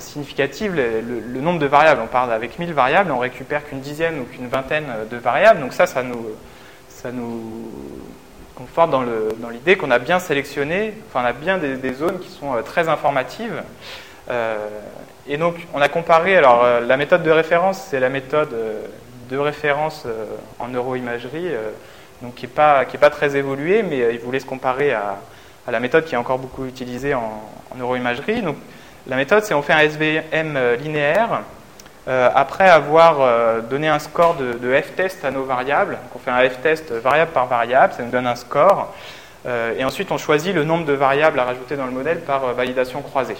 significative 0.00 0.74
le, 0.74 1.00
le- 1.00 1.20
le 1.20 1.40
nombre 1.40 1.60
de 1.60 1.66
variables. 1.66 2.00
On 2.02 2.06
part 2.08 2.28
avec 2.30 2.58
1000 2.58 2.72
variables, 2.72 3.12
on 3.12 3.18
récupère 3.18 3.64
qu'une 3.64 3.80
dizaine 3.80 4.18
ou 4.18 4.24
qu'une 4.24 4.48
vingtaine 4.48 4.86
de 5.10 5.16
variables. 5.16 5.60
Donc 5.60 5.72
ça, 5.72 5.86
ça 5.86 6.02
nous, 6.02 6.26
ça 6.88 7.12
nous 7.12 7.70
conforte 8.56 8.90
dans 8.90 9.50
l'idée 9.50 9.76
qu'on 9.76 9.90
a 9.90 9.98
bien 9.98 10.18
sélectionné, 10.18 10.94
enfin 11.08 11.20
on 11.22 11.26
a 11.26 11.32
bien 11.32 11.58
des, 11.58 11.92
zones 11.92 12.18
qui 12.18 12.30
sont 12.30 12.54
euh, 12.54 12.62
très 12.62 12.88
informatives. 12.88 13.62
Euh, 14.30 14.56
et 15.28 15.36
donc 15.36 15.56
on 15.74 15.80
a 15.80 15.88
comparé, 15.88 16.36
alors 16.36 16.64
euh, 16.64 16.80
la 16.80 16.96
méthode 16.96 17.22
de 17.22 17.30
référence, 17.30 17.80
c'est 17.90 18.00
la 18.00 18.08
méthode 18.08 18.54
de 19.30 19.38
référence 19.38 20.06
en 20.58 20.68
neuroimagerie, 20.68 21.50
donc 22.22 22.36
qui 22.36 22.46
n'est 22.46 22.52
pas, 22.52 22.82
est 22.82 22.98
pas 22.98 23.10
très 23.10 23.36
évoluée, 23.36 23.82
mais 23.82 24.14
il 24.14 24.20
voulait 24.20 24.40
se 24.40 24.46
comparer 24.46 24.92
à, 24.92 25.18
la 25.68 25.80
méthode 25.80 26.04
qui 26.04 26.14
est 26.14 26.18
encore 26.18 26.38
beaucoup 26.38 26.64
utilisée 26.64 27.12
en, 27.14 27.42
en 27.72 27.76
neuroimagerie. 27.76 28.40
Donc 28.40 28.56
la 29.08 29.16
méthode, 29.16 29.42
c'est 29.42 29.52
on 29.52 29.62
fait 29.62 29.72
un 29.72 29.80
SVM 29.80 30.58
linéaire 30.80 31.42
euh, 32.08 32.30
après 32.34 32.68
avoir 32.68 33.20
euh, 33.20 33.60
donné 33.60 33.88
un 33.88 33.98
score 33.98 34.36
de, 34.36 34.80
f-test 34.80 35.24
à 35.24 35.32
nos 35.32 35.42
variables. 35.42 35.94
Donc 35.94 36.14
on 36.14 36.18
fait 36.18 36.30
un 36.30 36.48
f-test 36.48 36.92
variable 36.92 37.32
par 37.32 37.46
variable, 37.46 37.94
ça 37.94 38.04
nous 38.04 38.10
donne 38.10 38.28
un 38.28 38.36
score. 38.36 38.94
Euh, 39.46 39.74
et 39.76 39.84
ensuite, 39.84 40.12
on 40.12 40.18
choisit 40.18 40.54
le 40.54 40.64
nombre 40.64 40.84
de 40.84 40.92
variables 40.92 41.38
à 41.40 41.44
rajouter 41.44 41.76
dans 41.76 41.86
le 41.86 41.90
modèle 41.92 42.20
par 42.20 42.52
validation 42.54 43.02
croisée. 43.02 43.36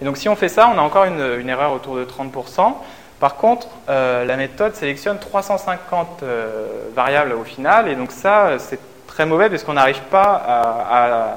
Et 0.00 0.04
donc 0.04 0.16
si 0.16 0.28
on 0.28 0.36
fait 0.36 0.48
ça, 0.48 0.70
on 0.74 0.78
a 0.78 0.82
encore 0.82 1.04
une, 1.04 1.48
erreur 1.48 1.72
autour 1.72 1.96
de 1.96 2.04
30%. 2.04 2.74
Par 3.20 3.36
contre, 3.36 3.68
la 3.86 4.36
méthode 4.36 4.74
sélectionne 4.74 5.18
350 5.18 6.22
euh, 6.22 6.66
variables 6.94 7.34
au 7.34 7.44
final, 7.44 7.86
et 7.86 7.94
donc 7.94 8.10
ça, 8.10 8.58
c'est 8.58 8.80
très 9.06 9.26
mauvais 9.26 9.48
parce 9.48 9.62
qu'on 9.62 9.74
n'arrive 9.74 10.00
pas 10.10 10.42
à, 10.90 11.36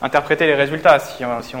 interpréter 0.00 0.46
les 0.46 0.54
résultats. 0.54 0.98
Si 0.98 1.24
on, 1.24 1.58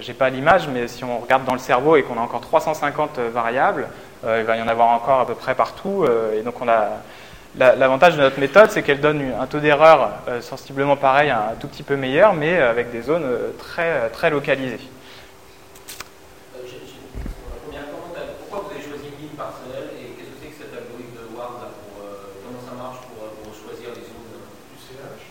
j'ai 0.00 0.14
pas 0.14 0.30
l'image, 0.30 0.68
mais 0.68 0.88
si 0.88 1.04
on 1.04 1.18
regarde 1.18 1.44
dans 1.44 1.52
le 1.52 1.58
cerveau 1.58 1.96
et 1.96 2.02
qu'on 2.02 2.18
a 2.18 2.20
encore 2.22 2.40
350 2.40 3.18
variables, 3.18 3.88
euh, 4.24 4.38
il 4.40 4.46
va 4.46 4.56
y 4.56 4.62
en 4.62 4.68
avoir 4.68 4.88
encore 4.88 5.20
à 5.20 5.26
peu 5.26 5.34
près 5.34 5.54
partout, 5.54 6.04
euh, 6.04 6.38
et 6.38 6.42
donc 6.42 6.60
on 6.60 6.68
a 6.68 6.88
la- 7.58 7.76
L'avantage 7.76 8.16
de 8.16 8.22
notre 8.22 8.40
méthode, 8.40 8.70
c'est 8.70 8.82
qu'elle 8.82 9.00
donne 9.00 9.34
un 9.38 9.46
taux 9.46 9.60
d'erreur 9.60 10.08
euh, 10.28 10.40
sensiblement 10.40 10.96
pareil, 10.96 11.28
un 11.28 11.52
tout 11.60 11.68
petit 11.68 11.82
peu 11.82 11.96
meilleur, 11.96 12.32
mais 12.32 12.58
euh, 12.58 12.70
avec 12.70 12.90
des 12.90 13.02
zones 13.02 13.24
euh, 13.24 13.50
très, 13.58 14.08
très 14.08 14.30
localisées. 14.30 14.80
Euh, 16.56 16.60
j'ai- 16.64 16.80
j'ai- 16.86 17.20
la 17.20 17.60
première 17.62 17.84
commande, 17.92 18.16
euh, 18.16 18.32
pourquoi 18.48 18.70
vous 18.70 18.74
avez 18.74 18.82
choisi 18.88 19.04
1000 19.20 19.36
parcelles 19.36 19.90
et 20.00 20.16
qu'est-ce 20.16 20.30
que 20.30 20.36
c'est 20.40 20.48
que 20.48 20.64
cet 20.64 20.72
algorithme 20.72 21.12
de 21.12 21.36
Ward 21.36 21.52
là, 21.60 21.68
pour, 21.76 22.00
euh, 22.00 22.32
Comment 22.40 22.62
ça 22.64 22.72
marche 22.82 23.04
pour, 23.04 23.20
euh, 23.22 23.36
pour 23.44 23.52
choisir 23.52 23.90
les 23.90 24.00
zones 24.00 24.32
du 24.72 24.78
CH 24.80 25.28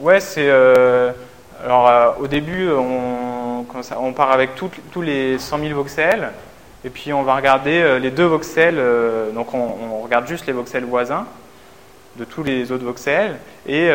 Ouais, 0.00 0.20
c'est. 0.20 0.48
Alors, 1.66 1.88
euh, 1.88 2.10
au 2.20 2.28
début, 2.28 2.70
on, 2.70 3.64
part 4.12 4.30
avec 4.30 4.50
tous 4.54 5.02
les 5.02 5.36
100 5.36 5.58
000 5.58 5.74
voxels, 5.74 6.30
et 6.84 6.90
puis 6.90 7.12
on 7.12 7.24
va 7.24 7.34
regarder 7.34 7.82
euh, 7.82 7.98
les 7.98 8.12
deux 8.12 8.24
voxels. 8.24 8.78
euh, 8.78 9.32
donc, 9.32 9.52
on, 9.52 10.00
regarde 10.02 10.28
juste 10.28 10.46
les 10.46 10.52
voxels 10.52 10.84
voisins 10.84 11.26
de 12.14 12.24
tous 12.24 12.44
les 12.44 12.70
autres 12.70 12.84
voxels, 12.84 13.38
et, 13.66 13.90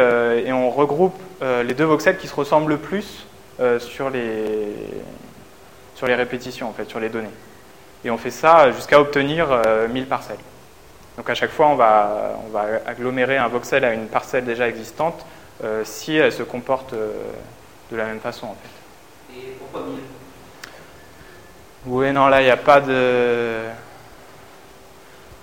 on 0.51 0.69
regroupe 0.69 1.17
les 1.41 1.73
deux 1.73 1.85
voxels 1.85 2.17
qui 2.17 2.27
se 2.27 2.35
ressemblent 2.35 2.71
le 2.71 2.77
plus 2.77 3.25
sur, 3.79 4.09
les, 4.09 4.75
sur 5.95 6.07
les 6.07 6.15
répétitions, 6.15 6.67
en 6.67 6.73
fait, 6.73 6.89
sur 6.89 6.99
les 6.99 7.07
données. 7.07 7.29
Et 8.03 8.11
on 8.11 8.17
fait 8.17 8.31
ça 8.31 8.69
jusqu'à 8.73 8.99
obtenir 8.99 9.47
euh, 9.49 9.87
1000 9.87 10.07
parcelles. 10.07 10.43
Donc, 11.15 11.29
à 11.29 11.35
chaque 11.35 11.51
fois, 11.51 11.69
on 11.69 11.75
va, 11.75 12.37
on 12.45 12.49
va 12.49 12.65
agglomérer 12.85 13.37
un 13.37 13.47
voxel 13.47 13.85
à 13.85 13.93
une 13.93 14.07
parcelle 14.07 14.43
déjà 14.43 14.67
existante 14.67 15.25
si 15.83 16.15
elle 16.15 16.31
se 16.31 16.41
comporte 16.41 16.95
de 17.91 17.97
la 17.97 18.05
même 18.05 18.19
façon 18.19 18.47
en 18.47 18.55
fait. 18.61 19.37
Et 19.37 19.51
pourquoi 19.59 19.81
1000 19.89 19.99
Oui, 21.85 22.11
non, 22.11 22.27
là, 22.27 22.41
il 22.41 22.45
n'y 22.45 22.51
a 22.51 22.57
pas 22.57 22.79
de... 22.81 23.59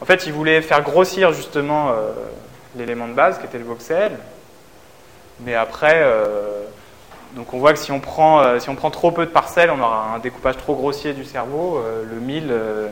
En 0.00 0.04
fait, 0.04 0.26
il 0.26 0.32
voulait 0.32 0.62
faire 0.62 0.82
grossir 0.82 1.32
justement 1.32 1.90
euh, 1.90 2.12
l'élément 2.76 3.08
de 3.08 3.12
base 3.14 3.38
qui 3.38 3.46
était 3.46 3.58
le 3.58 3.64
voxel, 3.64 4.12
mais 5.40 5.54
après, 5.54 6.00
euh, 6.02 6.62
donc 7.34 7.52
on 7.52 7.58
voit 7.58 7.72
que 7.72 7.78
si 7.78 7.90
on, 7.92 8.00
prend, 8.00 8.40
euh, 8.40 8.58
si 8.60 8.68
on 8.70 8.76
prend 8.76 8.90
trop 8.90 9.10
peu 9.10 9.26
de 9.26 9.30
parcelles, 9.30 9.70
on 9.70 9.80
aura 9.80 10.14
un 10.14 10.18
découpage 10.20 10.56
trop 10.56 10.74
grossier 10.74 11.12
du 11.12 11.24
cerveau. 11.24 11.82
Le 12.08 12.20
1000, 12.20 12.48
euh, 12.50 12.88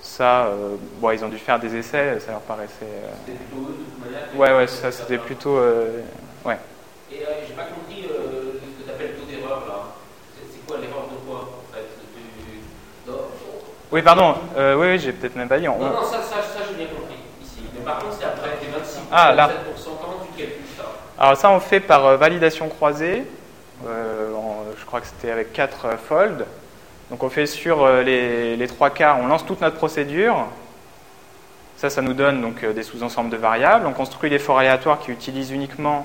ça, 0.00 0.48
bon, 1.00 1.10
ils 1.10 1.22
ont 1.24 1.28
dû 1.28 1.38
faire 1.38 1.58
des 1.60 1.76
essais, 1.76 2.18
ça 2.20 2.32
leur 2.32 2.40
paraissait... 2.40 2.72
C'était 3.26 3.38
plutôt 3.38 3.68
eux 3.68 3.74
de 3.78 3.84
toute 3.84 3.98
manière 4.00 4.34
Ouais, 4.34 4.56
ouais, 4.58 4.66
ça 4.66 4.90
c'était 4.90 5.18
plutôt... 5.18 5.58
Ouais. 6.44 6.56
Et 7.10 7.20
j'ai 7.46 7.54
pas 7.54 7.64
compris 7.64 8.04
euh, 8.04 8.60
ce 8.60 8.82
que 8.82 8.84
tu 8.84 8.90
appelles 8.90 9.16
taux 9.16 9.24
d'erreur 9.24 9.64
là. 9.66 9.96
C'est 10.36 10.44
c'est 10.52 10.66
quoi 10.66 10.76
l'erreur 10.78 11.08
de 11.08 11.16
quoi 11.26 11.40
en 11.56 11.74
fait 11.74 11.88
Du- 12.14 13.10
Non, 13.10 13.16
Oui, 13.90 14.02
pardon, 14.02 14.34
euh, 14.56 14.74
oui, 14.76 14.86
oui 14.92 14.98
j'ai 14.98 15.12
peut-être 15.12 15.36
même 15.36 15.48
pas 15.48 15.58
dit. 15.58 15.68
on- 15.68 15.78
non, 15.78 15.86
non, 15.90 16.02
ça, 16.04 16.18
ça, 16.22 16.36
ça 16.42 16.60
j'ai 16.68 16.74
bien 16.74 16.86
compris 16.86 17.14
ici. 17.42 17.60
Mais 17.74 17.80
par 17.80 17.98
contre, 18.00 18.16
c'est 18.18 18.24
après 18.26 18.50
tes 18.60 18.66
26 18.66 19.00
Ah, 19.10 19.32
là. 19.32 19.48
27%, 19.48 19.90
comment 20.00 20.18
tu 20.24 20.38
calcules 20.38 20.56
ça 20.76 20.84
Alors 21.18 21.36
ça, 21.36 21.50
on 21.50 21.60
fait 21.60 21.80
par 21.80 22.04
euh, 22.04 22.16
validation 22.16 22.68
croisée. 22.68 23.24
Euh, 23.86 24.34
en- 24.34 24.64
je 24.78 24.84
crois 24.84 25.00
que 25.00 25.06
c'était 25.06 25.30
avec 25.30 25.52
4 25.52 25.96
folds. 26.06 26.44
Donc 27.10 27.22
on 27.22 27.30
fait 27.30 27.46
sur 27.46 27.88
les, 27.88 28.56
les 28.56 28.66
trois 28.66 28.90
quarts, 28.90 29.18
on 29.20 29.26
lance 29.26 29.46
toute 29.46 29.62
notre 29.62 29.76
procédure. 29.76 30.46
Ça, 31.78 31.88
ça 31.88 32.02
nous 32.02 32.12
donne 32.12 32.42
donc 32.42 32.62
des 32.66 32.82
sous-ensembles 32.82 33.30
de 33.30 33.36
variables. 33.38 33.86
On 33.86 33.92
construit 33.94 34.28
des 34.28 34.38
forts 34.38 34.58
aléatoires 34.58 34.98
qui 34.98 35.10
utilisent 35.12 35.52
uniquement 35.52 36.04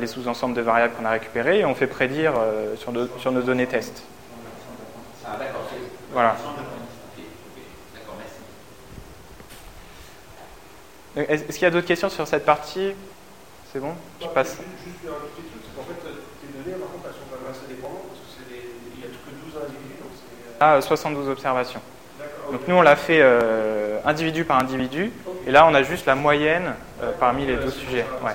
les 0.00 0.06
sous-ensembles 0.08 0.54
de 0.54 0.62
variables 0.62 0.94
qu'on 0.94 1.04
a 1.04 1.10
récupérés 1.10 1.60
et 1.60 1.64
on 1.64 1.74
fait 1.76 1.86
prédire 1.86 2.32
sur, 2.76 2.90
de- 2.92 3.08
sur 3.18 3.30
nos 3.30 3.42
données 3.42 3.66
test. 3.66 4.02
Ah, 5.24 5.36
d'accord. 5.38 5.60
Voilà. 6.12 6.30
Ok, 6.30 6.36
ok. 7.18 7.22
D'accord, 7.94 8.14
merci. 8.18 8.34
Euh, 10.38 11.01
Est-ce 11.16 11.44
qu'il 11.54 11.62
y 11.62 11.66
a 11.66 11.70
d'autres 11.70 11.86
questions 11.86 12.08
sur 12.08 12.26
cette 12.26 12.44
partie? 12.44 12.92
C'est 13.72 13.80
bon? 13.80 13.92
Je 14.20 14.26
passe. 14.28 14.56
Juste, 14.84 14.96
un 15.06 15.10
petit 15.10 15.42
truc, 15.48 15.62
qu'en 15.76 15.82
fait, 15.82 16.00
tes 16.00 16.70
données, 16.70 16.76
par 16.78 16.90
contre, 16.92 17.04
elles 17.06 17.12
sont 17.12 17.28
quand 17.30 17.40
même 17.42 17.50
assez 17.50 17.66
dépendantes 17.68 18.02
parce 18.08 18.20
que 18.20 18.26
c'est 18.38 18.54
des, 18.54 18.62
il 18.96 19.00
y 19.02 19.04
a 19.04 19.08
que 19.08 19.12
12 19.44 19.62
individus, 19.62 19.98
donc 20.00 20.10
c'est. 20.14 20.56
Ah, 20.60 20.74
euh, 20.76 20.80
72 20.80 21.28
observations. 21.28 21.80
Donc 22.50 22.66
nous, 22.68 22.74
on 22.74 22.82
l'a 22.82 22.96
fait 22.96 23.20
euh, 23.22 23.98
individu 24.04 24.44
par 24.44 24.58
individu. 24.58 25.10
Et 25.46 25.50
là, 25.50 25.66
on 25.66 25.74
a 25.74 25.82
juste 25.82 26.06
la 26.06 26.14
moyenne 26.14 26.74
euh, 27.02 27.12
parmi 27.18 27.46
les 27.46 27.56
12 27.56 27.74
sujets. 27.74 28.06
Ouais. 28.24 28.32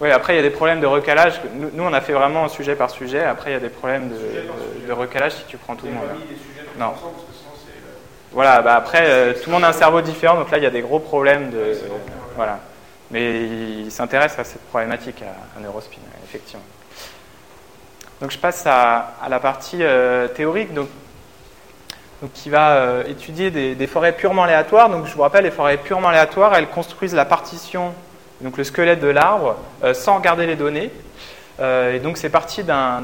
Ouais, 0.00 0.12
après, 0.12 0.34
il 0.34 0.36
y 0.36 0.40
a 0.40 0.42
des 0.42 0.50
problèmes 0.50 0.80
de 0.80 0.86
recalage. 0.86 1.40
Nous, 1.54 1.70
nous, 1.72 1.82
on 1.82 1.92
a 1.92 2.00
fait 2.00 2.12
vraiment 2.12 2.48
sujet 2.48 2.76
par 2.76 2.90
sujet. 2.90 3.24
Après, 3.24 3.50
il 3.50 3.54
y 3.54 3.56
a 3.56 3.60
des 3.60 3.68
problèmes 3.68 4.08
de, 4.10 4.14
de- 4.14 4.86
de 4.86 4.92
recalage 4.92 5.32
si 5.34 5.44
tu 5.48 5.56
prends 5.56 5.74
tout 5.74 5.86
le 5.86 5.92
monde. 5.92 6.04
là. 6.06 6.14
les 6.14 6.78
Non. 6.80 6.86
ensemble 6.86 7.14
parce 7.14 7.26
que 7.26 7.34
sinon 7.34 7.50
c'est. 7.56 7.72
euh, 7.72 8.17
Voilà, 8.32 8.60
bah 8.60 8.74
après, 8.74 9.04
euh, 9.06 9.32
tout 9.32 9.48
le 9.48 9.52
monde 9.52 9.64
a 9.64 9.68
un 9.68 9.72
cerveau 9.72 10.00
différent. 10.00 10.36
Donc 10.36 10.50
là, 10.50 10.58
il 10.58 10.64
y 10.64 10.66
a 10.66 10.70
des 10.70 10.82
gros 10.82 10.98
problèmes 10.98 11.50
de. 11.50 11.72
Voilà. 12.36 12.58
Mais 13.10 13.42
il 13.42 13.90
s'intéresse 13.90 14.38
à 14.38 14.44
cette 14.44 14.62
problématique 14.68 15.22
à, 15.22 15.58
à 15.58 15.62
Neurospin, 15.62 16.00
effectivement. 16.24 16.64
Donc 18.20 18.30
je 18.30 18.38
passe 18.38 18.66
à, 18.66 19.14
à 19.22 19.28
la 19.28 19.40
partie 19.40 19.78
euh, 19.80 20.28
théorique. 20.28 20.74
Donc, 20.74 20.88
donc 22.20 22.32
qui 22.32 22.50
va 22.50 22.70
euh, 22.72 23.04
étudier 23.06 23.50
des, 23.50 23.74
des 23.74 23.86
forêts 23.86 24.12
purement 24.12 24.42
aléatoires. 24.42 24.90
Donc 24.90 25.06
je 25.06 25.14
vous 25.14 25.22
rappelle, 25.22 25.44
les 25.44 25.50
forêts 25.50 25.78
purement 25.78 26.08
aléatoires, 26.08 26.54
elles 26.54 26.68
construisent 26.68 27.14
la 27.14 27.24
partition, 27.24 27.94
donc 28.42 28.58
le 28.58 28.64
squelette 28.64 29.00
de 29.00 29.08
l'arbre, 29.08 29.56
sans 29.94 30.16
regarder 30.16 30.46
les 30.46 30.56
données. 30.56 30.90
Euh, 31.60 31.96
et 31.96 31.98
donc 31.98 32.18
c'est 32.18 32.28
parti 32.28 32.62
d'un 32.62 33.02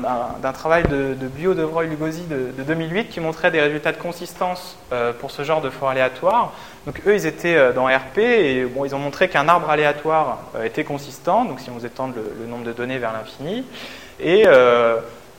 travail 0.53 0.85
de, 0.85 1.15
de 1.15 1.27
Bio, 1.27 1.55
de 1.55 1.67
Lugosi 1.83 2.23
de, 2.23 2.53
de 2.57 2.63
2008 2.63 3.09
qui 3.09 3.19
montrait 3.19 3.51
des 3.51 3.61
résultats 3.61 3.91
de 3.91 3.97
consistance 3.97 4.79
euh, 4.93 5.13
pour 5.13 5.33
ce 5.33 5.43
genre 5.43 5.61
de 5.61 5.71
forêt 5.71 5.93
aléatoire. 5.93 6.53
Donc 6.87 7.01
eux, 7.07 7.15
ils 7.15 7.27
étaient 7.27 7.57
euh, 7.57 7.73
dans 7.73 7.87
RP 7.87 8.19
et 8.19 8.65
bon, 8.65 8.85
ils 8.85 8.95
ont 8.95 9.01
montré 9.01 9.29
qu'un 9.29 9.49
arbre 9.49 9.71
aléatoire 9.71 10.39
était 10.65 10.85
consistant, 10.85 11.45
donc 11.45 11.61
si 11.61 11.71
on 11.71 11.85
étend 11.85 12.09
le, 12.09 12.33
le 12.41 12.47
nombre 12.47 12.65
de 12.65 12.73
données 12.73 12.99
vers 12.99 13.13
l'infini. 13.13 13.65
Et 14.21 14.47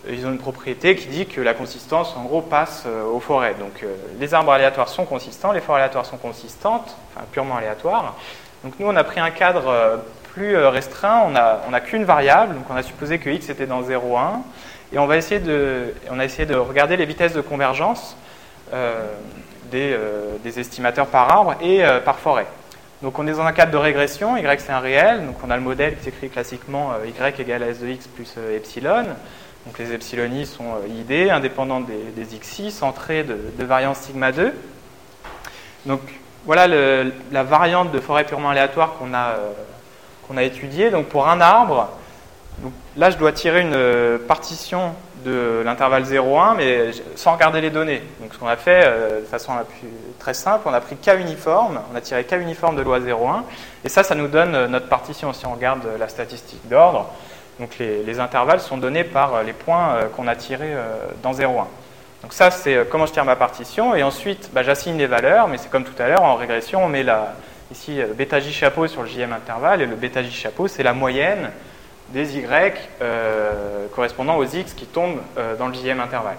ils 0.08 0.28
ont 0.28 0.32
une 0.32 0.38
propriété 0.38 0.96
qui 0.96 1.08
dit 1.08 1.26
que 1.26 1.42
la 1.42 1.54
consistance, 1.54 2.16
en 2.18 2.24
gros, 2.26 2.42
passe 2.42 2.86
aux 2.86 3.22
forêts. 3.22 3.56
Donc 3.58 3.86
les 4.20 4.34
arbres 4.34 4.52
aléatoires 4.52 4.90
sont 4.90 5.06
consistants, 5.06 5.54
les 5.54 5.62
forêts 5.62 5.82
aléatoires 5.82 6.06
sont 6.06 6.18
consistantes, 6.18 6.96
enfin 7.16 7.26
purement 7.32 7.56
aléatoires. 7.56 8.16
Donc 8.64 8.74
nous, 8.80 8.88
on 8.88 8.96
a 8.96 9.04
pris 9.04 9.22
un 9.22 9.32
cadre 9.32 10.02
plus 10.36 10.56
euh, 10.56 10.70
restreint, 10.70 11.24
on 11.26 11.32
n'a 11.32 11.62
a 11.72 11.80
qu'une 11.80 12.04
variable, 12.04 12.56
donc 12.56 12.66
on 12.70 12.76
a 12.76 12.84
supposé 12.84 13.20
que 13.20 13.30
x 13.30 13.50
était 13.50 13.66
dans 13.66 13.82
0, 13.82 14.18
1, 14.18 14.42
et 14.94 15.00
on, 15.00 15.08
va 15.08 15.16
essayer 15.16 15.40
de, 15.40 15.94
a 16.12 16.26
essayé 16.26 16.46
de 16.46 16.56
regarder 16.56 16.98
les 16.98 17.06
vitesses 17.06 17.34
de 17.34 17.42
convergence 17.42 18.18
euh, 18.74 19.08
des, 19.72 19.94
euh, 19.94 20.36
des 20.44 20.60
estimateurs 20.60 21.08
par 21.08 21.32
arbre 21.32 21.56
et 21.62 21.84
par 22.04 22.20
forêt. 22.20 22.48
Donc 23.02 23.18
on 23.18 23.28
est 23.28 23.32
dans 23.32 23.42
un 23.42 23.52
cadre 23.54 23.72
de 23.72 23.78
régression, 23.78 24.36
y 24.36 24.44
c'est 24.58 24.72
un 24.72 24.80
réel, 24.80 25.26
donc 25.26 25.38
on 25.46 25.50
a 25.50 25.56
le 25.56 25.62
modèle 25.62 25.98
qui 25.98 26.04
s'écrit 26.04 26.30
classiquement 26.30 26.92
y 27.06 27.42
égale 27.42 27.64
s 27.64 27.80
de 27.80 27.88
x 27.88 28.08
plus 28.08 28.36
epsilon. 28.54 29.06
Donc 29.66 29.80
les 29.80 29.94
epsilon 29.94 30.46
sont 30.46 30.76
id, 30.88 31.30
indépendants 31.32 31.82
des, 31.82 32.12
des 32.16 32.38
xi, 32.38 32.72
centrés 32.72 33.24
de, 33.24 33.64
variance 33.64 34.00
sigma 34.00 34.32
2. 34.32 34.54
Donc 35.86 36.02
voilà 36.46 36.68
la 36.68 37.44
variante 37.44 37.92
de 37.92 38.00
forêt 38.00 38.26
purement 38.26 38.50
aléatoire 38.50 38.94
qu'on 38.98 39.14
a, 39.14 39.36
qu'on 40.28 40.38
a 40.38 40.44
étudiée. 40.44 40.90
Donc 40.90 41.08
pour 41.08 41.28
un 41.28 41.42
arbre, 41.42 41.90
là 42.98 43.10
je 43.10 43.18
dois 43.18 43.32
tirer 43.32 43.62
une 43.62 43.74
euh, 43.74 44.18
partition 44.18 44.94
de 45.24 45.64
l'intervalle 45.66 46.04
0,1, 46.04 46.56
mais 46.56 46.92
sans 47.16 47.34
regarder 47.34 47.62
les 47.62 47.72
données. 47.72 48.04
Donc 48.22 48.34
ce 48.34 48.38
qu'on 48.38 48.48
a 48.48 48.58
fait 48.58 48.84
euh, 48.86 49.22
de 49.22 49.26
façon 49.26 49.56
la 49.56 49.64
plus, 49.64 49.90
très 50.20 50.34
simple, 50.34 50.68
on 50.68 50.74
a 50.74 50.82
pris 50.82 50.96
K 50.96 51.20
uniforme, 51.20 51.80
on 51.92 51.96
a 51.96 52.02
tiré 52.02 52.24
K 52.24 52.34
uniforme 52.34 52.76
de 52.76 52.82
loi 52.82 53.00
0,1, 53.00 53.42
et 53.84 53.90
ça, 53.90 54.04
ça 54.04 54.14
nous 54.14 54.28
donne 54.28 54.54
euh, 54.54 54.68
notre 54.68 54.88
partition 54.88 55.34
si 55.34 55.46
on 55.46 55.54
regarde 55.54 55.88
la 56.00 56.08
statistique 56.08 56.68
d'ordre. 56.70 57.10
Donc 57.60 57.78
les, 57.80 58.04
les 58.04 58.20
intervalles 58.20 58.60
sont 58.60 58.78
donnés 58.78 59.06
par 59.06 59.42
les 59.42 59.54
points 59.54 59.96
qu'on 60.14 60.28
a 60.28 60.36
tirés 60.36 60.74
dans 61.24 61.32
0,1. 61.32 61.64
Donc 62.22 62.34
ça, 62.34 62.52
c'est 62.52 62.86
comment 62.90 63.06
je 63.06 63.14
tire 63.14 63.24
ma 63.24 63.38
partition. 63.38 63.96
Et 63.96 64.04
ensuite, 64.04 64.50
bah, 64.52 64.62
j'assigne 64.62 64.98
les 64.98 65.08
valeurs, 65.08 65.48
mais 65.48 65.58
c'est 65.58 65.70
comme 65.70 65.86
tout 65.86 65.94
à 65.98 66.10
l'heure, 66.10 66.24
en 66.24 66.36
régression, 66.36 66.84
on 66.84 66.90
met 66.90 67.04
la, 67.04 67.34
ici 67.72 68.00
euh, 68.02 68.14
bêta 68.14 68.40
J 68.40 68.52
chapeau 68.52 68.88
sur 68.88 69.04
le 69.04 69.08
JM 69.08 69.34
intervalle, 69.34 69.82
et 69.82 69.86
le 69.86 69.96
bêta 69.96 70.24
J 70.24 70.32
chapeau, 70.32 70.68
c'est 70.68 70.84
la 70.84 70.94
moyenne 70.94 71.52
des 72.10 72.38
Y 72.38 72.90
euh, 73.02 73.88
correspondant 73.96 74.38
aux 74.38 74.46
X 74.46 74.74
qui 74.74 74.86
tombent 74.86 75.22
euh, 75.38 75.56
dans 75.56 75.68
le 75.68 75.74
JM 75.74 76.00
intervalle. 76.00 76.38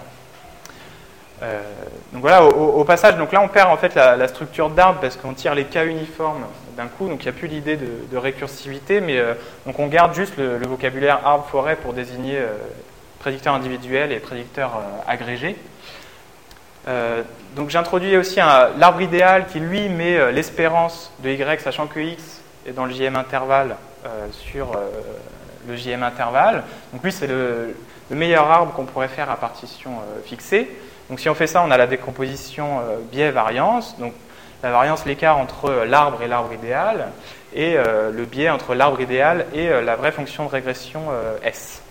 Donc 2.13 2.21
voilà, 2.21 2.43
au, 2.45 2.83
passage, 2.83 3.15
donc 3.15 3.31
là 3.31 3.41
on 3.43 3.47
perd 3.47 3.69
en 3.69 3.77
fait 3.77 3.93
la, 3.93 4.27
structure 4.27 4.71
d'arbre 4.71 4.99
parce 5.01 5.17
qu'on 5.17 5.35
tire 5.35 5.53
les 5.53 5.65
cas 5.65 5.85
uniformes 5.85 6.47
d'un 6.75 6.87
coup, 6.87 7.07
donc 7.07 7.21
il 7.21 7.25
n'y 7.25 7.29
a 7.29 7.37
plus 7.37 7.47
l'idée 7.47 7.77
de, 7.77 8.17
récursivité, 8.17 9.01
mais 9.01 9.21
donc 9.67 9.77
on 9.77 9.85
garde 9.85 10.15
juste 10.15 10.35
le, 10.37 10.57
le 10.57 10.65
vocabulaire 10.65 11.19
arbre-forêt 11.23 11.75
pour 11.75 11.93
désigner 11.93 12.39
prédicteur 13.19 13.53
individuel 13.53 14.11
et 14.11 14.17
prédicteur 14.17 14.81
agrégé. 15.07 15.55
Euh, 16.87 17.23
donc 17.55 17.69
j'introduis 17.69 18.15
aussi 18.17 18.37
l'arbre 18.37 19.01
idéal 19.01 19.47
qui 19.47 19.59
lui 19.59 19.89
met 19.89 20.17
euh, 20.17 20.31
l'espérance 20.31 21.11
de 21.19 21.29
y, 21.29 21.59
sachant 21.59 21.87
que 21.87 21.99
x 21.99 22.41
est 22.65 22.71
dans 22.71 22.85
le 22.85 22.93
JM 22.93 23.15
intervalle 23.15 23.75
euh, 24.05 24.27
sur 24.31 24.77
le 25.67 25.75
JM 25.75 26.03
intervalle. 26.03 26.63
Donc 26.93 27.03
lui 27.03 27.11
c'est 27.11 27.27
le, 27.27 27.75
le 28.09 28.15
meilleur 28.15 28.49
arbre 28.49 28.73
qu'on 28.73 28.85
pourrait 28.85 29.07
faire 29.09 29.29
à 29.29 29.35
partition 29.35 29.91
fixée. 30.25 30.69
Donc 31.09 31.19
si 31.19 31.29
on 31.29 31.35
fait 31.35 31.47
ça, 31.47 31.63
on 31.65 31.71
a 31.71 31.77
la 31.77 31.87
décomposition 31.87 32.81
biais-variance. 33.11 33.97
Donc 33.99 34.13
la 34.63 34.71
variance, 34.71 35.05
l'écart 35.05 35.37
entre 35.37 35.85
l'arbre 35.87 36.21
et 36.21 36.27
l'arbre 36.27 36.51
idéal, 36.53 37.07
et 37.53 37.75
le 37.75 38.25
biais 38.25 38.49
entre 38.49 38.75
l'arbre 38.75 38.99
idéal 38.99 39.45
et 39.53 39.69
la 39.69 39.95
vraie 39.95 40.11
fonction 40.11 40.45
de 40.45 40.49
régression 40.49 41.03
S. 41.43 41.81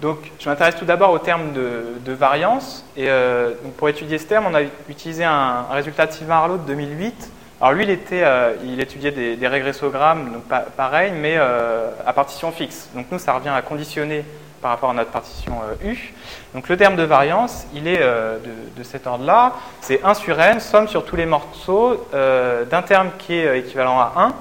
Donc, 0.00 0.18
je 0.38 0.48
m'intéresse 0.48 0.76
tout 0.76 0.84
d'abord 0.84 1.10
au 1.10 1.18
terme 1.18 1.52
de, 1.52 2.12
variance. 2.12 2.84
Et 2.96 3.08
euh, 3.08 3.50
donc 3.62 3.74
pour 3.74 3.88
étudier 3.88 4.18
ce 4.18 4.26
terme, 4.26 4.46
on 4.48 4.54
a 4.54 4.62
utilisé 4.88 5.24
un, 5.24 5.66
résultat 5.70 6.06
de 6.06 6.12
Sylvain 6.12 6.36
Arlot 6.36 6.58
de 6.58 6.66
2008. 6.66 7.30
Alors 7.60 7.72
lui, 7.72 7.84
il, 7.84 7.90
était, 7.90 8.22
euh, 8.22 8.54
il 8.64 8.80
étudiait 8.80 9.10
des, 9.10 9.48
régressogrammes, 9.48 10.32
donc 10.32 10.44
pa- 10.44 10.66
pareil, 10.76 11.12
mais 11.12 11.34
euh, 11.36 11.90
à 12.06 12.12
partition 12.12 12.52
fixe. 12.52 12.88
Donc 12.94 13.06
nous, 13.10 13.18
ça 13.18 13.32
revient 13.32 13.50
à 13.50 13.62
conditionner 13.62 14.24
par 14.60 14.70
rapport 14.70 14.90
à 14.90 14.94
notre 14.94 15.10
partition 15.10 15.54
U. 15.84 16.14
Donc 16.54 16.68
le 16.68 16.76
terme 16.76 16.96
de 16.96 17.02
variance, 17.02 17.66
il 17.74 17.86
est 17.86 17.98
de, 17.98 18.78
de 18.78 18.82
cet 18.82 19.06
ordre-là. 19.06 19.52
C'est 19.80 20.02
1 20.02 20.14
sur 20.14 20.40
n, 20.40 20.58
somme 20.58 20.88
sur 20.88 21.04
tous 21.04 21.16
les 21.16 21.26
morceaux 21.26 22.08
d'un 22.12 22.82
terme 22.82 23.10
qui 23.18 23.34
est 23.34 23.58
équivalent 23.58 24.00
à 24.00 24.12
1 24.16 24.32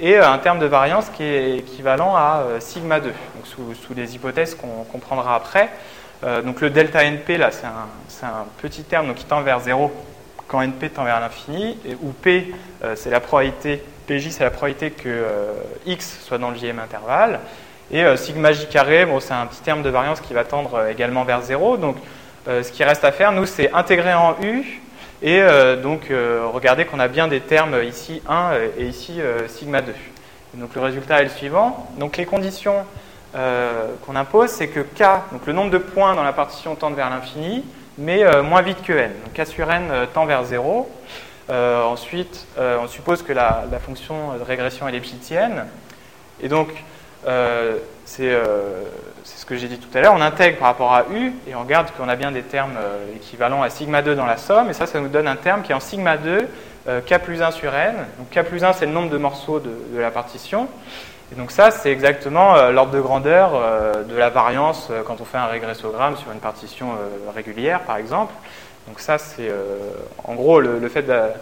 et 0.00 0.16
euh, 0.16 0.28
un 0.28 0.38
terme 0.38 0.58
de 0.58 0.66
variance 0.66 1.08
qui 1.10 1.22
est 1.22 1.58
équivalent 1.58 2.16
à 2.16 2.42
euh, 2.44 2.60
sigma 2.60 3.00
2, 3.00 3.08
donc 3.08 3.46
sous, 3.46 3.74
sous 3.74 3.94
les 3.94 4.14
hypothèses 4.14 4.54
qu'on 4.54 4.84
comprendra 4.84 5.36
après. 5.36 5.70
Euh, 6.24 6.42
donc 6.42 6.60
le 6.60 6.70
delta 6.70 7.04
NP, 7.04 7.38
là, 7.38 7.50
c'est 7.50 7.66
un, 7.66 8.46
petit 8.58 8.82
terme 8.82 9.08
donc, 9.08 9.16
qui 9.16 9.24
tend 9.24 9.40
vers 9.42 9.60
0 9.60 9.92
quand 10.48 10.62
NP 10.62 10.92
tend 10.92 11.04
vers 11.04 11.20
l'infini, 11.20 11.78
où 12.02 12.12
P, 12.12 12.54
c'est 12.96 13.08
la 13.08 13.20
probabilité, 13.20 13.82
PJ, 14.06 14.28
c'est 14.28 14.44
la 14.44 14.50
probabilité 14.50 14.90
que 14.90 15.24
X 15.86 16.20
soit 16.22 16.36
dans 16.36 16.50
le 16.50 16.56
JM 16.56 16.78
intervalle. 16.78 17.40
Et 17.90 18.04
sigma 18.18 18.52
J 18.52 18.66
carré, 18.66 19.06
bon, 19.06 19.20
c'est 19.20 19.32
un 19.32 19.46
petit 19.46 19.62
terme 19.62 19.82
de 19.82 19.88
variance 19.88 20.20
qui 20.20 20.34
va 20.34 20.44
tendre 20.44 20.86
également 20.86 21.24
vers 21.24 21.40
0. 21.40 21.78
Donc 21.78 21.96
ce 22.46 22.70
qui 22.70 22.84
reste 22.84 23.04
à 23.04 23.10
faire, 23.10 23.32
nous, 23.32 23.46
c'est 23.46 23.72
intégrer 23.72 24.12
en 24.12 24.36
U 24.42 24.82
et 25.24 25.40
euh, 25.40 25.76
donc 25.76 26.10
euh, 26.10 26.46
regardez 26.52 26.84
qu'on 26.84 27.00
a 27.00 27.08
bien 27.08 27.28
des 27.28 27.40
termes 27.40 27.82
ici 27.82 28.20
1 28.28 28.52
euh, 28.52 28.68
et 28.76 28.84
ici 28.84 29.22
euh, 29.22 29.48
sigma 29.48 29.80
2. 29.80 29.90
Et 29.90 30.60
donc 30.60 30.74
le 30.74 30.82
résultat 30.82 31.22
est 31.22 31.24
le 31.24 31.30
suivant. 31.30 31.90
Donc 31.98 32.18
les 32.18 32.26
conditions 32.26 32.84
qu'on 34.06 34.14
impose, 34.14 34.50
c'est 34.50 34.68
que 34.68 34.78
K, 34.78 35.02
donc 35.32 35.44
le 35.46 35.52
nombre 35.52 35.72
de 35.72 35.78
points 35.78 36.14
dans 36.14 36.22
la 36.22 36.32
partition 36.32 36.76
tend 36.76 36.90
vers 36.90 37.10
l'infini, 37.10 37.64
mais 37.98 38.22
moins 38.42 38.62
vite 38.62 38.80
que 38.84 38.92
N. 38.92 39.10
Donc 39.24 39.32
K 39.34 39.44
sur 39.44 39.68
N 39.68 39.90
tend 40.12 40.24
vers 40.24 40.44
0. 40.44 40.88
Euh, 41.50 41.82
ensuite, 41.82 42.46
on 42.56 42.86
suppose 42.86 43.24
que 43.24 43.32
la, 43.32 43.64
fonction 43.84 44.34
de 44.38 44.42
régression 44.44 44.86
est 44.86 44.92
lipschitzienne. 44.92 45.66
Et 46.40 46.48
donc, 46.48 46.68
c'est 48.04 48.38
c'est 49.24 49.38
ce 49.38 49.46
que 49.46 49.56
j'ai 49.56 49.68
dit 49.68 49.78
tout 49.78 49.88
à 49.96 50.02
l'heure, 50.02 50.12
on 50.14 50.20
intègre 50.20 50.58
par 50.58 50.68
rapport 50.68 50.92
à 50.92 51.06
U 51.10 51.32
et 51.48 51.54
on 51.54 51.62
regarde 51.62 51.90
qu'on 51.96 52.08
a 52.08 52.14
bien 52.14 52.30
des 52.30 52.42
termes 52.42 52.76
euh, 52.76 53.16
équivalents 53.16 53.62
à 53.62 53.70
sigma 53.70 54.02
2 54.02 54.14
dans 54.14 54.26
la 54.26 54.36
somme, 54.36 54.68
et 54.68 54.74
ça, 54.74 54.86
ça 54.86 55.00
nous 55.00 55.08
donne 55.08 55.26
un 55.26 55.36
terme 55.36 55.62
qui 55.62 55.72
est 55.72 55.74
en 55.74 55.80
sigma 55.80 56.18
2, 56.18 56.46
euh, 56.86 57.00
K 57.00 57.18
plus 57.18 57.42
1 57.42 57.50
sur 57.50 57.74
N. 57.74 57.94
Donc 58.18 58.28
K 58.30 58.46
plus 58.46 58.62
1, 58.64 58.74
c'est 58.74 58.84
le 58.84 58.92
nombre 58.92 59.08
de 59.08 59.16
morceaux 59.16 59.60
de, 59.60 59.98
la 59.98 60.10
partition. 60.10 60.68
Et 61.32 61.36
donc 61.36 61.50
ça, 61.50 61.70
c'est 61.70 61.90
exactement 61.90 62.54
euh, 62.54 62.70
l'ordre 62.70 62.92
de 62.92 63.00
grandeur 63.00 63.52
de 64.06 64.14
la 64.14 64.28
variance 64.28 64.90
quand 65.06 65.22
on 65.22 65.24
fait 65.24 65.38
un 65.38 65.46
régressogramme 65.46 66.18
sur 66.18 66.30
une 66.30 66.40
partition 66.40 66.90
régulière, 67.34 67.80
par 67.80 67.96
exemple. 67.96 68.34
Donc 68.86 69.00
ça, 69.00 69.16
c'est 69.16 69.50
en 70.24 70.34
gros 70.34 70.60
le, 70.60 70.86
fait 70.90 71.02
d'a- 71.02 71.32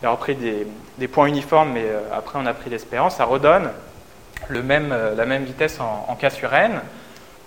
d'avoir 0.00 0.20
pris 0.20 0.36
des, 0.36 1.08
points 1.08 1.26
uniformes, 1.26 1.72
mais 1.72 1.86
après 2.12 2.38
on 2.40 2.46
a 2.46 2.54
pris 2.54 2.70
l'espérance, 2.70 3.16
ça 3.16 3.24
redonne 3.24 3.70
la 4.50 4.62
même 4.62 5.44
vitesse 5.44 5.80
en, 5.80 6.06
en 6.08 6.14
K 6.14 6.30
sur 6.30 6.54
N. 6.54 6.80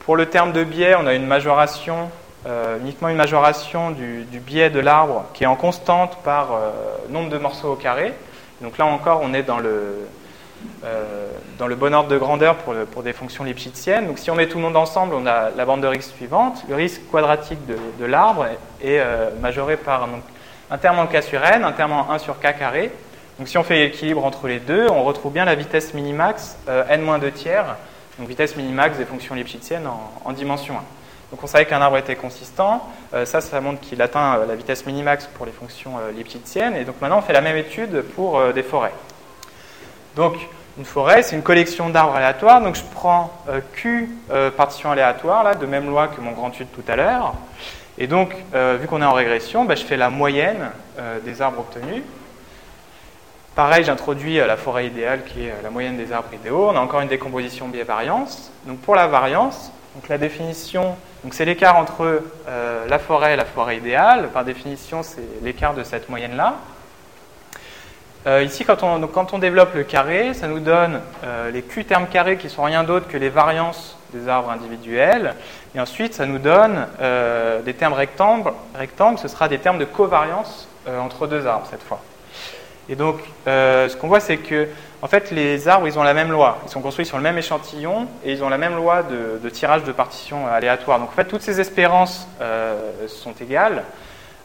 Pour 0.07 0.15
le 0.15 0.27
terme 0.27 0.53
de 0.53 0.63
biais, 0.63 0.95
on 0.95 1.05
a 1.05 1.13
une 1.13 1.25
majoration, 1.25 2.09
euh, 2.45 2.79
uniquement 2.79 3.09
une 3.09 3.17
majoration 3.17 3.91
du, 3.91 4.25
biais 4.39 4.69
de 4.69 4.79
l'arbre 4.79 5.25
qui 5.33 5.43
est 5.43 5.47
en 5.47 5.57
constante 5.57 6.19
par 6.23 6.53
euh, 6.53 6.71
nombre 7.09 7.29
de 7.29 7.37
morceaux 7.37 7.73
au 7.73 7.75
carré. 7.75 8.13
Donc 8.61 8.77
là 8.77 8.85
encore, 8.85 9.19
on 9.21 9.33
est 9.33 9.43
dans 9.43 9.59
le, 9.59 10.07
euh, 10.85 11.27
dans 11.59 11.67
le 11.67 11.75
bon 11.75 11.93
ordre 11.93 12.07
de 12.07 12.17
grandeur 12.17 12.55
pour, 12.55 12.73
pour 12.89 13.03
des 13.03 13.11
fonctions 13.11 13.43
lipschitziennes. 13.43 14.07
Donc 14.07 14.17
si 14.17 14.31
on 14.31 14.35
met 14.35 14.47
tout 14.47 14.59
le 14.59 14.63
monde 14.63 14.77
ensemble, 14.77 15.13
on 15.13 15.25
a 15.25 15.49
la 15.49 15.65
bande 15.65 15.81
de 15.81 15.87
risque 15.87 16.15
suivante. 16.15 16.63
Le 16.69 16.75
risque 16.75 17.01
quadratique 17.11 17.59
de, 17.65 18.05
l'arbre 18.05 18.45
est, 18.81 19.03
majoré 19.41 19.75
par 19.75 20.07
donc, 20.07 20.23
un 20.71 20.77
terme 20.77 20.99
en 20.99 21.07
K 21.07 21.21
sur 21.21 21.43
N, 21.43 21.65
un 21.65 21.73
terme 21.73 21.91
en 21.91 22.09
1 22.11 22.19
sur 22.19 22.39
K 22.39 22.57
carré. 22.57 22.93
Donc 23.39 23.49
si 23.49 23.57
on 23.57 23.63
fait 23.63 23.79
l'équilibre 23.79 24.25
entre 24.25 24.47
les 24.47 24.59
deux, 24.59 24.87
on 24.89 25.03
retrouve 25.03 25.33
bien 25.33 25.45
la 25.45 25.55
vitesse 25.55 25.93
minimax 25.93 26.57
euh, 26.69 26.83
n-2 26.89 27.31
tiers, 27.33 27.75
donc 28.17 28.27
vitesse 28.27 28.55
minimax 28.55 28.97
des 28.97 29.05
fonctions 29.05 29.35
lipschitziennes 29.35 29.87
en, 29.87 30.11
en 30.25 30.33
dimension 30.33 30.75
1. 30.75 30.77
Donc 31.31 31.43
on 31.43 31.47
savait 31.47 31.65
qu'un 31.65 31.81
arbre 31.81 31.97
était 31.97 32.15
consistant, 32.15 32.87
Euh, 33.13 33.25
ça, 33.25 33.39
ça 33.39 33.61
montre 33.61 33.79
qu'il 33.79 34.01
atteint 34.01 34.35
euh, 34.35 34.45
la 34.45 34.55
vitesse 34.55 34.85
minimax 34.85 35.27
pour 35.27 35.45
les 35.45 35.51
fonctions 35.53 35.93
euh, 35.97 36.11
lipschitziennes, 36.11 36.75
et 36.75 36.83
donc 36.83 36.99
maintenant 37.01 37.19
on 37.19 37.21
fait 37.21 37.33
la 37.33 37.41
même 37.41 37.55
étude 37.55 38.01
pour 38.15 38.41
des 38.53 38.63
forêts. 38.63 38.93
Donc 40.15 40.35
une 40.77 40.85
forêt, 40.85 41.23
c'est 41.23 41.35
une 41.35 41.41
collection 41.41 41.89
d'arbres 41.89 42.15
aléatoires, 42.15 42.61
donc 42.61 42.75
je 42.75 42.83
prends 42.93 43.31
Q 43.73 44.09
partition 44.57 44.91
aléatoire, 44.91 45.43
là, 45.43 45.55
de 45.55 45.65
même 45.65 45.87
loi 45.89 46.07
que 46.07 46.21
mon 46.21 46.31
grand 46.31 46.57
U 46.59 46.65
de 46.65 46.69
tout 46.69 46.83
à 46.87 46.95
l'heure, 46.95 47.33
et 47.97 48.05
donc 48.07 48.35
vu 48.53 48.87
qu'on 48.87 49.01
est 49.01 49.05
en 49.05 49.13
régression, 49.13 49.65
bah, 49.65 49.75
je 49.75 49.83
fais 49.83 49.97
la 49.97 50.09
moyenne 50.11 50.69
des 51.23 51.41
arbres 51.41 51.59
obtenus, 51.59 52.03
Pareil, 53.57 53.83
j'introduis 53.83 54.35
la 54.35 54.55
forêt 54.55 54.85
idéale 54.85 55.23
qui 55.23 55.47
est 55.47 55.53
la 55.63 55.71
moyenne 55.71 55.97
des 55.97 56.11
arbres 56.11 56.31
idéaux. 56.31 56.69
On 56.69 56.75
a 56.75 56.79
encore 56.79 57.01
une 57.01 57.07
décomposition 57.07 57.67
biais-variance. 57.67 58.51
Donc 58.67 58.77
pour 58.81 58.93
la 58.93 59.07
variance, 59.07 59.71
donc 59.95 60.07
la 60.09 60.19
définition, 60.19 60.95
donc 61.23 61.33
c'est 61.33 61.43
l'écart 61.43 61.75
entre 61.75 62.21
la 62.87 62.99
forêt 62.99 63.33
et 63.33 63.35
la 63.35 63.45
forêt 63.45 63.77
idéale. 63.77 64.29
Par 64.31 64.45
définition, 64.45 65.01
c'est 65.01 65.27
l'écart 65.41 65.73
de 65.73 65.81
cette 65.81 66.07
moyenne-là. 66.07 66.53
ici, 68.43 68.63
quand 68.63 68.83
on, 68.83 69.07
quand 69.07 69.33
on, 69.33 69.39
développe 69.39 69.73
le 69.73 69.85
carré, 69.85 70.35
ça 70.35 70.47
nous 70.47 70.59
donne 70.59 71.01
les 71.51 71.63
Q 71.63 71.83
termes 71.83 72.05
carrés 72.05 72.37
qui 72.37 72.51
sont 72.51 72.61
rien 72.61 72.83
d'autre 72.83 73.07
que 73.07 73.17
les 73.17 73.29
variances 73.29 73.97
des 74.13 74.27
arbres 74.27 74.51
individuels. 74.51 75.33
Et 75.73 75.79
ensuite, 75.79 76.13
ça 76.13 76.27
nous 76.27 76.37
donne 76.37 76.85
des 77.65 77.73
termes 77.73 77.93
rectangles. 77.93 78.53
rectangles. 78.75 79.17
Ce 79.17 79.27
sera 79.27 79.47
des 79.47 79.57
termes 79.57 79.79
de 79.79 79.85
covariance 79.85 80.67
entre 80.87 81.25
deux 81.25 81.47
arbres 81.47 81.65
cette 81.71 81.81
fois. 81.81 82.01
Et 82.89 82.95
donc, 82.95 83.19
euh, 83.47 83.89
ce 83.89 83.97
qu'on 83.97 84.07
voit, 84.07 84.19
c'est 84.19 84.37
que, 84.37 84.67
en 85.01 85.07
fait, 85.07 85.31
les 85.31 85.67
arbres, 85.67 85.87
ils 85.87 85.99
ont 85.99 86.03
la 86.03 86.13
même 86.13 86.31
loi. 86.31 86.59
Ils 86.65 86.69
sont 86.69 86.81
construits 86.81 87.05
sur 87.05 87.17
le 87.17 87.23
même 87.23 87.37
échantillon 87.37 88.07
et 88.23 88.31
ils 88.31 88.43
ont 88.43 88.49
la 88.49 88.57
même 88.57 88.75
loi 88.75 89.03
de, 89.03 89.49
tirage 89.49 89.83
de 89.83 89.91
partitions 89.91 90.47
aléatoires. 90.47 90.99
Donc, 90.99 91.09
en 91.09 91.13
fait, 91.13 91.25
toutes 91.25 91.41
ces 91.41 91.59
espérances 91.59 92.27
euh, 92.41 93.07
sont 93.07 93.33
égales. 93.41 93.83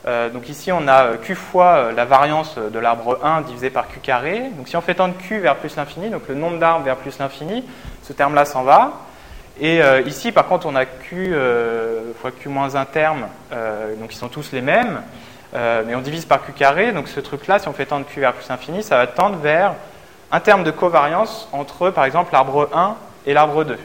Euh, 0.04 0.30
donc 0.30 0.48
ici, 0.48 0.72
on 0.72 0.88
a 0.88 1.16
Q 1.16 1.36
fois 1.36 1.92
la 1.92 2.04
variance 2.04 2.56
de 2.58 2.78
l'arbre 2.80 3.20
1 3.22 3.42
divisé 3.42 3.70
par 3.70 3.86
Q 3.86 4.00
carré. 4.00 4.50
Donc 4.56 4.66
si 4.66 4.76
on 4.76 4.80
fait 4.80 4.96
tendre 4.96 5.14
Q 5.16 5.38
vers 5.38 5.54
plus 5.54 5.76
l'infini, 5.76 6.10
donc 6.10 6.22
le 6.28 6.34
nombre 6.34 6.58
d'arbres 6.58 6.84
vers 6.84 6.96
plus 6.96 7.20
l'infini, 7.20 7.64
ce 8.02 8.12
terme-là 8.12 8.44
s'en 8.44 8.64
va. 8.64 8.94
Et 9.60 9.80
ici, 10.04 10.32
par 10.32 10.48
contre, 10.48 10.66
on 10.66 10.74
a 10.74 10.86
Q 10.86 11.32
fois 12.20 12.32
Q 12.32 12.48
moins 12.48 12.74
un 12.74 12.84
terme, 12.84 13.28
donc 14.00 14.12
ils 14.12 14.16
sont 14.16 14.26
tous 14.26 14.50
les 14.50 14.60
mêmes. 14.60 15.02
Euh, 15.54 15.82
mais 15.86 15.94
on 15.94 16.00
divise 16.00 16.24
par 16.24 16.44
Q 16.44 16.52
carré, 16.52 16.92
donc 16.92 17.08
ce 17.08 17.20
truc-là, 17.20 17.58
si 17.58 17.68
on 17.68 17.72
fait 17.72 17.86
tendre 17.86 18.06
Q 18.06 18.20
vers 18.20 18.32
plus 18.32 18.50
infini, 18.50 18.82
ça 18.82 18.96
va 18.96 19.06
tendre 19.06 19.36
vers 19.36 19.74
un 20.30 20.40
terme 20.40 20.64
de 20.64 20.70
covariance 20.70 21.48
entre, 21.52 21.90
par 21.90 22.04
exemple, 22.06 22.32
l'arbre 22.32 22.70
1 22.74 22.96
et 23.26 23.34
l'arbre 23.34 23.64
2. 23.64 23.78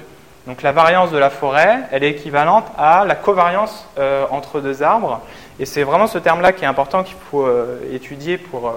Donc 0.47 0.61
la 0.61 0.72
variance 0.72 1.11
de 1.11 1.18
la 1.18 1.30
forêt, 1.30 1.80
elle 1.91 2.05
est 2.05 2.11
équivalente 2.11 2.65
à 2.78 3.03
la 3.03 3.15
covariance 3.15 3.86
euh, 3.99 4.26
entre 4.32 4.61
deux 4.61 4.82
arbres, 4.82 5.22
et 5.59 5.65
c'est 5.65 5.84
vraiment 5.84 6.07
ce 6.07 6.20
terme-là 6.20 6.53
qui 6.53 6.63
est 6.63 6.68
important 6.68 7.03
qu'il 7.03 7.18
faut 7.30 7.45
euh, 7.45 7.80
étudier 7.91 8.38
pour, 8.38 8.74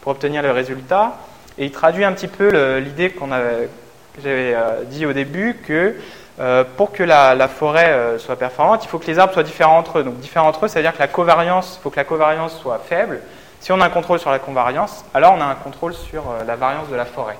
pour 0.00 0.12
obtenir 0.12 0.42
le 0.42 0.50
résultat. 0.50 1.12
Et 1.56 1.66
il 1.66 1.70
traduit 1.70 2.04
un 2.04 2.12
petit 2.12 2.26
peu 2.26 2.78
l'idée 2.78 3.10
qu'on 3.10 3.30
avait, 3.30 3.68
que 4.16 4.22
j'avais 4.24 4.56
dit 4.86 5.06
au 5.06 5.12
début, 5.12 5.56
que 5.64 5.94
euh, 6.40 6.64
pour 6.76 6.90
que 6.90 7.04
la, 7.04 7.46
forêt 7.46 7.90
euh, 7.90 8.18
soit 8.18 8.36
performante, 8.36 8.84
il 8.84 8.88
faut 8.88 8.98
que 8.98 9.06
les 9.06 9.20
arbres 9.20 9.32
soient 9.32 9.44
différents 9.44 9.78
entre 9.78 10.00
eux. 10.00 10.02
Donc 10.02 10.18
différents 10.18 10.48
entre 10.48 10.64
eux, 10.64 10.68
c'est-à-dire 10.68 10.92
que 10.92 10.98
la 10.98 11.06
covariance, 11.06 11.76
il 11.78 11.82
faut 11.82 11.90
que 11.90 11.96
la 11.96 12.04
covariance 12.04 12.58
soit 12.58 12.78
faible. 12.78 13.20
Si 13.60 13.70
on 13.70 13.80
a 13.80 13.84
un 13.84 13.90
contrôle 13.90 14.18
sur 14.18 14.30
la 14.30 14.40
covariance, 14.40 15.04
alors 15.14 15.34
on 15.36 15.40
a 15.40 15.44
un 15.44 15.54
contrôle 15.54 15.94
sur 15.94 16.22
euh, 16.22 16.44
la 16.44 16.56
variance 16.56 16.88
de 16.88 16.96
la 16.96 17.04
forêt. 17.04 17.38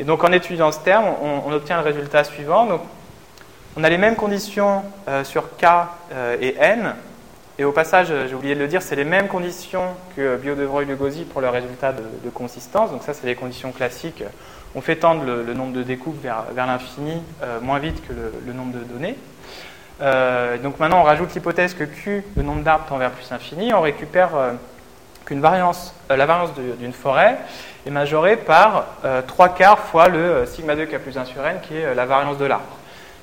Et 0.00 0.04
donc 0.04 0.24
en 0.24 0.32
étudiant 0.32 0.72
ce 0.72 0.80
terme, 0.80 1.04
on, 1.22 1.52
obtient 1.52 1.76
le 1.76 1.84
résultat 1.84 2.24
suivant. 2.24 2.66
Donc, 2.66 2.80
on 3.76 3.84
a 3.84 3.88
les 3.88 3.98
mêmes 3.98 4.16
conditions 4.16 4.82
sur 5.22 5.56
K 5.56 5.64
et 6.40 6.56
N. 6.58 6.94
Et 7.58 7.64
au 7.64 7.72
passage, 7.72 8.08
j'ai 8.08 8.34
oublié 8.34 8.54
de 8.54 8.60
le 8.60 8.68
dire, 8.68 8.82
c'est 8.82 8.96
les 8.96 9.04
mêmes 9.04 9.28
conditions 9.28 9.84
que 10.16 10.36
Biodevreuil-Lugosi 10.36 11.24
pour 11.24 11.40
le 11.40 11.48
résultat 11.48 11.92
de, 11.92 12.30
consistance. 12.30 12.90
Donc 12.90 13.02
ça, 13.02 13.14
c'est 13.14 13.26
les 13.26 13.34
conditions 13.34 13.72
classiques 13.72 14.24
on 14.74 14.80
fait 14.80 14.96
tendre 14.96 15.24
le, 15.24 15.54
nombre 15.54 15.72
de 15.72 15.82
découpes 15.82 16.20
vers, 16.22 16.44
l'infini 16.54 17.22
euh, 17.42 17.60
moins 17.60 17.78
vite 17.78 18.06
que 18.06 18.12
le, 18.12 18.52
nombre 18.52 18.72
de 18.72 18.84
données. 18.84 19.16
Euh, 20.00 20.56
donc 20.58 20.80
maintenant, 20.80 21.00
on 21.00 21.04
rajoute 21.04 21.34
l'hypothèse 21.34 21.74
que 21.74 21.84
Q, 21.84 22.24
le 22.36 22.42
nombre 22.42 22.62
d'arbres, 22.62 22.86
tend 22.88 22.98
vers 22.98 23.10
plus 23.10 23.30
infini. 23.32 23.74
On 23.74 23.82
récupère 23.82 24.34
euh, 24.34 24.52
qu'une 25.26 25.40
variance, 25.40 25.94
la 26.08 26.26
variance 26.26 26.50
d'une 26.78 26.92
forêt 26.92 27.38
est 27.86 27.90
majorée 27.90 28.36
par 28.36 28.86
3 29.26 29.50
quarts 29.50 29.78
fois 29.78 30.08
le 30.08 30.46
sigma 30.46 30.74
2 30.74 30.86
k 30.86 30.98
plus 30.98 31.16
1 31.16 31.24
sur 31.24 31.44
n, 31.46 31.60
qui 31.62 31.76
est 31.76 31.94
la 31.94 32.06
variance 32.06 32.38
de 32.38 32.44
l'arbre. 32.44 32.76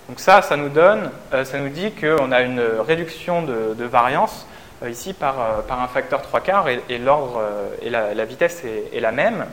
Donc 0.08 0.20
ça, 0.20 0.42
ça 0.42 0.58
nous 0.58 0.70
donne, 0.70 1.12
ça 1.44 1.60
nous 1.60 1.70
dit 1.70 1.92
qu'on 1.92 2.32
a 2.32 2.42
une 2.42 2.62
réduction 2.86 3.42
de, 3.44 3.84
variance 3.84 4.48
ici 4.90 5.14
par, 5.14 5.64
par, 5.68 5.82
un 5.82 5.88
facteur 5.88 6.22
3 6.22 6.40
quarts 6.42 6.68
et, 6.68 6.98
l'ordre 6.98 7.42
et 7.82 7.90
la, 7.90 8.26
vitesse 8.26 8.64
est 8.66 9.00
la 9.00 9.12
même. 9.12 9.46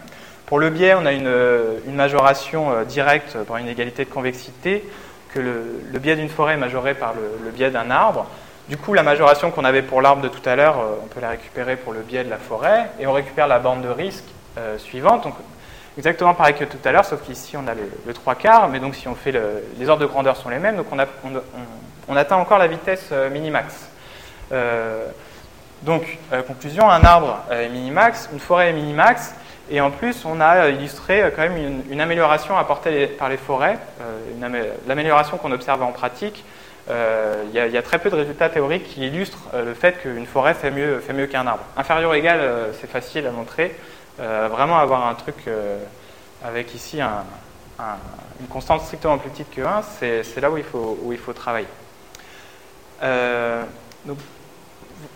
Pour 0.46 0.60
le 0.60 0.70
biais, 0.70 0.94
on 0.94 1.04
a 1.06 1.12
une, 1.12 1.92
majoration 1.92 2.70
euh, 2.70 2.84
directe 2.84 3.36
par 3.48 3.56
une 3.56 3.66
égalité 3.66 4.04
de 4.04 4.10
convexité, 4.10 4.88
que 5.34 5.40
le, 5.40 5.98
biais 5.98 6.14
d'une 6.14 6.28
forêt 6.28 6.54
est 6.54 6.58
majoré 6.58 6.94
par 6.94 7.14
le, 7.14 7.50
biais 7.50 7.72
d'un 7.72 7.90
arbre. 7.90 8.26
Du 8.68 8.76
coup, 8.76 8.94
la 8.94 9.02
majoration 9.02 9.50
qu'on 9.50 9.64
avait 9.64 9.82
pour 9.82 10.00
l'arbre 10.00 10.22
de 10.22 10.28
tout 10.28 10.48
à 10.48 10.54
l'heure, 10.54 10.78
euh, 10.78 11.00
on 11.02 11.08
peut 11.08 11.20
la 11.20 11.30
récupérer 11.30 11.74
pour 11.74 11.92
le 11.92 12.00
biais 12.00 12.22
de 12.22 12.30
la 12.30 12.38
forêt, 12.38 12.90
et 13.00 13.08
on 13.08 13.12
récupère 13.12 13.48
la 13.48 13.58
bande 13.58 13.82
de 13.82 13.88
risque 13.88 14.24
euh, 14.56 14.78
suivante. 14.78 15.24
Donc, 15.24 15.34
exactement 15.98 16.32
pareil 16.32 16.54
que 16.54 16.64
tout 16.64 16.78
à 16.84 16.92
l'heure, 16.92 17.04
sauf 17.04 17.22
qu'ici 17.22 17.56
on 17.56 17.66
a 17.66 17.74
le, 17.74 18.14
3 18.14 18.36
quarts, 18.36 18.68
mais 18.68 18.78
donc 18.78 18.94
si 18.94 19.08
on 19.08 19.16
fait 19.16 19.32
les 19.78 19.88
ordres 19.88 20.02
de 20.02 20.06
grandeur 20.06 20.36
sont 20.36 20.48
les 20.48 20.60
mêmes, 20.60 20.76
donc 20.76 20.86
on, 22.08 22.16
atteint 22.16 22.36
encore 22.36 22.58
la 22.58 22.66
vitesse 22.68 23.10
minimax. 23.32 23.88
donc, 25.82 26.18
conclusion, 26.46 26.88
un 26.88 27.02
arbre 27.02 27.38
est 27.50 27.68
minimax, 27.68 28.28
une 28.32 28.40
forêt 28.40 28.68
est 28.68 28.74
minimax, 28.74 29.34
et 29.68 29.80
en 29.80 29.90
plus, 29.90 30.24
on 30.24 30.40
a 30.40 30.68
illustré 30.68 31.22
euh, 31.22 31.30
quand 31.34 31.42
même 31.42 31.82
une, 31.90 32.00
amélioration 32.00 32.56
apportée 32.56 33.06
par 33.08 33.28
les 33.28 33.36
forêts, 33.36 33.78
euh, 34.00 34.72
l'amélioration 34.86 35.38
qu'on 35.38 35.52
observe 35.52 35.82
en 35.82 35.92
pratique. 35.92 36.44
Euh, 36.88 37.42
il 37.52 37.72
y, 37.72 37.76
a 37.76 37.82
très 37.82 37.98
peu 37.98 38.10
de 38.10 38.14
résultats 38.14 38.48
théoriques 38.48 38.84
qui 38.84 39.08
illustrent 39.08 39.48
le 39.52 39.74
fait 39.74 40.00
qu'une 40.00 40.26
forêt 40.26 40.54
fait 40.54 40.70
mieux, 40.70 41.00
fait 41.00 41.12
mieux 41.12 41.26
qu'un 41.26 41.44
arbre. 41.44 41.64
Inférieur 41.76 42.14
égal, 42.14 42.40
c'est 42.80 42.88
facile 42.88 43.26
à 43.26 43.32
montrer. 43.32 43.74
vraiment 44.18 44.78
avoir 44.78 45.08
un 45.08 45.14
truc 45.14 45.34
avec 46.44 46.72
ici 46.76 47.00
une 47.00 48.46
constante 48.48 48.82
strictement 48.82 49.18
plus 49.18 49.30
petite 49.30 49.50
que 49.50 49.62
1, 49.62 49.82
c'est 49.82 50.40
là 50.40 50.48
où 50.48 50.58
il 50.58 50.62
faut, 50.62 50.96
où 51.02 51.12
il 51.12 51.18
faut 51.18 51.32
travailler. 51.32 51.66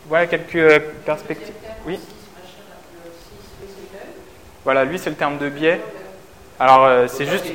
voilà 0.09 0.27
quelques 0.27 0.83
perspectives. 1.07 1.55
Oui? 1.87 2.01
Voilà, 4.65 4.85
lui, 4.85 4.99
c'est 4.99 5.11
le 5.11 5.17
terme 5.17 5.39
de 5.39 5.49
biais. 5.49 5.81
Alors, 6.59 6.85
euh, 6.85 7.07
c'est 7.09 7.25
juste. 7.25 7.47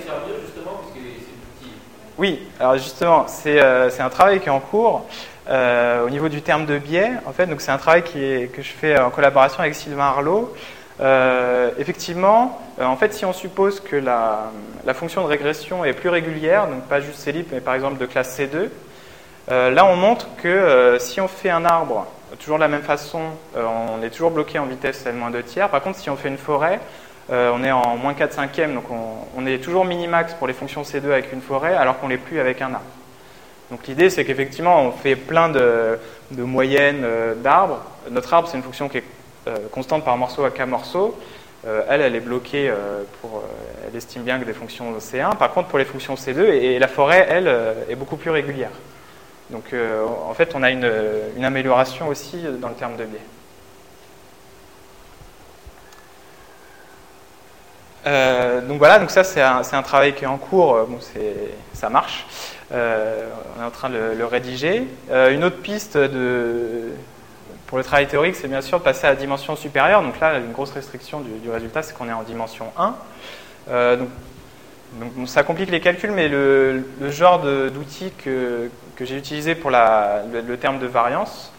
Oui, 2.18 2.48
alors 2.60 2.78
justement, 2.78 3.26
euh, 3.46 3.90
c'est 3.92 4.02
un 4.02 4.10
travail 4.10 4.40
qui 4.40 4.48
est 4.48 4.52
en 4.52 4.60
cours 4.60 5.06
euh, 5.48 6.06
au 6.06 6.10
niveau 6.10 6.30
du 6.30 6.42
terme 6.42 6.66
de 6.66 6.80
biais. 6.80 7.12
En 7.28 7.32
fait, 7.32 7.46
donc 7.46 7.62
c'est 7.62 7.72
un 7.72 7.78
travail 7.78 8.02
qui 8.04 8.24
est, 8.24 8.52
que 8.52 8.64
je 8.64 8.72
fais 8.72 9.00
en 9.00 9.12
collaboration 9.12 9.60
avec 9.60 9.76
Sylvain 9.76 10.06
Arlot. 10.06 10.56
effectivement, 11.78 12.60
en 12.82 12.96
fait, 12.96 13.14
si 13.14 13.26
on 13.26 13.34
suppose 13.34 13.80
que 13.82 13.98
la, 13.98 14.52
la, 14.86 14.94
fonction 14.96 15.22
de 15.22 15.28
régression 15.28 15.86
est 15.86 15.94
plus 15.94 16.10
régulière, 16.10 16.68
donc 16.68 16.84
pas 16.86 17.02
juste 17.02 17.20
CELIP, 17.20 17.52
mais 17.52 17.62
par 17.62 17.76
exemple 17.76 18.00
de 18.00 18.06
classe 18.08 18.40
C2, 18.40 18.70
là 19.50 19.86
on 19.86 19.96
montre 19.96 20.28
que 20.42 20.98
si 21.00 21.22
on 21.22 21.28
fait 21.28 21.52
un 21.52 21.66
arbre 21.66 22.08
toujours 22.40 22.58
de 22.58 22.62
la 22.62 22.68
même 22.68 22.84
façon, 22.84 23.22
on 23.56 24.02
est 24.04 24.10
toujours 24.10 24.32
bloqué 24.32 24.60
en 24.60 24.66
vitesse 24.66 25.06
N-2 25.06 25.44
tiers. 25.44 25.70
Par 25.70 25.82
contre, 25.82 26.00
si 26.00 26.10
on 26.10 26.16
fait 26.16 26.30
une 26.30 26.38
forêt, 26.38 26.80
euh, 27.32 27.52
on 27.54 27.64
est 27.64 27.72
en 27.72 27.98
moins 27.98 28.14
4 28.14 28.34
cinquièmes, 28.34 28.76
donc 28.76 28.86
on, 29.36 29.46
est 29.48 29.58
toujours 29.58 29.84
minimax 29.84 30.34
pour 30.36 30.48
les 30.48 30.54
fonctions 30.54 30.84
C2 30.84 31.06
avec 31.06 31.34
une 31.34 31.42
forêt, 31.42 31.74
alors 31.74 32.00
qu'on 32.00 32.08
l'est 32.08 32.18
plus 32.18 32.40
avec 32.40 32.62
un 32.62 32.74
arbre. 32.74 32.86
Donc 33.72 33.88
l'idée, 33.88 34.12
c'est 34.12 34.26
qu'effectivement, 34.26 34.84
on 34.84 34.92
fait 34.92 35.16
plein 35.16 35.50
de, 35.50 35.98
moyennes 36.32 37.02
euh, 37.04 37.34
d'arbres. 37.34 37.84
Notre 38.12 38.32
arbre, 38.34 38.48
c'est 38.48 38.58
une 38.58 38.64
fonction 38.64 38.90
qui 38.90 39.00
est 39.00 39.04
euh, 39.48 39.56
constante 39.72 40.06
par 40.06 40.18
morceau 40.18 40.44
à 40.44 40.52
k 40.52 40.62
morceaux. 40.68 41.18
elle, 41.66 42.02
elle 42.02 42.16
est 42.16 42.20
bloquée 42.20 42.72
pour. 43.22 43.44
elle 43.88 43.96
estime 43.96 44.22
bien 44.22 44.40
que 44.40 44.46
des 44.46 44.54
fonctions 44.54 44.96
C1. 45.00 45.36
Par 45.36 45.52
contre, 45.52 45.70
pour 45.70 45.80
les 45.80 45.86
fonctions 45.86 46.14
C2, 46.14 46.42
et, 46.42 46.78
la 46.78 46.88
forêt, 46.88 47.26
elle, 47.28 47.48
est 47.90 47.96
beaucoup 47.96 48.18
plus 48.18 48.30
régulière. 48.30 48.70
Donc 49.52 49.74
en 49.74 50.34
fait, 50.34 50.54
on 50.56 50.64
a 50.64 50.72
une 50.72 51.46
amélioration 51.46 52.08
aussi 52.08 52.44
dans 52.60 52.70
le 52.70 52.76
terme 52.76 52.96
de 52.96 53.06
biais. 53.06 53.20
Euh, 58.06 58.62
donc 58.62 58.78
voilà, 58.78 59.00
donc 59.00 59.10
ça 59.10 59.24
c'est 59.24 59.42
un, 59.42 59.82
travail 59.82 60.14
qui 60.14 60.26
est 60.26 60.28
en 60.28 60.38
cours, 60.38 60.76
euh, 60.76 60.86
ça 61.74 61.90
marche. 61.90 62.26
Euh, 62.72 63.28
on 63.58 63.62
est 63.62 63.66
en 63.66 63.72
train 63.72 63.90
de 63.90 64.14
le, 64.16 64.26
rédiger. 64.26 64.88
une 65.12 65.44
autre 65.44 65.62
piste 65.62 65.98
pour 67.68 67.78
le 67.80 67.84
travail 67.84 68.08
théorique, 68.08 68.36
c'est 68.36 68.48
bien 68.48 68.62
sûr 68.62 68.80
de 68.80 68.84
passer 68.84 69.08
à 69.08 69.12
la 69.12 69.16
dimension 69.16 69.56
supérieure. 69.56 70.04
Donc 70.04 70.20
là, 70.20 70.38
une 70.38 70.52
grosse 70.52 70.72
restriction 70.72 71.22
du, 71.22 71.50
résultat, 71.50 71.82
c'est 71.82 71.96
qu'on 71.98 72.08
est 72.08 72.14
en 72.14 72.24
dimension 72.24 72.68
1. 72.78 73.96
donc, 73.98 74.10
donc 75.00 75.28
ça 75.28 75.44
complique 75.44 75.72
les 75.72 75.80
calculs, 75.80 76.12
mais 76.12 76.28
le, 76.28 76.84
le 77.00 77.12
genre 77.12 77.40
d'outil 77.40 78.12
que, 78.24 78.70
que 78.96 79.06
j'ai 79.06 79.18
utilisé 79.18 79.56
pour 79.56 79.72
le, 79.72 80.56
terme 80.56 80.80
de 80.80 80.88
variance, 80.88 81.52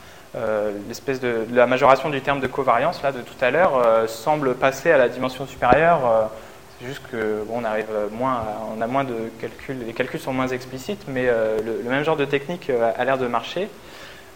l'espèce 0.89 1.21
de, 1.21 1.47
la 1.53 1.67
majoration 1.67 2.11
du 2.11 2.21
terme 2.21 2.41
de 2.41 2.47
covariance 2.47 3.03
là 3.03 3.13
de 3.13 3.21
tout 3.21 3.43
à 3.43 3.51
l'heure 3.51 4.09
semble 4.09 4.55
passer 4.55 4.91
à 4.91 4.99
la 4.99 5.09
dimension 5.09 5.47
supérieure 5.47 6.31
c'est 6.79 6.87
juste 6.87 7.03
qu'on 7.11 7.65
arrive 7.65 7.87
moins, 8.13 8.43
on 8.77 8.81
a 8.83 8.87
moins 8.87 9.05
de 9.05 9.15
calculs, 9.41 9.79
les 9.87 9.93
calculs 9.95 10.21
sont 10.21 10.33
moins 10.33 10.49
explicites, 10.49 11.05
mais 11.09 11.27
euh, 11.27 11.59
le, 11.65 11.89
même 11.89 12.05
genre 12.05 12.17
de 12.17 12.27
technique 12.27 12.69
euh, 12.69 12.93
a 12.97 13.05
l'air 13.05 13.17
de 13.17 13.27
marcher. 13.27 13.69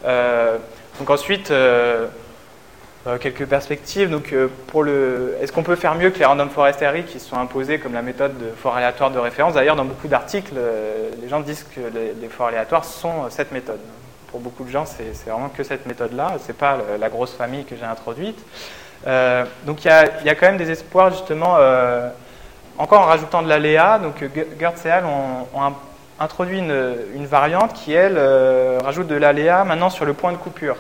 Euh, 0.07 0.57
donc 0.98 1.11
ensuite, 1.11 1.51
euh, 1.51 2.07
quelques 3.20 3.46
perspectives. 3.46 4.11
Donc, 4.11 4.32
euh, 4.32 4.48
est-ce 5.40 5.53
qu'on 5.53 5.62
peut 5.62 5.76
faire 5.76 5.94
mieux 5.94 6.11
que 6.11 6.18
les 6.18 6.24
random 6.24 6.51
forest 6.51 6.82
array 6.82 7.05
qui 7.05 7.20
sont 7.20 7.36
imposés 7.36 7.78
comme 7.78 7.94
la 7.94 8.03
méthode 8.03 8.36
de 8.38 8.51
fort 8.51 8.76
aléatoire 8.76 9.11
de 9.11 9.18
référence? 9.18 9.55
D'ailleurs, 9.55 9.76
dans 9.76 9.84
beaucoup 9.84 10.09
d'articles, 10.09 10.55
euh, 10.57 11.11
les 11.22 11.28
gens 11.28 11.40
disent 11.40 11.66
que 11.74 11.80
les, 11.80 12.28
forts 12.28 12.48
aléatoires 12.48 12.84
sont 12.84 13.24
euh, 13.24 13.30
cette 13.30 13.53
méthode. 13.53 13.80
Pour 14.30 14.40
beaucoup 14.40 14.64
de 14.64 14.70
gens, 14.70 14.84
c'est, 14.86 15.28
vraiment 15.28 15.48
que 15.48 15.64
cette 15.64 15.86
méthode-là. 15.86 16.36
C'est 16.46 16.57
pas 16.57 16.78
la 17.01 17.09
grosse 17.09 17.32
famille 17.32 17.64
que 17.64 17.74
j'ai 17.76 17.84
introduite. 17.84 18.38
Euh, 19.07 19.44
donc, 19.64 19.84
il 19.84 19.88
y 19.88 19.90
a, 19.90 20.34
quand 20.34 20.46
même 20.46 20.57
des 20.59 20.70
espoirs 20.70 21.11
justement. 21.11 21.57
euh, 21.59 22.11
encore 22.80 23.03
en 23.03 23.07
rajoutant 23.07 23.42
de 23.42 23.48
l'aléa, 23.48 23.98
donc 23.98 24.22
euh, 24.22 24.28
Ge- 24.34 24.59
Gertz 24.59 24.86
et 24.86 24.90
al. 24.90 25.05
ont, 25.05 25.74
introduit 26.18 26.59
une, 26.59 27.26
variante 27.26 27.72
qui, 27.72 27.92
elle, 27.92 28.16
euh, 28.18 28.78
rajoute 28.84 29.07
de 29.07 29.14
l'aléa 29.14 29.64
maintenant 29.64 29.88
sur 29.90 30.05
le 30.05 30.12
point 30.12 30.32
de 30.32 30.36
coupure. 30.36 30.76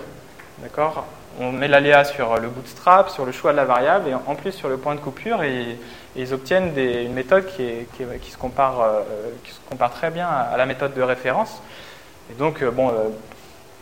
D'accord? 0.58 1.06
On 1.42 1.52
met 1.52 1.68
l'aléa 1.68 2.04
sur 2.04 2.38
le 2.38 2.48
bootstrap, 2.48 3.08
sur 3.08 3.24
le 3.24 3.32
choix 3.32 3.52
de 3.52 3.56
la 3.56 3.64
variable, 3.64 4.10
et 4.10 4.14
en 4.14 4.34
plus 4.34 4.52
sur 4.52 4.68
le 4.68 4.76
point 4.76 4.94
de 4.94 5.00
coupure, 5.00 5.42
et, 5.42 5.78
ils 6.14 6.34
obtiennent 6.34 6.74
des- 6.74 7.04
une 7.04 7.14
méthode 7.14 7.46
qui, 7.46 7.86
se 8.30 8.36
compare, 8.36 8.82
euh, 8.82 9.02
qui 9.42 9.52
se 9.52 9.88
très 9.90 10.10
bien 10.10 10.28
à, 10.28 10.54
la 10.58 10.66
méthode 10.66 10.92
de 10.92 11.00
référence. 11.00 11.62
Et 12.30 12.34
donc, 12.34 12.62
euh, 12.62 12.70
bon, 12.70 12.88
euh, 12.88 13.08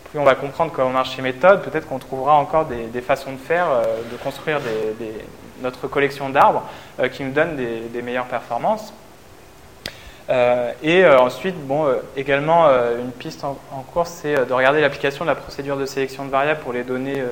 plus 0.09 0.21
on 0.21 0.25
va 0.25 0.37
comprendre 0.37 0.71
comment 0.73 0.91
marchent 0.91 1.17
ces 1.17 1.23
méthodes, 1.23 1.63
peut-être 1.63 1.89
qu'on 1.89 1.99
trouvera 1.99 2.35
encore 2.35 2.67
des, 2.67 3.01
façons 3.01 3.33
de 3.33 3.39
faire, 3.39 3.67
de 4.11 4.17
construire 4.19 4.61
notre 5.61 5.89
collection 5.89 6.31
d'arbres 6.31 6.63
qui 7.13 7.25
nous 7.25 7.33
donnent 7.33 7.57
des, 7.57 7.81
des 7.81 8.03
meilleures 8.03 8.27
performances. 8.27 8.93
Euh, 10.31 10.73
et 10.83 11.05
euh, 11.05 11.19
ensuite, 11.19 11.57
bon, 11.67 11.87
euh, 11.87 11.97
également, 12.17 12.69
une 12.99 13.13
piste 13.13 13.45
en, 13.45 13.57
cours, 13.93 14.07
c'est 14.07 14.47
de 14.47 14.53
regarder 14.53 14.81
l'application 14.81 15.25
de 15.25 15.31
la 15.31 15.35
procédure 15.35 15.77
de 15.77 15.87
sélection 15.87 16.25
de 16.25 16.31
variables 16.31 16.61
pour 16.61 16.73
les 16.73 16.85
données, 16.85 17.23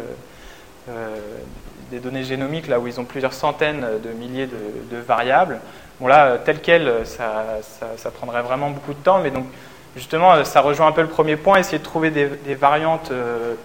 des 1.91 1.99
données 1.99 2.25
génomiques, 2.25 2.69
là 2.69 2.79
où 2.81 2.87
ils 2.87 2.99
ont 3.01 3.05
plusieurs 3.05 3.33
centaines 3.33 3.85
de 4.03 4.11
milliers 4.11 4.47
de, 4.47 4.97
variables. 4.97 5.61
Bon, 6.01 6.07
là, 6.07 6.39
tel 6.39 6.61
quel, 6.61 7.07
ça, 7.07 7.59
ça, 7.97 8.11
prendrait 8.11 8.43
vraiment 8.43 8.71
beaucoup 8.71 8.93
de 8.93 8.99
temps, 8.99 9.21
mais 9.21 9.31
donc, 9.31 9.47
justement, 9.95 10.45
ça 10.45 10.61
rejoint 10.61 10.89
un 10.89 10.93
peu 10.93 11.03
le 11.03 11.09
premier 11.09 11.37
point, 11.37 11.59
essayer 11.59 11.79
de 11.79 11.85
trouver 11.85 12.11
des, 12.11 12.55
variantes 12.55 13.13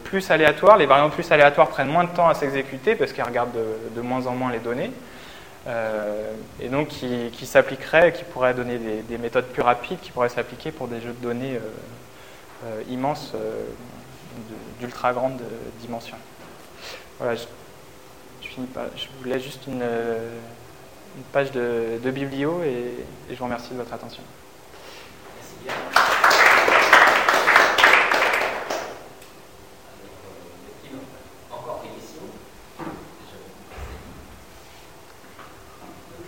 plus 0.03 0.29
aléatoires. 0.32 0.77
Les 0.77 0.86
variantes 0.86 1.13
plus 1.13 1.32
aléatoires 1.32 1.69
prennent 1.69 1.89
moins 1.89 2.03
de 2.03 2.09
temps 2.09 2.27
à 2.27 2.34
s'exécuter 2.34 2.95
parce 2.95 3.13
qu'elles 3.13 3.25
regardent 3.25 3.53
de, 3.53 3.95
de 3.95 4.01
moins 4.01 4.25
en 4.27 4.32
moins 4.32 4.51
les 4.51 4.59
données. 4.59 4.91
Euh, 5.68 6.34
et 6.59 6.70
donc 6.70 6.88
qui, 6.88 7.45
s'appliquerait, 7.45 8.14
qui 8.14 8.24
pourrait 8.24 8.53
donner 8.53 8.78
des, 8.78 9.01
des 9.03 9.18
méthodes 9.18 9.45
plus 9.45 9.62
rapides, 9.62 9.99
qui 10.01 10.12
pourraient 10.12 10.30
s'appliquer 10.30 10.72
pour 10.72 10.88
des 10.88 11.01
jeux 11.01 11.14
de 11.14 11.22
données 11.24 11.57
euh, 11.57 11.59
euh, 12.66 12.84
immenses, 12.89 13.34
d'ultra 14.80 15.14
grande 15.14 15.39
dimension. 15.82 16.18
Voilà, 17.20 17.36
je, 17.36 17.43
je 18.41 18.47
finis 18.47 18.68
pas. 18.68 18.86
Je 18.95 19.05
vous 19.20 19.24
laisse 19.26 19.43
juste 19.43 19.68
une, 19.68 19.84
page 21.32 21.51
de, 21.51 21.99
de 22.01 22.12
biblio 22.12 22.64
et 22.64 22.93
je 23.30 23.36
vous 23.36 23.43
remercie 23.43 23.72
de 23.72 23.78
votre 23.78 23.93
attention. 23.93 24.24
Merci 25.38 25.55
bien. 25.64 25.74
Alors, 26.01 26.28
euh, 30.93 31.55
Encore 31.55 31.82
des 31.84 31.89
questions 31.99 32.26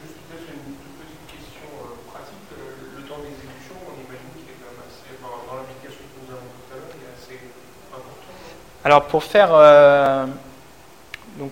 Juste 0.04 0.18
peut-être 0.28 0.48
une 0.54 0.76
toute 0.78 0.96
petite 1.02 1.26
question 1.26 1.66
euh, 1.74 1.98
pratique. 2.12 2.48
Euh, 2.54 2.98
Le 2.98 3.04
temps 3.08 3.20
d'exécution, 3.24 3.76
on 3.82 3.96
imagine 3.98 4.30
qu'il 4.38 4.52
est 4.52 4.60
quand 4.62 4.72
même 4.72 4.84
assez, 4.86 5.10
enfin, 5.18 5.32
dans 5.48 5.56
l'application 5.58 6.04
que 6.06 6.18
nous 6.22 6.30
avons 6.32 6.50
tout 6.54 6.70
à 6.70 6.76
l'heure, 6.78 6.94
il 6.94 7.02
est 7.02 7.14
assez 7.16 7.38
important. 7.90 8.30
non 8.30 8.83
Alors 8.94 9.06
pour 9.06 9.24
faire 9.24 9.50
euh, 9.54 10.28
donc 11.40 11.50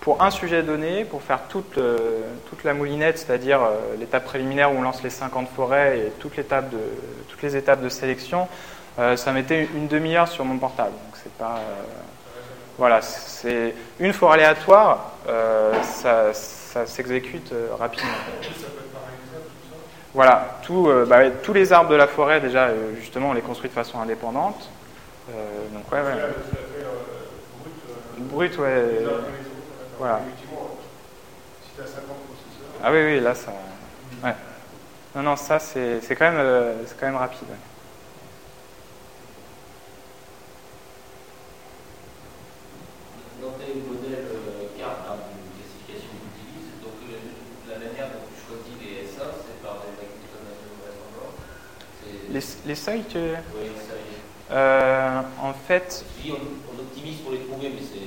pour 0.00 0.22
un 0.22 0.30
sujet 0.30 0.62
donné, 0.62 1.04
pour 1.04 1.20
faire 1.20 1.40
toute, 1.50 1.76
le- 1.76 2.24
toute 2.48 2.64
la 2.64 2.72
moulinette, 2.72 3.18
c'est-à-dire 3.18 3.60
euh, 3.62 3.74
l'étape 4.00 4.24
préliminaire 4.24 4.72
où 4.72 4.76
on 4.78 4.80
lance 4.80 5.02
les 5.02 5.10
50 5.10 5.50
forêts 5.54 5.98
et 5.98 6.12
toute 6.18 6.38
l'étape 6.38 6.70
de, 6.70 6.78
toutes 7.28 7.42
les 7.42 7.56
étapes 7.56 7.82
de 7.82 7.90
sélection, 7.90 8.48
euh, 8.98 9.18
ça 9.18 9.32
mettait 9.32 9.68
une, 9.74 9.86
demi-heure 9.86 10.28
sur 10.28 10.46
mon 10.46 10.56
portable. 10.56 10.92
Donc 10.92 11.20
c'est 11.22 11.32
pas 11.34 11.56
euh, 11.58 11.82
voilà, 12.78 13.02
c'est 13.02 13.74
une 14.00 14.14
forêt 14.14 14.36
aléatoire, 14.36 15.12
euh, 15.28 15.74
ça, 15.82 16.32
ça 16.32 16.86
s'exécute 16.86 17.52
euh, 17.52 17.68
rapidement. 17.78 18.08
Voilà, 20.14 20.56
tout, 20.62 20.88
euh, 20.88 21.04
bah, 21.04 21.28
tous 21.42 21.52
les 21.52 21.70
arbres 21.74 21.90
de 21.90 21.96
la 21.96 22.06
forêt 22.06 22.40
déjà 22.40 22.68
euh, 22.68 22.94
justement 22.98 23.28
on 23.28 23.34
les 23.34 23.42
construit 23.42 23.68
de 23.68 23.74
façon 23.74 24.00
indépendante. 24.00 24.70
Euh, 25.30 25.34
donc 25.74 25.92
ouais, 25.92 25.98
ouais. 26.00 26.04
l'as- 26.04 26.14
tu 26.14 26.22
l'as 26.22 26.32
fait 26.32 26.86
euh, 26.86 26.88
brut. 28.20 28.58
euh, 28.58 28.62
ouais. 28.62 28.92
les 28.92 28.98
les 28.98 29.04
d'accord. 29.04 29.20
voilà. 29.98 30.20
Effectivement, 30.26 30.70
si 31.62 31.74
tu 31.76 31.82
as 31.82 31.86
50 31.86 32.02
processeurs. 32.06 32.68
Ah 32.82 32.92
oui, 32.92 32.98
oui, 33.04 33.20
là, 33.20 33.34
ça. 33.34 33.52
Ouais. 34.24 34.34
Non, 35.14 35.22
non, 35.22 35.36
ça, 35.36 35.58
c'est 35.58 36.00
c'est 36.02 36.14
quand, 36.16 36.30
même, 36.30 36.38
euh, 36.40 36.74
c'est 36.86 36.98
quand 36.98 37.06
même 37.06 37.16
rapide. 37.16 37.48
ouais. 37.48 37.56
Dans 43.42 43.52
tes 43.52 43.74
modèles 43.74 44.26
euh, 44.34 44.66
carte 44.78 44.98
de 45.06 45.54
classification 45.54 46.10
que 46.18 46.26
tu 46.34 46.42
utilises, 46.42 46.74
donc 46.82 46.98
euh, 47.06 47.70
la 47.70 47.78
manière 47.78 48.08
dont 48.10 48.26
tu 48.26 48.38
choisis 48.42 48.74
les 48.82 49.06
SA, 49.06 49.30
c'est 49.38 49.62
par 49.62 49.78
des 49.86 49.94
règles 49.94 50.18
de 50.26 50.38
vraisemblance. 50.82 51.38
C'est- 52.02 52.32
Les, 52.66 52.68
les 52.68 52.74
seuils, 52.74 53.04
tu... 53.08 53.18
Oui, 53.18 53.66
est. 53.66 54.50
Euh, 54.50 55.20
en 55.40 55.52
fait, 55.52 56.04
on, 56.26 56.32
pour 57.16 57.32
les 57.32 57.38
trouver, 57.38 57.70
mais 57.74 57.82
c'est 57.82 57.98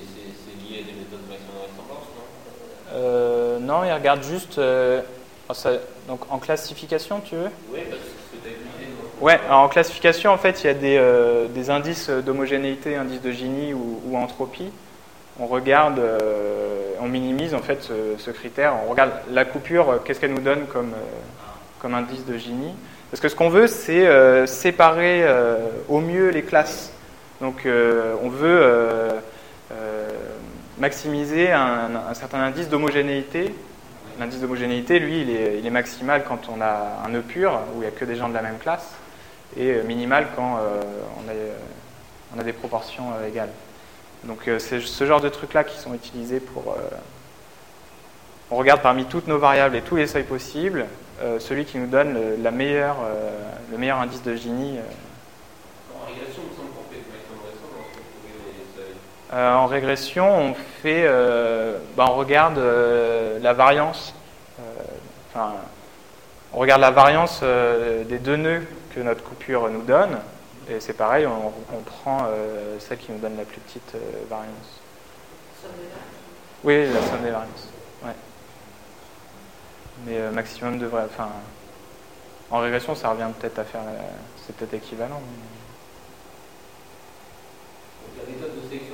lié 0.69 0.79
à 0.81 0.83
des 0.83 0.93
méthodes 0.93 1.21
de 1.23 1.27
vraisemblance, 1.27 2.07
non? 2.15 2.93
Euh, 2.93 3.59
non, 3.59 3.83
il 3.83 3.91
regarde 3.93 4.23
juste... 4.23 4.57
euh, 4.57 5.01
oh, 5.49 5.53
ça- 5.53 5.71
donc 6.07 6.21
en 6.29 6.39
classification, 6.39 7.21
tu 7.21 7.35
veux? 7.35 7.49
Oui, 7.73 7.79
parce 7.89 8.01
que 8.01 8.37
tu 8.43 8.47
as 8.47 8.51
utilisé 8.51 8.93
dans 9.19 9.25
Ouais, 9.25 9.39
alors 9.47 9.61
en 9.61 9.69
classification, 9.69 10.31
en 10.31 10.37
fait, 10.37 10.63
il 10.63 10.67
y 10.67 10.69
a 10.69 10.73
des, 10.73 10.97
euh, 10.97 11.47
des 11.47 11.69
indices 11.69 12.09
d'homogénéité, 12.09 12.95
indices 12.95 13.21
de 13.21 13.31
Gini 13.31 13.73
ou, 13.73 14.01
ou 14.07 14.17
entropie. 14.17 14.69
On 15.39 15.47
regarde, 15.47 15.99
on 16.99 17.07
minimise 17.07 17.55
en 17.55 17.59
fait 17.61 17.81
ce, 17.81 17.93
ce 18.17 18.29
critère. 18.31 18.73
On 18.85 18.91
regarde 18.91 19.11
la 19.31 19.45
coupure, 19.45 20.01
qu'est-ce 20.03 20.19
qu'elle 20.19 20.33
nous 20.33 20.41
donne 20.41 20.65
comme, 20.67 20.91
comme 21.79 21.95
indice 21.95 22.25
de 22.25 22.37
Gini. 22.37 22.73
Parce 23.09 23.21
que 23.21 23.29
ce 23.29 23.35
qu'on 23.35 23.49
veut, 23.49 23.65
c'est 23.67 24.05
séparer 24.45 25.25
au 25.89 25.99
mieux 25.99 26.29
les 26.29 26.43
classes. 26.43 26.91
Donc 27.41 27.65
euh, 27.65 28.15
on 28.21 28.29
veut 28.29 28.59
euh, 28.61 29.19
euh, 29.71 30.09
maximiser 30.77 31.51
un, 31.51 32.13
certain 32.13 32.39
indice 32.39 32.69
d'homogénéité. 32.69 33.53
L'indice 34.19 34.39
d'homogénéité, 34.39 34.99
lui, 34.99 35.21
il 35.21 35.65
est, 35.65 35.69
maximal 35.71 36.23
quand 36.23 36.49
on 36.49 36.61
a 36.61 37.01
un 37.03 37.09
nœud 37.09 37.21
pur, 37.21 37.59
où 37.73 37.77
il 37.77 37.81
n'y 37.81 37.87
a 37.87 37.91
que 37.91 38.05
des 38.05 38.15
gens 38.15 38.29
de 38.29 38.35
la 38.35 38.43
même 38.43 38.59
classe, 38.59 38.91
et 39.57 39.81
minimal 39.83 40.27
quand 40.35 40.59
on, 41.17 42.39
a, 42.39 42.43
des 42.43 42.53
proportions 42.53 43.05
égales. 43.27 43.49
Donc 44.25 44.49
c'est 44.59 44.79
ce 44.79 45.05
genre 45.05 45.21
de 45.21 45.29
trucs-là 45.29 45.63
qui 45.63 45.79
sont 45.79 45.95
utilisés 45.95 46.39
pour... 46.39 46.75
on 48.51 48.57
regarde 48.57 48.81
parmi 48.81 49.05
toutes 49.05 49.27
nos 49.27 49.39
variables 49.39 49.75
et 49.75 49.81
tous 49.81 49.95
les 49.95 50.07
seuils 50.07 50.23
possibles, 50.23 50.85
celui 51.39 51.65
qui 51.65 51.79
nous 51.79 51.87
donne 51.87 52.13
le 52.13 52.51
meilleur 52.51 52.97
indice 53.99 54.21
de 54.21 54.35
Gini. 54.35 54.77
euh. 54.77 54.81
En 56.01 56.07
régression, 56.07 56.41
il 56.45 56.49
me 56.49 56.55
semble 56.55 56.69
qu'on 56.73 56.89
fait 56.89 57.03
maximum 57.13 57.45
vraisemblance 57.45 57.93
pour 57.93 58.01
trouver 58.09 58.33
les 58.57 58.65
seuils. 58.73 58.97
Euh, 59.33 59.53
en 59.53 59.65
régression, 59.65 60.29
on 60.29 60.53
fait, 60.53 61.07
bah, 61.95 62.05
on 62.09 62.15
regarde 62.15 62.57
euh, 62.57 63.39
la 63.39 63.53
variance. 63.53 64.13
enfin, 65.29 65.53
on 66.53 66.57
regarde 66.57 66.81
la 66.81 66.91
variance 66.91 67.41
des 67.41 68.19
deux 68.19 68.35
nœuds 68.35 68.67
que 68.93 68.99
notre 68.99 69.23
coupure 69.23 69.69
nous 69.69 69.83
donne, 69.83 70.19
et 70.69 70.81
c'est 70.81 70.93
pareil, 70.93 71.25
on, 71.25 71.81
prend 71.81 72.27
celle 72.79 72.97
qui 72.97 73.13
nous 73.13 73.19
donne 73.19 73.37
la 73.37 73.45
plus 73.45 73.61
petite 73.61 73.95
variance. 74.29 74.81
Oui, 76.65 76.87
la 76.93 77.01
somme 77.01 77.23
des 77.23 77.31
variances. 77.31 77.69
Ouais. 78.03 78.11
Mais 80.05 80.29
maximum 80.31 80.77
de 80.77 80.87
vrai. 80.87 81.03
Enfin, 81.05 81.29
en 82.51 82.59
régression, 82.59 82.95
ça 82.95 83.11
revient 83.11 83.29
peut-être 83.39 83.59
à 83.59 83.63
faire. 83.63 83.81
C'est 84.45 84.55
peut-être 84.57 84.73
équivalent. 84.73 85.21
Donc 88.01 88.25
la 88.25 88.33
méthode 88.33 88.63
de 88.63 88.69
sélection 88.69 88.90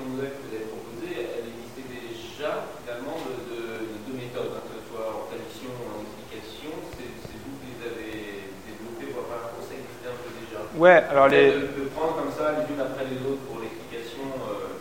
Ouais, 10.77 11.03
alors 11.11 11.27
les. 11.27 11.47
De, 11.47 11.51
de 11.51 11.89
prendre 11.95 12.15
comme 12.15 12.31
ça 12.37 12.51
les 12.51 12.73
unes 12.73 12.79
après 12.81 13.03
les 13.09 13.17
autres 13.29 13.41
pour 13.49 13.59
l'explication, 13.61 14.21
euh, 14.23 14.77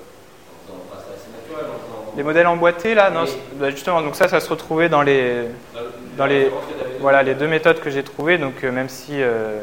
en 0.53 0.67
faisant, 0.67 0.79
enfin, 0.91 1.03
c'est 1.07 1.15
assez 1.15 1.31
naturel, 1.31 1.71
en 1.71 1.79
faisant. 1.79 2.13
Les 2.17 2.23
modèles 2.23 2.47
emboîtés, 2.47 2.95
là, 2.95 3.11
non, 3.11 3.25
bah, 3.55 3.71
justement, 3.71 4.03
donc 4.03 4.15
ça, 4.17 4.29
ça 4.29 4.41
se 4.41 4.49
retrouvait 4.51 4.89
dans 4.89 5.03
les, 5.03 5.43
dans, 5.75 5.81
dans 6.19 6.27
les- 6.27 6.51
voilà, 7.01 7.23
les 7.23 7.35
deux 7.35 7.47
méthodes 7.49 7.81
que 7.81 7.91
j'ai 7.91 8.03
trouvées. 8.03 8.39
Donc, 8.39 8.63
euh, 8.65 8.71
même 8.73 8.89
si 8.89 9.23
euh, 9.23 9.61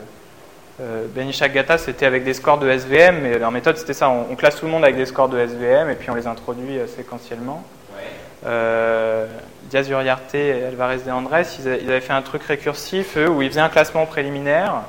Euh, 0.82 1.06
Benishak 1.16 1.54
Gata, 1.54 1.78
c'était 1.78 2.08
avec 2.08 2.24
des 2.24 2.34
scores 2.34 2.58
de 2.58 2.68
SVM, 2.68 3.20
mais 3.22 3.38
leur 3.38 3.52
méthode, 3.52 3.78
c'était 3.78 3.94
ça. 3.94 4.10
On, 4.10 4.26
on 4.32 4.36
classe 4.36 4.56
tout 4.56 4.66
le 4.66 4.72
monde 4.72 4.84
avec 4.84 4.96
des 4.96 5.06
scores 5.06 5.30
de 5.30 5.38
SVM 5.38 5.92
et 5.92 5.94
puis 5.96 6.10
on 6.10 6.16
les 6.16 6.26
introduit 6.26 6.80
séquentiellement. 6.88 7.64
Ouais. 7.96 9.28
Diaz 9.70 9.88
Uriarte 9.88 10.34
et 10.34 10.66
Alvarez 10.66 10.98
de 11.06 11.12
Andrés, 11.12 11.44
ils, 11.60 11.68
avaient 11.68 12.02
fait 12.02 12.14
un 12.14 12.24
truc 12.24 12.42
récursif, 12.44 13.18
eux, 13.18 13.30
où 13.30 13.44
ils 13.44 13.50
faisaient 13.50 13.60
un 13.62 13.70
classement 13.70 14.08
préliminaire 14.08 14.82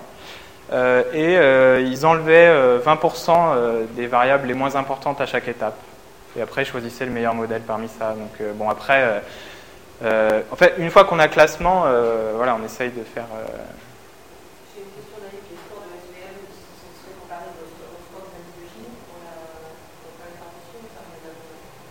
et 0.71 1.37
euh, 1.39 1.81
ils 1.87 2.07
enlevaient 2.07 2.49
euh, 2.49 2.79
20% 2.81 3.31
euh, 3.55 3.85
des 3.97 4.07
variables 4.07 4.47
les 4.49 4.55
moins 4.55 4.77
importantes 4.77 5.21
à 5.21 5.27
chaque 5.27 5.49
étape. 5.49 5.77
Et 6.37 6.43
après, 6.43 6.63
ils 6.63 6.67
choisissaient 6.67 7.05
le 7.05 7.13
meilleur 7.13 7.35
modèle 7.35 7.63
parmi 7.63 7.89
ça. 7.89 8.11
Donc, 8.15 8.33
euh, 8.41 8.53
bon, 8.55 8.69
après, 8.69 9.03
euh, 9.03 9.19
euh, 10.05 10.41
en 10.51 10.57
fait, 10.57 10.75
une 10.79 10.91
fois 10.91 11.05
qu'on 11.05 11.19
a 11.21 11.27
le 11.27 11.33
classement, 11.33 11.85
euh, 11.87 12.33
voilà, 12.37 12.57
on 12.61 12.65
essaye 12.65 12.91
de 12.91 13.05
faire. 13.05 13.27
euh, 13.37 13.47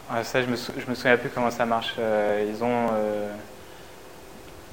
Ah, 0.10 0.24
ça, 0.24 0.42
je 0.42 0.48
me, 0.48 0.56
sou- 0.56 0.74
je 0.78 0.90
me 0.90 0.96
souviens 0.96 1.18
plus 1.18 1.30
comment 1.30 1.50
ça 1.50 1.66
marche. 1.66 1.96
Euh, 1.98 2.46
ils 2.50 2.64
ont, 2.64 2.88
euh, 2.94 3.30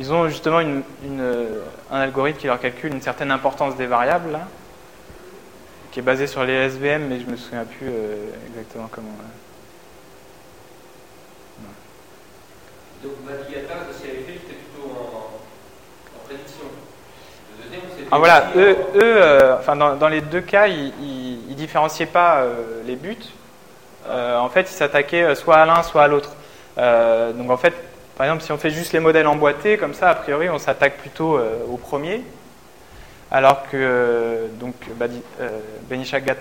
ils 0.01 0.13
ont 0.13 0.27
justement 0.29 0.61
une- 0.61 0.83
une, 1.05 1.21
euh, 1.21 1.61
un 1.93 2.01
algorithme 2.01 2.39
qui 2.39 2.47
leur 2.47 2.59
calcule 2.59 2.93
une 2.93 3.03
certaine 3.03 3.31
importance 3.31 3.77
des 3.77 3.87
variables, 3.87 4.33
là, 4.33 4.49
qui 5.93 6.01
est 6.01 6.03
basé 6.03 6.27
sur 6.27 6.43
les 6.43 6.55
SVM, 6.55 7.07
mais 7.09 7.21
je 7.21 7.27
me 7.27 7.37
souviens 7.37 7.65
plus 7.65 7.87
euh, 7.89 8.17
exactement 8.49 8.89
comment. 8.91 9.09
euh. 9.21 9.27
Donc 13.03 13.13
Batillata, 13.27 13.75
ce 13.93 14.01
qu'il 14.03 14.11
avait 14.11 14.19
fait, 14.21 14.41
c'était 14.43 14.55
plutôt 14.55 14.89
en, 14.91 15.37
en 16.17 16.25
prédiction. 16.27 16.65
Le 17.59 17.65
deuxième, 17.65 17.81
c'était. 17.97 18.09
Ah 18.11 18.19
voilà, 18.19 18.45
eux, 18.57 18.77
en- 18.79 18.97
eux 18.97 19.01
euh, 19.23 19.57
enfin 19.59 19.77
dans, 19.77 19.97
dans 19.97 20.09
les 20.09 20.21
deux 20.21 20.41
cas, 20.43 20.67
ils, 20.67 20.93
ils, 21.01 21.51
ils 21.51 21.57
différenciaient 21.57 22.07
pas 22.07 22.45
les 22.87 22.97
buts. 22.97 23.17
Euh, 24.09 24.39
en 24.39 24.49
fait, 24.49 24.63
ils 24.63 24.75
s'attaquaient 24.75 25.35
soit 25.35 25.57
à 25.57 25.67
l'un, 25.67 25.83
soit 25.83 26.03
à 26.05 26.09
l'autre. 26.09 26.31
Donc 26.77 27.51
en 27.51 27.57
fait, 27.59 27.75
par 28.21 28.27
exemple, 28.27 28.43
si 28.43 28.53
on 28.53 28.59
fait 28.59 28.69
juste 28.69 28.93
les 28.93 29.01
modèles 29.01 29.27
emboîtés, 29.27 29.79
comme 29.79 29.95
ça, 29.95 30.11
a 30.11 30.15
priori, 30.15 30.51
on 30.51 30.59
s'attaque 30.59 30.99
plutôt 30.99 31.39
euh, 31.39 31.65
au 31.71 31.79
premier. 31.79 32.21
Alors 33.31 33.63
que 33.63 33.79
euh, 33.79 34.47
donc 34.61 34.75
euh, 35.41 35.51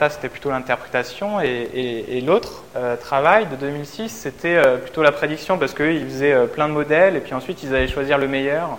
c'était 0.10 0.28
plutôt 0.28 0.50
l'interprétation, 0.52 1.40
et, 1.40 1.48
et- 1.48 2.20
l'autre 2.20 2.66
euh, 2.76 2.98
travail 2.98 3.46
de 3.46 3.56
2006, 3.56 4.10
c'était 4.10 4.62
plutôt 4.80 5.04
la 5.04 5.14
prédiction, 5.14 5.58
parce 5.58 5.74
qu'eux, 5.74 5.94
ils 5.94 6.04
faisaient 6.04 6.48
plein 6.48 6.68
de 6.68 6.74
modèles, 6.74 7.16
et 7.16 7.22
puis 7.22 7.34
ensuite, 7.34 7.64
ils 7.64 7.74
allaient 7.74 7.88
choisir 7.88 8.18
le 8.18 8.28
meilleur 8.28 8.78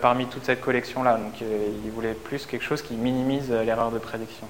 parmi 0.00 0.26
toute 0.26 0.44
cette 0.44 0.60
collection-là. 0.60 1.14
Donc 1.16 1.40
ils 1.40 1.90
voulaient 1.90 2.14
plus 2.14 2.46
quelque 2.46 2.64
chose 2.64 2.82
qui 2.82 2.94
minimise 2.94 3.50
l'erreur 3.50 3.90
de 3.90 3.98
prédiction. 3.98 4.46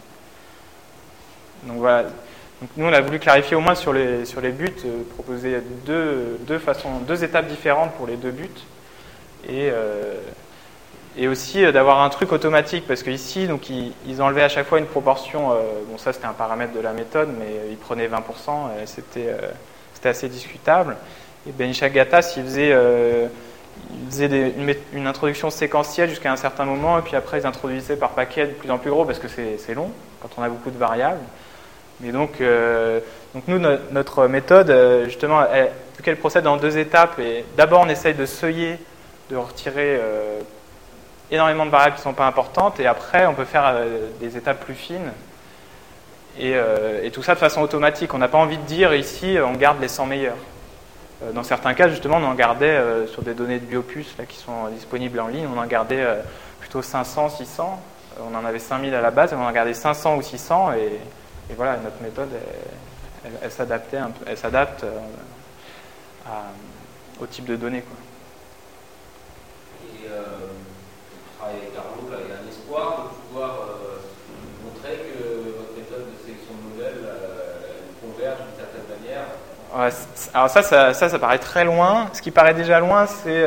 Donc 1.63 1.79
voilà. 1.79 2.05
Nous, 2.77 2.87
on 2.87 2.93
a 2.93 3.01
voulu 3.01 3.19
clarifier 3.19 3.57
au 3.57 3.61
moins 3.61 3.75
sur 3.75 3.93
les, 3.93 4.25
buts, 4.53 4.73
euh, 4.85 5.03
proposer 5.15 5.59
deux, 5.85 6.39
deux, 6.47 6.61
deux 7.07 7.25
étapes 7.25 7.49
différentes 7.49 7.93
pour 7.95 8.07
les 8.07 8.17
deux 8.17 8.31
buts. 8.31 8.49
Et, 9.49 9.69
euh, 9.73 10.15
aussi 11.29 11.65
euh, 11.65 11.73
d'avoir 11.73 12.03
un 12.03 12.09
truc 12.09 12.31
automatique, 12.31 12.85
parce 12.87 13.03
qu'ici, 13.03 13.49
ils, 13.69 13.93
ils 14.07 14.23
enlevaient 14.23 14.45
à 14.45 14.49
chaque 14.49 14.67
fois 14.67 14.79
une 14.79 14.87
proportion, 14.87 15.49
bon 15.89 15.99
ça 15.99 16.13
c'était 16.13 16.27
un 16.27 16.33
paramètre 16.33 16.73
de 16.73 16.81
la 16.81 16.93
méthode, 16.93 17.31
mais 17.39 17.71
ils 17.71 17.77
prenaient 17.77 18.09
20%, 18.09 18.21
et 18.83 18.87
c'était 18.87 19.29
assez 20.05 20.29
discutable. 20.29 20.97
Et 21.49 21.53
Benishak 21.53 21.93
Gatas, 21.93 22.35
il 22.37 22.45
faisait, 22.45 22.71
euh, 22.73 23.27
il 23.91 24.11
faisait 24.11 24.29
des- 24.29 24.55
une, 24.95 25.07
introduction 25.07 25.51
séquentielle 25.51 26.09
jusqu'à 26.09 26.31
un 26.33 26.37
certain 26.37 26.65
moment, 26.65 26.99
et 26.99 27.03
puis 27.03 27.17
après 27.17 27.41
ils 27.41 27.47
introduisaient 27.47 27.97
par 27.97 28.11
paquet 28.11 28.47
de 28.47 28.53
plus 28.53 28.71
en 28.71 28.79
plus 28.79 28.91
gros, 28.91 29.05
parce 29.05 29.19
que 29.19 29.29
c'est 29.29 29.75
long, 29.75 29.91
quand 30.21 30.29
on 30.39 30.43
a 30.43 30.49
beaucoup 30.49 30.71
de 30.71 30.79
variables. 30.79 31.21
Mais 32.03 32.13
donc, 32.13 32.41
euh, 32.41 33.01
donc 33.35 33.45
nous, 33.47 33.59
no- 33.59 33.79
notre 33.93 34.27
méthode, 34.27 34.71
euh, 34.71 35.05
justement, 35.07 35.45
elle- 35.53 35.73
procède 36.17 36.47
en 36.49 36.57
deux 36.57 36.79
étapes, 36.79 37.21
et 37.21 37.45
d'abord 37.57 37.83
on 37.83 37.89
essaye 37.89 38.15
de 38.15 38.27
seuiller, 38.27 38.77
de 39.31 39.37
retirer 39.37 39.99
euh, 40.01 40.41
énormément 41.31 41.65
de 41.65 41.71
variables 41.71 41.95
qui 41.95 42.01
ne 42.01 42.05
sont 42.05 42.13
pas 42.13 42.27
importantes, 42.27 42.81
et 42.81 42.87
après 42.89 43.25
on 43.27 43.35
peut 43.35 43.45
faire 43.45 43.77
des 44.21 44.37
étapes 44.37 44.65
plus 44.65 44.75
fines. 44.75 45.13
Et, 46.41 46.57
tout 47.13 47.23
ça 47.23 47.35
de 47.35 47.39
façon 47.39 47.61
automatique. 47.61 48.15
On 48.15 48.19
n'a 48.19 48.27
pas 48.27 48.39
envie 48.39 48.57
de 48.57 48.63
dire 48.63 48.95
ici, 48.95 49.37
on 49.45 49.53
garde 49.53 49.81
les 49.81 49.89
100 49.89 50.07
meilleurs. 50.07 50.37
Dans 51.35 51.43
certains 51.45 51.75
cas, 51.75 51.89
justement, 51.89 52.17
on 52.17 52.25
en 52.25 52.35
gardait 52.35 52.81
sur 53.07 53.23
des 53.23 53.35
données 53.35 53.61
de 53.61 53.67
Biopus 53.67 54.15
là, 54.19 54.25
qui 54.25 54.39
sont 54.39 54.69
disponibles 54.75 55.21
en 55.21 55.29
ligne, 55.29 55.47
on 55.55 55.61
en 55.61 55.67
gardait 55.67 56.05
plutôt 56.59 56.83
500, 56.83 57.29
600. 57.29 57.79
Euh, 58.19 58.23
On 58.31 58.35
en 58.37 58.45
avait 58.45 58.59
5000 58.59 58.95
à 58.95 59.01
la 59.01 59.11
base, 59.11 59.35
on 59.35 59.43
en 59.45 59.53
gardait 59.53 59.75
500 59.75 60.17
ou 60.17 60.23
600, 60.23 60.73
et, 60.73 60.99
et 61.53 61.55
voilà, 61.55 61.77
notre 61.77 62.01
méthode, 62.03 62.29
elle, 62.33 63.31
elle- 63.33 63.39
elle 63.43 63.51
s'adaptait 63.53 63.99
un 63.99 64.11
peu- 64.11 64.25
elle 64.27 64.39
s'adapte 64.39 64.85
euh, 64.85 64.99
au 67.21 67.27
type 67.27 67.45
de 67.45 67.57
données. 67.57 67.83
Quoi. 67.83 67.97
Et 69.95 70.09
euh, 70.11 70.23
on 70.49 71.39
travaille 71.39 71.57
avec 71.59 71.75
Carlo, 71.75 72.11
là, 72.11 72.17
il 72.25 72.31
y 72.31 72.33
a 72.33 72.37
un 72.43 72.49
espoir 72.49 73.05
de 73.13 73.29
pouvoir 73.29 73.51
euh, 73.51 73.99
montrer 74.65 74.97
que 74.99 75.23
votre 75.59 75.77
méthode 75.77 76.07
de 76.13 76.27
sélection 76.27 76.55
de 76.55 76.75
modèles 76.75 77.05
euh, 77.05 77.81
converge 78.01 78.39
d'une 78.39 78.57
certaine 78.57 78.87
manière? 78.99 79.25
Ouais, 79.75 79.89
alors 80.35 80.51
ça, 80.51 80.63
ça, 80.63 80.93
ça, 80.95 81.09
ça 81.09 81.19
paraît 81.19 81.39
très 81.39 81.65
loin. 81.65 82.09
Ce 82.13 82.21
qui 82.23 82.31
paraît 82.31 82.53
déjà 82.55 82.79
loin, 82.81 83.07
c'est 83.07 83.45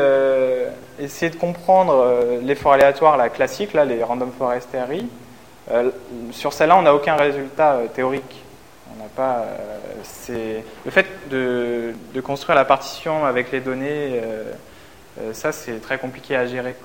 essayer 1.00 1.30
de 1.30 1.36
comprendre 1.36 2.40
l'effort 2.42 2.74
aléatoire 2.74 3.16
la 3.16 3.30
classique, 3.30 3.74
là, 3.74 3.86
les 3.86 4.04
random 4.04 4.32
forest 4.36 4.70
RI. 4.74 5.08
Euh, 5.72 5.90
sur 6.32 6.54
celle-là, 6.54 6.78
on 6.78 6.84
n'a 6.84 6.94
aucun 6.94 7.16
résultat 7.16 7.74
euh, 7.74 7.88
théorique. 7.88 8.44
On 8.94 9.02
n'a 9.02 9.10
pas. 9.10 9.46
euh, 10.30 10.62
le 10.86 10.92
fait 10.92 11.08
de, 11.30 11.94
construire 12.22 12.56
la 12.56 12.66
partition 12.66 13.26
avec 13.26 13.52
les 13.52 13.60
données. 13.60 14.22
ça, 15.34 15.52
c'est 15.52 15.80
très 15.82 15.98
compliqué 15.98 16.36
à 16.36 16.46
gérer. 16.46 16.76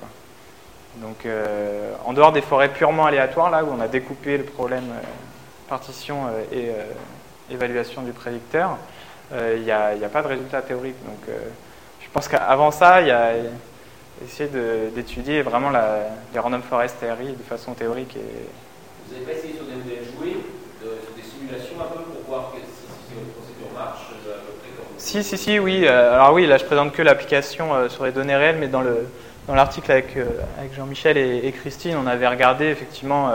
Donc, 0.96 1.26
en 2.04 2.12
dehors 2.12 2.32
des 2.32 2.40
forêts 2.40 2.68
purement 2.68 3.06
aléatoires, 3.06 3.50
là 3.50 3.64
où 3.64 3.68
on 3.70 3.80
a 3.80 3.88
découpé 3.88 4.36
le 4.38 4.44
problème 4.44 4.84
partition 5.68 6.26
et 6.52 6.70
évaluation 7.50 8.02
du 8.02 8.12
prédicteur, 8.12 8.76
il 9.32 9.62
n'y 9.62 9.70
a, 9.70 10.08
pas 10.12 10.22
de 10.22 10.28
résultat 10.28 10.62
théorique. 10.62 10.96
Donc, 11.04 11.34
je 12.00 12.08
pense 12.12 12.28
qu'avant 12.28 12.70
ça, 12.70 13.00
il 13.00 13.08
y 13.08 13.12
a 13.12 13.32
essayer 14.24 14.50
d'étudier 14.94 15.42
vraiment 15.42 15.70
les 16.32 16.38
random 16.38 16.62
forest 16.62 16.96
RI 17.02 17.32
de 17.32 17.42
façon 17.42 17.74
théorique. 17.74 18.16
Et, 18.16 18.69
Vous 19.10 19.16
n'avez 19.16 19.32
pas 19.32 19.38
essayé 19.38 19.54
sur 19.54 19.64
des 19.64 19.74
modèles 19.74 20.06
joués, 20.16 20.36
des 20.80 21.22
simulations 21.22 21.74
un 21.80 21.96
peu 21.96 22.00
pour 22.04 22.22
voir 22.28 22.52
si, 22.54 22.60
si 22.60 23.14
votre 23.14 23.32
procédure 23.32 23.72
marche 23.74 24.06
euh, 24.28 24.34
à 24.34 24.98
Si, 24.98 25.24
si, 25.24 25.36
si, 25.36 25.58
oui. 25.58 25.84
Euh, 25.84 26.14
alors 26.14 26.32
oui, 26.32 26.46
là, 26.46 26.58
je 26.58 26.64
présente 26.64 26.92
que 26.92 27.02
l'application 27.02 27.74
euh, 27.74 27.88
sur 27.88 28.04
les 28.04 28.12
données 28.12 28.36
réelles, 28.36 28.58
mais 28.60 28.68
dans 28.68 28.82
le 28.82 29.08
dans 29.48 29.56
l'article 29.56 29.90
avec, 29.90 30.16
avec 30.58 30.74
Jean-Michel 30.76 31.16
et, 31.16 31.50
Christine, 31.50 31.96
on 32.00 32.06
avait 32.06 32.28
regardé 32.28 32.66
effectivement, 32.66 33.32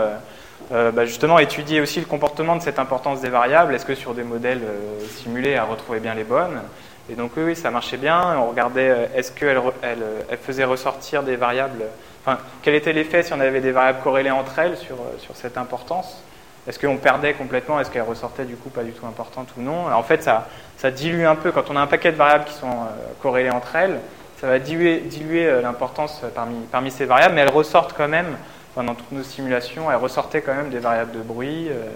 bah, 0.70 1.04
justement, 1.04 1.38
étudier 1.38 1.82
aussi 1.82 2.00
le 2.00 2.06
comportement 2.06 2.56
de 2.56 2.62
cette 2.62 2.78
importance 2.78 3.20
des 3.20 3.28
variables. 3.28 3.74
Est-ce 3.74 3.84
que 3.84 3.94
sur 3.94 4.14
des 4.14 4.22
modèles 4.22 4.62
euh, 4.62 5.04
simulés, 5.18 5.50
elle 5.50 5.68
retrouvait 5.68 6.00
bien 6.00 6.14
les 6.14 6.24
bonnes? 6.24 6.62
Et 7.10 7.16
donc 7.16 7.32
oui, 7.36 7.42
oui, 7.42 7.56
ça 7.56 7.70
marchait 7.70 7.98
bien. 7.98 8.38
On 8.38 8.46
regardait, 8.46 9.10
est-ce 9.14 9.30
qu'elle 9.30 9.60
elle 9.82 10.38
faisait 10.38 10.64
ressortir 10.64 11.22
des 11.22 11.36
variables, 11.36 11.82
enfin, 12.26 12.38
quel 12.62 12.74
était 12.74 12.92
l'effet 12.92 13.22
si 13.22 13.32
on 13.32 13.40
avait 13.40 13.60
des 13.60 13.70
variables 13.72 14.00
corrélées 14.02 14.30
entre 14.32 14.58
elles 14.58 14.76
sur, 14.76 14.96
euh, 14.96 15.16
sur 15.18 15.36
cette 15.36 15.56
importance? 15.56 16.22
Est-ce 16.68 16.80
qu'on 16.80 16.96
perdait 16.96 17.32
complètement? 17.34 17.78
Est-ce 17.78 17.92
qu'elle 17.92 18.02
ressortait 18.02 18.44
du 18.44 18.56
coup 18.56 18.70
pas 18.70 18.82
du 18.82 18.90
tout 18.90 19.06
importante 19.06 19.48
ou 19.56 19.62
non? 19.62 19.86
Alors, 19.86 20.00
En 20.00 20.02
fait, 20.02 20.22
ça, 20.24 20.48
ça 20.76 20.90
dilue 20.90 21.24
un 21.24 21.36
peu. 21.36 21.52
Quand 21.52 21.70
on 21.70 21.76
a 21.76 21.80
un 21.80 21.86
paquet 21.86 22.10
de 22.10 22.16
variables 22.16 22.44
qui 22.44 22.54
sont 22.54 22.66
euh, 22.66 22.86
corrélées 23.22 23.50
entre 23.50 23.76
elles, 23.76 24.00
ça 24.40 24.48
va 24.48 24.58
diluer, 24.58 24.98
diluer 24.98 25.46
euh, 25.46 25.62
l'importance 25.62 26.22
parmi, 26.34 26.56
parmi 26.72 26.90
ces 26.90 27.04
variables, 27.04 27.34
mais 27.34 27.42
elles 27.42 27.50
ressortent 27.50 27.94
quand 27.96 28.08
même, 28.08 28.36
enfin, 28.72 28.82
dans 28.84 28.96
toutes 28.96 29.12
nos 29.12 29.22
simulations, 29.22 29.88
elles 29.90 29.96
ressortaient 29.96 30.42
quand 30.42 30.54
même 30.54 30.70
des 30.70 30.80
variables 30.80 31.12
de 31.12 31.20
bruit. 31.22 31.68
euh, 31.70 31.90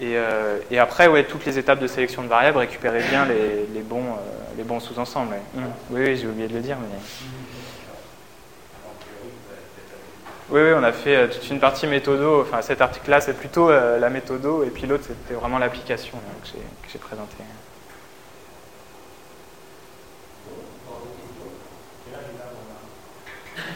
et, 0.00 0.16
et 0.74 0.78
après, 0.80 1.06
ouais, 1.06 1.24
toutes 1.24 1.46
les 1.46 1.58
étapes 1.58 1.78
de 1.78 1.86
sélection 1.86 2.22
de 2.22 2.28
variables 2.28 2.58
récupéraient 2.58 3.04
bien 3.08 3.24
les, 3.24 3.66
les 3.72 3.80
bons, 3.82 4.16
les 4.56 4.64
bons 4.64 4.80
sous-ensembles. 4.80 5.30
ouais. 5.32 5.62
Hum. 5.62 5.70
Oui, 5.90 6.00
oui, 6.04 6.16
j'ai 6.16 6.26
oublié 6.26 6.48
de 6.48 6.54
le 6.54 6.60
dire. 6.60 6.76
Mais... 6.80 6.98
Oui, 10.52 10.60
oui, 10.60 10.72
on 10.76 10.82
a 10.84 10.92
fait 10.92 11.16
euh, 11.16 11.28
toute 11.28 11.48
une 11.48 11.58
partie 11.60 11.86
méthodo. 11.86 12.42
Enfin, 12.42 12.60
cet 12.60 12.82
article-là, 12.82 13.22
c'est 13.22 13.32
plutôt 13.32 13.70
euh, 13.70 13.98
la 13.98 14.10
méthodo, 14.10 14.62
et 14.64 14.68
puis 14.70 14.86
l'autre, 14.86 15.04
c'était 15.08 15.32
vraiment 15.34 15.58
l'application 15.58 16.18
là, 16.18 16.34
que 16.42 16.48
j'ai- 16.92 16.98
présentée. 16.98 17.42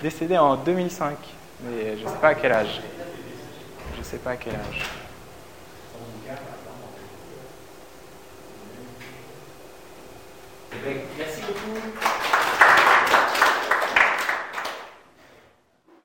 Décédé 0.03 0.37
en 0.37 0.57
2005, 0.57 1.17
mais 1.63 1.97
je 1.97 2.03
ne 2.05 2.09
sais 2.09 2.17
pas 2.21 2.29
à 2.29 2.35
quel 2.35 2.53
âge. 2.53 2.81
Je 3.95 3.99
ne 3.99 4.05
sais 4.05 4.19
pas 4.19 4.31
à 4.33 4.37
quel 4.37 4.55
âge. 4.55 4.83
Merci 11.19 11.41
beaucoup. 11.43 12.26